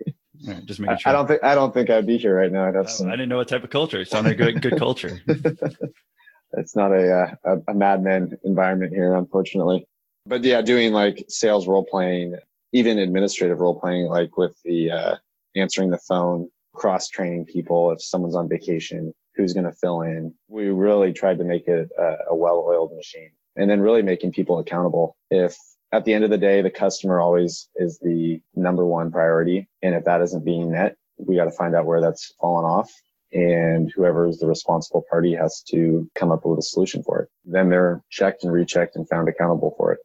Right, 0.45 0.65
just 0.65 0.79
making 0.79 0.97
sure. 0.97 1.09
I, 1.09 1.13
I 1.13 1.13
don't 1.13 1.27
think 1.27 1.43
I 1.43 1.55
don't 1.55 1.73
think 1.73 1.89
I'd 1.89 2.05
be 2.05 2.17
here 2.17 2.37
right 2.37 2.51
now. 2.51 2.67
I'd 2.67 2.75
have 2.75 2.89
some... 2.89 3.07
I 3.07 3.11
didn't 3.11 3.29
know 3.29 3.37
what 3.37 3.47
type 3.47 3.63
of 3.63 3.69
culture. 3.69 3.99
It 3.99 4.07
sounded 4.07 4.37
good. 4.37 4.61
Good 4.61 4.77
culture. 4.77 5.19
it's 6.53 6.75
not 6.75 6.91
a, 6.91 7.11
uh, 7.11 7.35
a 7.43 7.71
a 7.71 7.73
madman 7.73 8.37
environment 8.43 8.93
here, 8.93 9.15
unfortunately. 9.15 9.87
But 10.27 10.43
yeah, 10.43 10.61
doing 10.61 10.93
like 10.93 11.25
sales 11.27 11.67
role 11.67 11.85
playing, 11.85 12.35
even 12.73 12.99
administrative 12.99 13.59
role 13.59 13.79
playing, 13.79 14.07
like 14.07 14.37
with 14.37 14.55
the 14.63 14.91
uh, 14.91 15.15
answering 15.55 15.89
the 15.89 15.97
phone, 15.97 16.49
cross 16.73 17.07
training 17.09 17.45
people 17.45 17.91
if 17.91 18.01
someone's 18.01 18.35
on 18.35 18.47
vacation, 18.47 19.13
who's 19.35 19.53
going 19.53 19.65
to 19.65 19.71
fill 19.71 20.01
in. 20.01 20.33
We 20.47 20.67
really 20.67 21.13
tried 21.13 21.39
to 21.39 21.43
make 21.43 21.67
it 21.67 21.89
a, 21.97 22.17
a 22.29 22.35
well 22.35 22.63
oiled 22.67 22.95
machine, 22.95 23.31
and 23.55 23.69
then 23.69 23.81
really 23.81 24.03
making 24.03 24.33
people 24.33 24.59
accountable. 24.59 25.17
If 25.31 25.57
at 25.91 26.05
the 26.05 26.13
end 26.13 26.23
of 26.23 26.29
the 26.29 26.37
day, 26.37 26.61
the 26.61 26.69
customer 26.69 27.19
always 27.19 27.69
is 27.75 27.99
the 27.99 28.41
number 28.55 28.85
one 28.85 29.11
priority. 29.11 29.67
And 29.81 29.95
if 29.95 30.03
that 30.05 30.21
isn't 30.21 30.45
being 30.45 30.71
met, 30.71 30.97
we 31.17 31.35
got 31.35 31.45
to 31.45 31.51
find 31.51 31.75
out 31.75 31.85
where 31.85 32.01
that's 32.01 32.33
fallen 32.39 32.65
off. 32.65 32.91
And 33.33 33.91
whoever 33.95 34.27
is 34.27 34.39
the 34.39 34.47
responsible 34.47 35.03
party 35.09 35.33
has 35.33 35.61
to 35.69 36.09
come 36.15 36.31
up 36.31 36.45
with 36.45 36.59
a 36.59 36.61
solution 36.61 37.03
for 37.03 37.21
it. 37.21 37.29
Then 37.45 37.69
they're 37.69 38.01
checked 38.09 38.43
and 38.43 38.53
rechecked 38.53 38.95
and 38.95 39.07
found 39.07 39.27
accountable 39.27 39.73
for 39.77 39.93
it. 39.93 39.99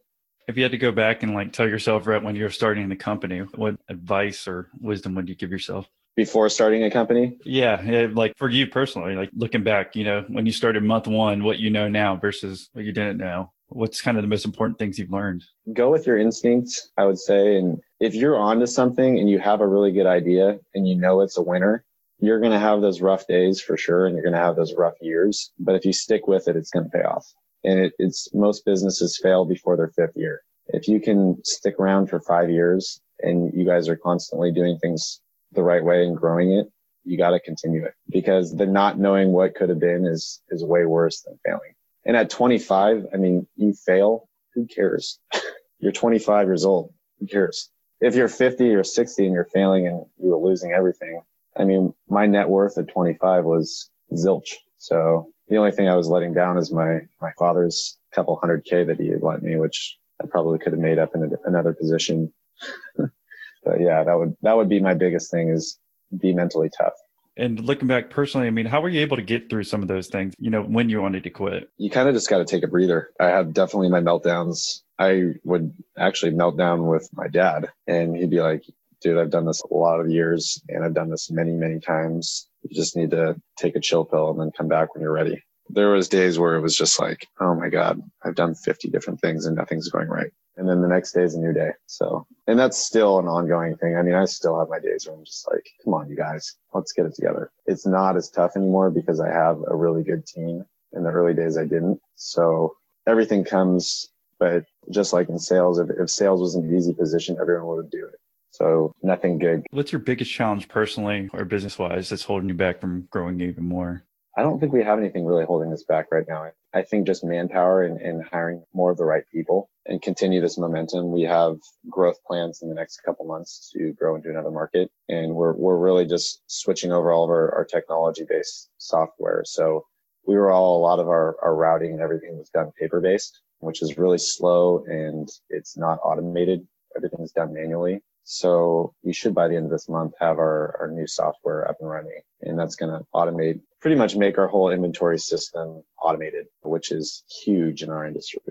If 0.47 0.57
you 0.57 0.63
had 0.63 0.73
to 0.73 0.77
go 0.77 0.91
back 0.91 1.23
and 1.23 1.33
like 1.33 1.53
tell 1.53 1.67
yourself 1.67 2.05
right 2.05 2.21
when 2.21 2.35
you're 2.35 2.49
starting 2.49 2.89
the 2.89 2.97
company, 2.97 3.39
what 3.55 3.75
advice 3.87 4.45
or 4.47 4.69
wisdom 4.79 5.15
would 5.15 5.29
you 5.29 5.35
give 5.35 5.51
yourself? 5.51 5.87
Before 6.15 6.47
starting 6.49 6.83
a 6.83 6.91
company? 6.91 7.37
Yeah, 7.43 7.81
yeah. 7.81 8.07
Like 8.11 8.37
for 8.37 8.49
you 8.49 8.67
personally, 8.67 9.15
like 9.15 9.31
looking 9.33 9.63
back, 9.63 9.95
you 9.95 10.03
know, 10.03 10.25
when 10.27 10.45
you 10.45 10.51
started 10.51 10.83
month 10.83 11.07
one, 11.07 11.43
what 11.43 11.59
you 11.59 11.69
know 11.69 11.87
now 11.87 12.17
versus 12.17 12.69
what 12.73 12.85
you 12.85 12.91
didn't 12.91 13.17
know 13.17 13.51
what's 13.73 14.01
kind 14.01 14.17
of 14.17 14.23
the 14.23 14.27
most 14.27 14.45
important 14.45 14.77
things 14.79 14.97
you've 14.97 15.11
learned? 15.11 15.43
Go 15.73 15.91
with 15.91 16.05
your 16.05 16.17
instincts, 16.17 16.89
I 16.97 17.05
would 17.05 17.19
say. 17.19 17.57
And 17.57 17.79
if 17.99 18.13
you're 18.15 18.37
onto 18.37 18.65
something 18.65 19.19
and 19.19 19.29
you 19.29 19.39
have 19.39 19.61
a 19.61 19.67
really 19.67 19.91
good 19.91 20.05
idea 20.05 20.59
and 20.73 20.87
you 20.87 20.95
know 20.95 21.21
it's 21.21 21.37
a 21.37 21.41
winner, 21.41 21.83
you're 22.19 22.39
going 22.39 22.51
to 22.51 22.59
have 22.59 22.81
those 22.81 23.01
rough 23.01 23.27
days 23.27 23.59
for 23.61 23.75
sure. 23.75 24.05
And 24.05 24.15
you're 24.15 24.23
going 24.23 24.33
to 24.33 24.39
have 24.39 24.55
those 24.55 24.73
rough 24.75 24.93
years. 25.01 25.51
But 25.59 25.75
if 25.75 25.85
you 25.85 25.93
stick 25.93 26.27
with 26.27 26.47
it, 26.47 26.55
it's 26.55 26.69
going 26.69 26.85
to 26.85 26.97
pay 26.97 27.03
off. 27.03 27.25
And 27.63 27.79
it, 27.79 27.93
it's 27.99 28.33
most 28.33 28.65
businesses 28.65 29.19
fail 29.21 29.45
before 29.45 29.75
their 29.75 29.89
fifth 29.89 30.15
year. 30.15 30.41
If 30.67 30.87
you 30.87 31.01
can 31.01 31.37
stick 31.43 31.75
around 31.79 32.07
for 32.07 32.21
five 32.21 32.49
years 32.49 33.01
and 33.19 33.51
you 33.53 33.65
guys 33.65 33.89
are 33.89 33.97
constantly 33.97 34.51
doing 34.51 34.77
things 34.79 35.21
the 35.51 35.63
right 35.63 35.83
way 35.83 36.05
and 36.05 36.15
growing 36.15 36.53
it, 36.53 36.67
you 37.03 37.17
got 37.17 37.31
to 37.31 37.39
continue 37.39 37.83
it 37.83 37.93
because 38.09 38.55
the 38.55 38.65
not 38.65 38.97
knowing 38.97 39.33
what 39.33 39.55
could 39.55 39.69
have 39.69 39.79
been 39.79 40.05
is, 40.05 40.41
is 40.49 40.63
way 40.63 40.85
worse 40.85 41.21
than 41.21 41.37
failing. 41.45 41.73
And 42.05 42.17
at 42.17 42.29
25, 42.29 43.07
I 43.13 43.17
mean, 43.17 43.47
you 43.55 43.73
fail. 43.73 44.27
Who 44.53 44.67
cares? 44.67 45.19
you're 45.79 45.91
25 45.91 46.47
years 46.47 46.65
old. 46.65 46.93
Who 47.19 47.27
cares? 47.27 47.69
If 48.01 48.15
you're 48.15 48.27
50 48.27 48.73
or 48.75 48.83
60 48.83 49.25
and 49.25 49.33
you're 49.33 49.45
failing 49.45 49.87
and 49.87 50.05
you 50.21 50.29
were 50.29 50.49
losing 50.49 50.71
everything, 50.71 51.21
I 51.57 51.63
mean, 51.63 51.93
my 52.09 52.25
net 52.25 52.49
worth 52.49 52.77
at 52.77 52.89
25 52.89 53.45
was 53.45 53.89
zilch. 54.11 54.55
So 54.77 55.31
the 55.47 55.57
only 55.57 55.71
thing 55.71 55.87
I 55.87 55.95
was 55.95 56.07
letting 56.07 56.33
down 56.33 56.57
is 56.57 56.71
my, 56.71 57.01
my 57.21 57.31
father's 57.39 57.97
couple 58.13 58.35
hundred 58.35 58.65
K 58.65 58.83
that 58.83 58.99
he 58.99 59.07
had 59.07 59.23
lent 59.23 59.43
me, 59.43 59.55
which 59.55 59.97
I 60.21 60.27
probably 60.27 60.59
could 60.59 60.73
have 60.73 60.81
made 60.81 60.99
up 60.99 61.15
in 61.15 61.23
a, 61.23 61.47
another 61.47 61.73
position. 61.73 62.33
but 62.97 63.79
yeah, 63.79 64.03
that 64.03 64.17
would, 64.17 64.35
that 64.41 64.57
would 64.57 64.69
be 64.69 64.81
my 64.81 64.93
biggest 64.93 65.31
thing 65.31 65.49
is 65.49 65.79
be 66.19 66.33
mentally 66.33 66.69
tough. 66.69 66.93
And 67.35 67.59
looking 67.59 67.87
back 67.87 68.09
personally, 68.09 68.47
I 68.47 68.51
mean, 68.51 68.65
how 68.65 68.81
were 68.81 68.89
you 68.89 69.01
able 69.01 69.17
to 69.17 69.23
get 69.23 69.49
through 69.49 69.63
some 69.63 69.81
of 69.81 69.87
those 69.87 70.07
things, 70.07 70.33
you 70.37 70.49
know, 70.49 70.61
when 70.61 70.89
you 70.89 71.01
wanted 71.01 71.23
to 71.23 71.29
quit? 71.29 71.69
You 71.77 71.89
kind 71.89 72.07
of 72.07 72.13
just 72.13 72.29
got 72.29 72.37
to 72.39 72.45
take 72.45 72.63
a 72.63 72.67
breather. 72.67 73.11
I 73.19 73.27
have 73.27 73.53
definitely 73.53 73.89
my 73.89 74.01
meltdowns. 74.01 74.81
I 74.99 75.33
would 75.43 75.73
actually 75.97 76.31
melt 76.33 76.57
down 76.57 76.87
with 76.87 77.09
my 77.13 77.27
dad, 77.27 77.69
and 77.87 78.15
he'd 78.15 78.29
be 78.29 78.41
like, 78.41 78.63
dude, 79.01 79.17
I've 79.17 79.31
done 79.31 79.45
this 79.45 79.61
a 79.61 79.73
lot 79.73 79.99
of 79.99 80.09
years 80.09 80.61
and 80.69 80.85
I've 80.85 80.93
done 80.93 81.09
this 81.09 81.29
many, 81.29 81.51
many 81.51 81.79
times. 81.79 82.47
You 82.61 82.73
just 82.73 82.95
need 82.95 83.11
to 83.11 83.35
take 83.57 83.75
a 83.75 83.81
chill 83.81 84.05
pill 84.05 84.29
and 84.29 84.39
then 84.39 84.51
come 84.55 84.69
back 84.69 84.93
when 84.93 85.01
you're 85.01 85.11
ready. 85.11 85.43
There 85.67 85.89
was 85.89 86.07
days 86.07 86.39
where 86.39 86.55
it 86.55 86.61
was 86.61 86.77
just 86.77 87.01
like, 87.01 87.27
oh 87.41 87.53
my 87.53 87.67
God, 87.67 87.99
I've 88.23 88.35
done 88.35 88.55
50 88.55 88.89
different 88.89 89.19
things 89.19 89.45
and 89.45 89.57
nothing's 89.57 89.89
going 89.89 90.07
right 90.07 90.31
and 90.57 90.67
then 90.67 90.81
the 90.81 90.87
next 90.87 91.13
day 91.13 91.23
is 91.23 91.35
a 91.35 91.39
new 91.39 91.53
day. 91.53 91.71
So, 91.87 92.27
and 92.47 92.59
that's 92.59 92.77
still 92.77 93.19
an 93.19 93.27
ongoing 93.27 93.77
thing. 93.77 93.95
I 93.95 94.01
mean, 94.01 94.15
I 94.15 94.25
still 94.25 94.59
have 94.59 94.69
my 94.69 94.79
days 94.79 95.07
where 95.07 95.15
I'm 95.15 95.23
just 95.23 95.47
like, 95.49 95.65
come 95.83 95.93
on, 95.93 96.09
you 96.09 96.15
guys, 96.15 96.55
let's 96.73 96.91
get 96.91 97.05
it 97.05 97.15
together. 97.15 97.51
It's 97.65 97.85
not 97.85 98.17
as 98.17 98.29
tough 98.29 98.55
anymore 98.55 98.91
because 98.91 99.19
I 99.19 99.29
have 99.29 99.59
a 99.67 99.75
really 99.75 100.03
good 100.03 100.25
team. 100.25 100.65
In 100.95 101.03
the 101.03 101.09
early 101.09 101.33
days, 101.33 101.57
I 101.57 101.63
didn't. 101.63 101.99
So 102.15 102.75
everything 103.07 103.43
comes, 103.43 104.09
but 104.37 104.63
just 104.91 105.11
like 105.11 105.27
in 105.27 105.39
sales, 105.39 105.79
if, 105.79 105.89
if 105.97 106.09
sales 106.09 106.39
was 106.39 106.53
an 106.53 106.75
easy 106.75 106.93
position, 106.93 107.37
everyone 107.41 107.77
would 107.77 107.89
do 107.89 108.05
it. 108.05 108.19
So 108.51 108.93
nothing 109.01 109.39
good. 109.39 109.65
What's 109.71 109.91
your 109.91 110.01
biggest 110.01 110.31
challenge 110.31 110.67
personally 110.67 111.29
or 111.33 111.45
business 111.45 111.79
wise 111.79 112.09
that's 112.09 112.23
holding 112.23 112.49
you 112.49 112.53
back 112.53 112.79
from 112.79 113.07
growing 113.09 113.41
even 113.41 113.63
more? 113.63 114.03
I 114.35 114.41
don't 114.41 114.59
think 114.59 114.73
we 114.73 114.83
have 114.83 114.97
anything 114.97 115.25
really 115.25 115.45
holding 115.45 115.71
us 115.71 115.83
back 115.83 116.11
right 116.11 116.25
now. 116.27 116.49
I 116.73 116.81
think 116.81 117.05
just 117.05 117.23
manpower 117.23 117.83
and, 117.83 118.01
and, 118.01 118.23
hiring 118.23 118.63
more 118.73 118.89
of 118.89 118.97
the 118.97 119.05
right 119.05 119.23
people 119.31 119.69
and 119.85 120.01
continue 120.01 120.41
this 120.41 120.57
momentum. 120.57 121.11
We 121.11 121.21
have 121.23 121.57
growth 121.87 122.17
plans 122.25 122.63
in 122.63 122.69
the 122.69 122.73
next 122.73 123.01
couple 123.03 123.25
months 123.25 123.71
to 123.73 123.93
grow 123.93 124.15
into 124.15 124.29
another 124.29 124.49
market. 124.49 124.89
And 125.07 125.35
we're, 125.35 125.53
we're 125.53 125.77
really 125.77 126.05
just 126.05 126.41
switching 126.47 126.91
over 126.91 127.11
all 127.11 127.25
of 127.25 127.29
our, 127.29 127.53
our 127.53 127.65
technology 127.65 128.23
based 128.27 128.69
software. 128.79 129.43
So 129.45 129.85
we 130.25 130.35
were 130.35 130.51
all, 130.51 130.79
a 130.79 130.83
lot 130.83 130.99
of 130.99 131.07
our, 131.07 131.35
our 131.43 131.55
routing 131.55 131.91
and 131.91 132.01
everything 132.01 132.35
was 132.35 132.49
done 132.49 132.71
paper 132.79 133.01
based, 133.01 133.39
which 133.59 133.83
is 133.83 133.99
really 133.99 134.17
slow 134.17 134.83
and 134.87 135.29
it's 135.49 135.77
not 135.77 135.99
automated. 136.03 136.65
Everything's 136.95 137.33
done 137.33 137.53
manually. 137.53 138.01
So 138.23 138.93
we 139.03 139.13
should 139.13 139.35
by 139.35 139.47
the 139.47 139.55
end 139.55 139.65
of 139.65 139.71
this 139.71 139.89
month 139.89 140.13
have 140.19 140.37
our, 140.37 140.77
our 140.79 140.91
new 140.91 141.07
software 141.07 141.67
up 141.67 141.77
and 141.79 141.89
running. 141.89 142.21
And 142.41 142.57
that's 142.57 142.75
going 142.75 142.91
to 142.91 143.05
automate, 143.13 143.61
pretty 143.81 143.95
much 143.95 144.15
make 144.15 144.37
our 144.37 144.47
whole 144.47 144.69
inventory 144.69 145.19
system 145.19 145.83
automated, 146.01 146.45
which 146.61 146.91
is 146.91 147.23
huge 147.43 147.83
in 147.83 147.89
our 147.89 148.05
industry. 148.05 148.41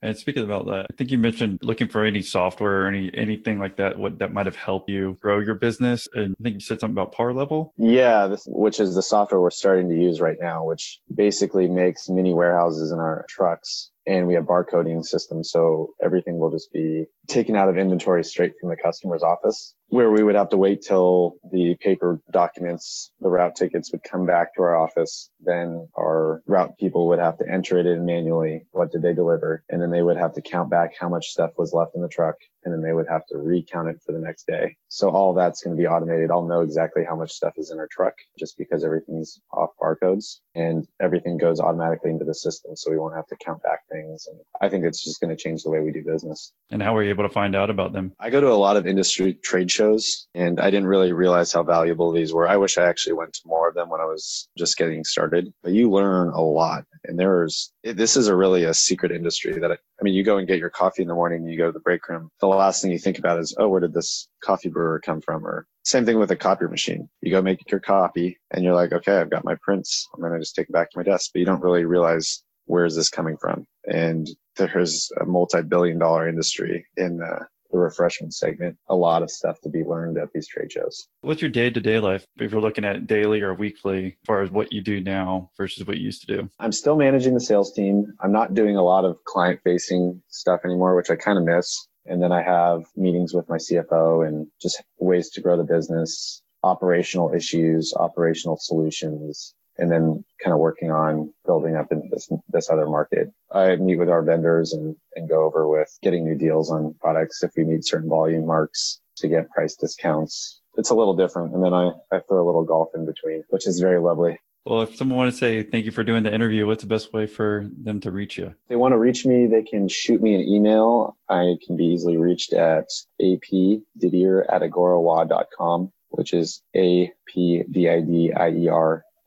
And 0.00 0.16
speaking 0.16 0.44
about 0.44 0.66
that, 0.66 0.86
I 0.90 0.94
think 0.96 1.10
you 1.10 1.18
mentioned 1.18 1.58
looking 1.62 1.88
for 1.88 2.04
any 2.04 2.22
software 2.22 2.84
or 2.84 2.86
any 2.86 3.10
anything 3.14 3.58
like 3.58 3.76
that 3.78 3.98
what 3.98 4.20
that 4.20 4.32
might 4.32 4.46
have 4.46 4.54
helped 4.54 4.88
you 4.88 5.16
grow 5.20 5.40
your 5.40 5.56
business. 5.56 6.06
And 6.14 6.36
I 6.38 6.42
think 6.44 6.54
you 6.54 6.60
said 6.60 6.78
something 6.78 6.94
about 6.94 7.12
Parlevel. 7.12 7.72
Yeah, 7.76 8.28
this, 8.28 8.46
which 8.46 8.78
is 8.78 8.94
the 8.94 9.02
software 9.02 9.40
we're 9.40 9.50
starting 9.50 9.88
to 9.88 9.96
use 9.96 10.20
right 10.20 10.36
now, 10.40 10.64
which 10.64 11.00
basically 11.12 11.68
makes 11.68 12.08
mini 12.08 12.32
warehouses 12.32 12.92
in 12.92 13.00
our 13.00 13.26
trucks 13.28 13.90
and 14.06 14.26
we 14.26 14.34
have 14.34 14.44
barcoding 14.44 15.04
systems. 15.04 15.50
So 15.50 15.94
everything 16.00 16.38
will 16.38 16.50
just 16.50 16.72
be 16.72 17.06
taken 17.28 17.56
out 17.56 17.68
of 17.68 17.76
inventory 17.78 18.24
straight 18.24 18.54
from 18.60 18.70
the 18.70 18.76
customer's 18.76 19.22
office 19.22 19.74
where 19.88 20.10
we 20.10 20.22
would 20.22 20.34
have 20.34 20.50
to 20.50 20.56
wait 20.56 20.82
till 20.82 21.36
the 21.50 21.74
paper 21.80 22.20
documents, 22.30 23.10
the 23.20 23.28
route 23.28 23.56
tickets 23.56 23.90
would 23.92 24.02
come 24.02 24.26
back 24.26 24.54
to 24.54 24.62
our 24.62 24.76
office. 24.76 25.30
Then 25.40 25.88
our 25.98 26.42
route 26.46 26.76
people 26.78 27.08
would 27.08 27.18
have 27.18 27.38
to 27.38 27.48
enter 27.50 27.78
it 27.78 27.86
in 27.86 28.04
manually. 28.04 28.66
What 28.72 28.92
did 28.92 29.02
they 29.02 29.14
deliver? 29.14 29.64
And 29.70 29.80
then 29.80 29.90
they 29.90 30.02
would 30.02 30.18
have 30.18 30.34
to 30.34 30.42
count 30.42 30.70
back 30.70 30.92
how 30.98 31.08
much 31.08 31.28
stuff 31.28 31.52
was 31.56 31.72
left 31.72 31.94
in 31.94 32.02
the 32.02 32.08
truck. 32.08 32.36
And 32.64 32.74
then 32.74 32.82
they 32.82 32.92
would 32.92 33.08
have 33.08 33.24
to 33.28 33.38
recount 33.38 33.88
it 33.88 34.02
for 34.04 34.12
the 34.12 34.18
next 34.18 34.46
day. 34.46 34.76
So 34.88 35.08
all 35.08 35.32
that's 35.32 35.62
going 35.62 35.74
to 35.74 35.80
be 35.80 35.86
automated. 35.86 36.30
I'll 36.30 36.46
know 36.46 36.60
exactly 36.60 37.04
how 37.08 37.16
much 37.16 37.32
stuff 37.32 37.54
is 37.56 37.70
in 37.70 37.78
our 37.78 37.88
truck 37.90 38.14
just 38.38 38.58
because 38.58 38.84
everything's 38.84 39.40
off 39.52 39.70
barcodes 39.80 40.40
and 40.54 40.86
everything 41.00 41.38
goes 41.38 41.60
automatically 41.60 42.10
into 42.10 42.26
the 42.26 42.34
system. 42.34 42.76
So 42.76 42.90
we 42.90 42.98
won't 42.98 43.14
have 43.14 43.28
to 43.28 43.36
count 43.36 43.62
back 43.62 43.80
things. 43.90 44.26
And 44.26 44.38
I 44.60 44.68
think 44.68 44.84
it's 44.84 45.02
just 45.02 45.20
going 45.20 45.34
to 45.34 45.42
change 45.42 45.62
the 45.62 45.70
way 45.70 45.80
we 45.80 45.92
do 45.92 46.02
business. 46.04 46.52
And 46.70 46.82
how 46.82 46.92
were 46.92 47.04
you 47.04 47.14
able 47.18 47.28
to 47.28 47.32
find 47.34 47.56
out 47.56 47.70
about 47.70 47.92
them? 47.92 48.12
I 48.20 48.30
go 48.30 48.40
to 48.40 48.48
a 48.48 48.54
lot 48.54 48.76
of 48.76 48.86
industry 48.86 49.34
trade 49.34 49.70
shows 49.70 50.28
and 50.34 50.60
I 50.60 50.70
didn't 50.70 50.86
really 50.86 51.12
realize 51.12 51.52
how 51.52 51.62
valuable 51.62 52.12
these 52.12 52.32
were. 52.32 52.48
I 52.48 52.56
wish 52.56 52.78
I 52.78 52.86
actually 52.88 53.14
went 53.14 53.32
to 53.34 53.40
more 53.46 53.68
of 53.68 53.74
them 53.74 53.88
when 53.88 54.00
I 54.00 54.04
was 54.04 54.48
just 54.56 54.76
getting 54.76 55.04
started, 55.04 55.52
but 55.62 55.72
you 55.72 55.90
learn 55.90 56.28
a 56.28 56.40
lot. 56.40 56.84
And 57.04 57.18
there's, 57.18 57.72
this 57.82 58.16
is 58.16 58.28
a 58.28 58.36
really 58.36 58.64
a 58.64 58.74
secret 58.74 59.12
industry 59.12 59.58
that 59.58 59.72
I, 59.72 59.74
I 59.74 60.02
mean, 60.02 60.14
you 60.14 60.22
go 60.22 60.38
and 60.38 60.46
get 60.46 60.58
your 60.58 60.70
coffee 60.70 61.02
in 61.02 61.08
the 61.08 61.14
morning, 61.14 61.46
you 61.46 61.58
go 61.58 61.66
to 61.66 61.72
the 61.72 61.80
break 61.80 62.08
room. 62.08 62.30
The 62.40 62.46
last 62.46 62.82
thing 62.82 62.92
you 62.92 62.98
think 62.98 63.18
about 63.18 63.40
is, 63.40 63.54
oh, 63.58 63.68
where 63.68 63.80
did 63.80 63.94
this 63.94 64.28
coffee 64.42 64.68
brewer 64.68 65.00
come 65.00 65.20
from? 65.20 65.46
Or 65.46 65.66
same 65.84 66.04
thing 66.04 66.18
with 66.18 66.30
a 66.30 66.36
copier 66.36 66.68
machine. 66.68 67.08
You 67.20 67.32
go 67.32 67.42
make 67.42 67.70
your 67.70 67.80
copy 67.80 68.38
and 68.52 68.62
you're 68.62 68.74
like, 68.74 68.92
okay, 68.92 69.18
I've 69.18 69.30
got 69.30 69.44
my 69.44 69.56
prints. 69.62 70.08
I'm 70.14 70.20
going 70.20 70.32
to 70.32 70.38
just 70.38 70.54
take 70.54 70.68
it 70.68 70.72
back 70.72 70.90
to 70.90 70.98
my 70.98 71.02
desk, 71.02 71.30
but 71.32 71.40
you 71.40 71.46
don't 71.46 71.62
really 71.62 71.84
realize 71.84 72.42
where 72.66 72.84
is 72.84 72.94
this 72.94 73.08
coming 73.08 73.36
from? 73.38 73.66
And 73.90 74.28
there's 74.58 75.10
a 75.20 75.24
multi-billion 75.24 75.98
dollar 75.98 76.28
industry 76.28 76.86
in 76.96 77.22
uh, 77.22 77.44
the 77.70 77.78
refreshment 77.78 78.34
segment. 78.34 78.76
A 78.88 78.94
lot 78.94 79.22
of 79.22 79.30
stuff 79.30 79.60
to 79.62 79.68
be 79.68 79.84
learned 79.84 80.18
at 80.18 80.32
these 80.32 80.48
trade 80.48 80.72
shows. 80.72 81.08
What's 81.20 81.42
your 81.42 81.50
day 81.50 81.70
to 81.70 81.80
day 81.80 81.98
life 81.98 82.26
if 82.38 82.52
you're 82.52 82.60
looking 82.60 82.84
at 82.84 83.06
daily 83.06 83.40
or 83.40 83.54
weekly 83.54 84.06
as 84.06 84.26
far 84.26 84.42
as 84.42 84.50
what 84.50 84.72
you 84.72 84.80
do 84.80 85.00
now 85.00 85.50
versus 85.56 85.86
what 85.86 85.98
you 85.98 86.04
used 86.04 86.26
to 86.26 86.36
do? 86.36 86.50
I'm 86.58 86.72
still 86.72 86.96
managing 86.96 87.34
the 87.34 87.40
sales 87.40 87.72
team. 87.72 88.12
I'm 88.20 88.32
not 88.32 88.54
doing 88.54 88.76
a 88.76 88.82
lot 88.82 89.04
of 89.04 89.22
client 89.24 89.60
facing 89.64 90.22
stuff 90.28 90.60
anymore, 90.64 90.96
which 90.96 91.10
I 91.10 91.16
kind 91.16 91.38
of 91.38 91.44
miss. 91.44 91.88
And 92.06 92.22
then 92.22 92.32
I 92.32 92.42
have 92.42 92.84
meetings 92.96 93.34
with 93.34 93.48
my 93.48 93.56
CFO 93.56 94.26
and 94.26 94.46
just 94.60 94.82
ways 94.98 95.28
to 95.30 95.42
grow 95.42 95.58
the 95.58 95.64
business, 95.64 96.42
operational 96.62 97.34
issues, 97.34 97.92
operational 97.94 98.56
solutions, 98.56 99.54
and 99.78 99.90
then 99.90 100.24
kind 100.42 100.52
of 100.52 100.58
working 100.58 100.90
on 100.90 101.32
building 101.46 101.76
up 101.76 101.92
into 101.92 102.08
this 102.10 102.28
this 102.48 102.70
other 102.70 102.86
market. 102.86 103.32
I 103.52 103.76
meet 103.76 103.98
with 103.98 104.08
our 104.08 104.22
vendors 104.22 104.72
and, 104.72 104.96
and 105.14 105.28
go 105.28 105.44
over 105.44 105.68
with 105.68 105.96
getting 106.02 106.24
new 106.24 106.34
deals 106.36 106.70
on 106.70 106.94
products 107.00 107.42
if 107.42 107.52
we 107.56 107.64
meet 107.64 107.86
certain 107.86 108.08
volume 108.08 108.46
marks 108.46 109.00
to 109.16 109.28
get 109.28 109.50
price 109.50 109.74
discounts. 109.74 110.60
It's 110.76 110.90
a 110.90 110.94
little 110.94 111.16
different. 111.16 111.54
And 111.54 111.64
then 111.64 111.74
I, 111.74 111.90
I 112.12 112.20
throw 112.20 112.44
a 112.44 112.46
little 112.46 112.64
golf 112.64 112.90
in 112.94 113.04
between, 113.04 113.42
which 113.50 113.66
is 113.66 113.80
very 113.80 114.00
lovely. 114.00 114.38
Well, 114.64 114.82
if 114.82 114.96
someone 114.96 115.16
want 115.16 115.32
to 115.32 115.36
say 115.36 115.62
thank 115.62 115.86
you 115.86 115.90
for 115.92 116.04
doing 116.04 116.24
the 116.24 116.34
interview, 116.34 116.66
what's 116.66 116.82
the 116.82 116.88
best 116.88 117.12
way 117.14 117.26
for 117.26 117.70
them 117.82 118.00
to 118.00 118.10
reach 118.10 118.36
you? 118.36 118.48
If 118.48 118.54
they 118.68 118.76
want 118.76 118.92
to 118.92 118.98
reach 118.98 119.24
me, 119.24 119.46
they 119.46 119.62
can 119.62 119.88
shoot 119.88 120.20
me 120.20 120.34
an 120.34 120.42
email. 120.42 121.16
I 121.28 121.56
can 121.66 121.76
be 121.76 121.86
easily 121.86 122.18
reached 122.18 122.52
at 122.52 122.84
apdidier 123.20 124.44
at 124.52 124.60
agorawa.com, 124.62 125.90
which 126.10 126.34
is 126.34 126.62
A-P-D-I-D-I-E-R 126.76 127.64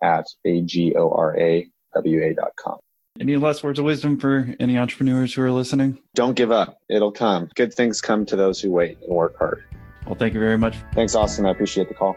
at 0.01 0.25
A-G-O-R-A-W-A.com. 0.45 1.67
Any 3.19 3.35
last 3.37 3.63
words 3.63 3.77
of 3.77 3.85
wisdom 3.85 4.17
for 4.19 4.55
any 4.59 4.77
entrepreneurs 4.77 5.33
who 5.33 5.41
are 5.43 5.51
listening? 5.51 5.99
Don't 6.15 6.35
give 6.35 6.51
up. 6.51 6.77
It'll 6.89 7.11
come. 7.11 7.49
Good 7.55 7.73
things 7.73 8.01
come 8.01 8.25
to 8.27 8.35
those 8.35 8.61
who 8.61 8.71
wait 8.71 8.97
and 9.01 9.13
work 9.13 9.37
hard. 9.37 9.63
Well, 10.05 10.15
thank 10.15 10.33
you 10.33 10.39
very 10.39 10.57
much. 10.57 10.75
Thanks, 10.93 11.13
Austin. 11.13 11.45
I 11.45 11.51
appreciate 11.51 11.87
the 11.87 11.93
call. 11.93 12.15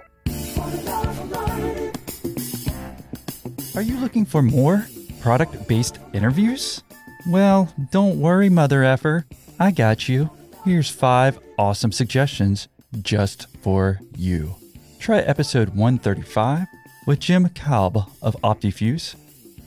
Are 3.75 3.83
you 3.83 3.99
looking 3.99 4.25
for 4.25 4.41
more 4.41 4.87
product 5.21 5.67
based 5.67 5.99
interviews? 6.13 6.83
Well, 7.29 7.75
don't 7.91 8.21
worry, 8.21 8.49
mother 8.49 8.85
effer. 8.85 9.27
I 9.59 9.73
got 9.73 10.09
you. 10.09 10.31
Here's 10.65 10.89
five 10.91 11.39
awesome 11.59 11.93
suggestions 11.93 12.69
just 13.03 13.49
for 13.59 14.01
you. 14.17 14.55
Try 15.01 15.19
episode 15.19 15.71
135 15.71 16.67
with 17.07 17.21
Jim 17.21 17.49
Kalb 17.51 18.11
of 18.23 18.37
OptiFuse, 18.43 19.15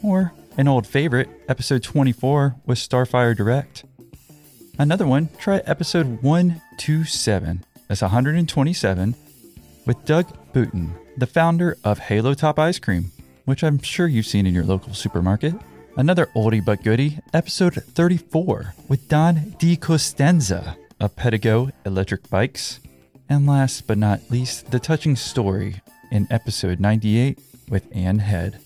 or 0.02 0.34
an 0.58 0.68
old 0.68 0.88
favorite, 0.88 1.30
episode 1.48 1.84
24 1.84 2.56
with 2.66 2.78
Starfire 2.78 3.36
Direct. 3.36 3.86
Another 4.80 5.06
one, 5.06 5.30
try 5.38 5.58
episode 5.66 6.22
127, 6.22 7.64
that's 7.88 8.02
127, 8.02 9.16
with 9.86 10.06
Doug 10.06 10.28
Bouton, 10.54 10.94
the 11.16 11.28
founder 11.28 11.78
of 11.84 12.00
Halo 12.00 12.34
Top 12.34 12.60
Ice 12.60 12.80
Cream, 12.80 13.12
which 13.46 13.64
I'm 13.64 13.80
sure 13.80 14.08
you've 14.08 14.26
seen 14.26 14.46
in 14.46 14.54
your 14.54 14.64
local 14.64 14.94
supermarket. 14.94 15.54
Another 15.96 16.28
oldie 16.36 16.64
but 16.64 16.84
goodie, 16.84 17.20
episode 17.34 17.74
34, 17.74 18.74
with 18.88 19.08
Don 19.10 19.36
DiCostanzo 19.60 20.76
of 21.00 21.16
Pedego 21.16 21.72
Electric 21.86 22.30
Bikes. 22.30 22.80
And 23.30 23.48
last 23.48 23.88
but 23.88 23.98
not 23.98 24.30
least, 24.30 24.72
the 24.72 24.80
touching 24.80 25.16
story 25.16 25.82
in 26.12 26.28
episode 26.30 26.80
98 26.80 27.40
with 27.70 27.88
Ann 27.96 28.20
Head. 28.20 28.60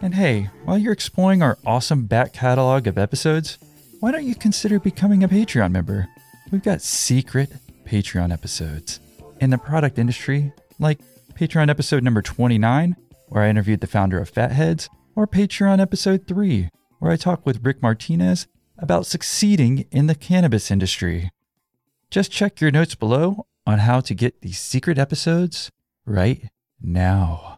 And 0.00 0.14
hey, 0.14 0.50
while 0.64 0.78
you're 0.78 0.92
exploring 0.92 1.42
our 1.42 1.58
awesome 1.64 2.06
back 2.06 2.32
catalog 2.32 2.86
of 2.86 2.98
episodes, 2.98 3.58
why 4.00 4.10
don't 4.10 4.26
you 4.26 4.34
consider 4.34 4.80
becoming 4.80 5.22
a 5.22 5.28
Patreon 5.28 5.70
member? 5.70 6.08
We've 6.50 6.62
got 6.62 6.82
secret 6.82 7.52
Patreon 7.84 8.32
episodes 8.32 8.98
in 9.40 9.50
the 9.50 9.58
product 9.58 9.98
industry, 9.98 10.52
like 10.78 10.98
Patreon 11.34 11.70
episode 11.70 12.02
number 12.02 12.22
29, 12.22 12.96
where 13.28 13.44
I 13.44 13.48
interviewed 13.48 13.80
the 13.80 13.86
founder 13.86 14.18
of 14.18 14.28
Fatheads, 14.28 14.88
or 15.14 15.26
Patreon 15.26 15.80
episode 15.80 16.26
3, 16.26 16.68
where 16.98 17.12
I 17.12 17.16
talk 17.16 17.46
with 17.46 17.64
Rick 17.64 17.82
Martinez 17.82 18.46
about 18.78 19.06
succeeding 19.06 19.86
in 19.90 20.08
the 20.08 20.14
cannabis 20.14 20.70
industry. 20.70 21.30
Just 22.10 22.32
check 22.32 22.60
your 22.60 22.70
notes 22.70 22.94
below 22.94 23.46
on 23.66 23.78
how 23.78 24.00
to 24.00 24.14
get 24.14 24.40
these 24.40 24.58
secret 24.58 24.98
episodes 24.98 25.70
right 26.06 26.48
now. 26.80 27.51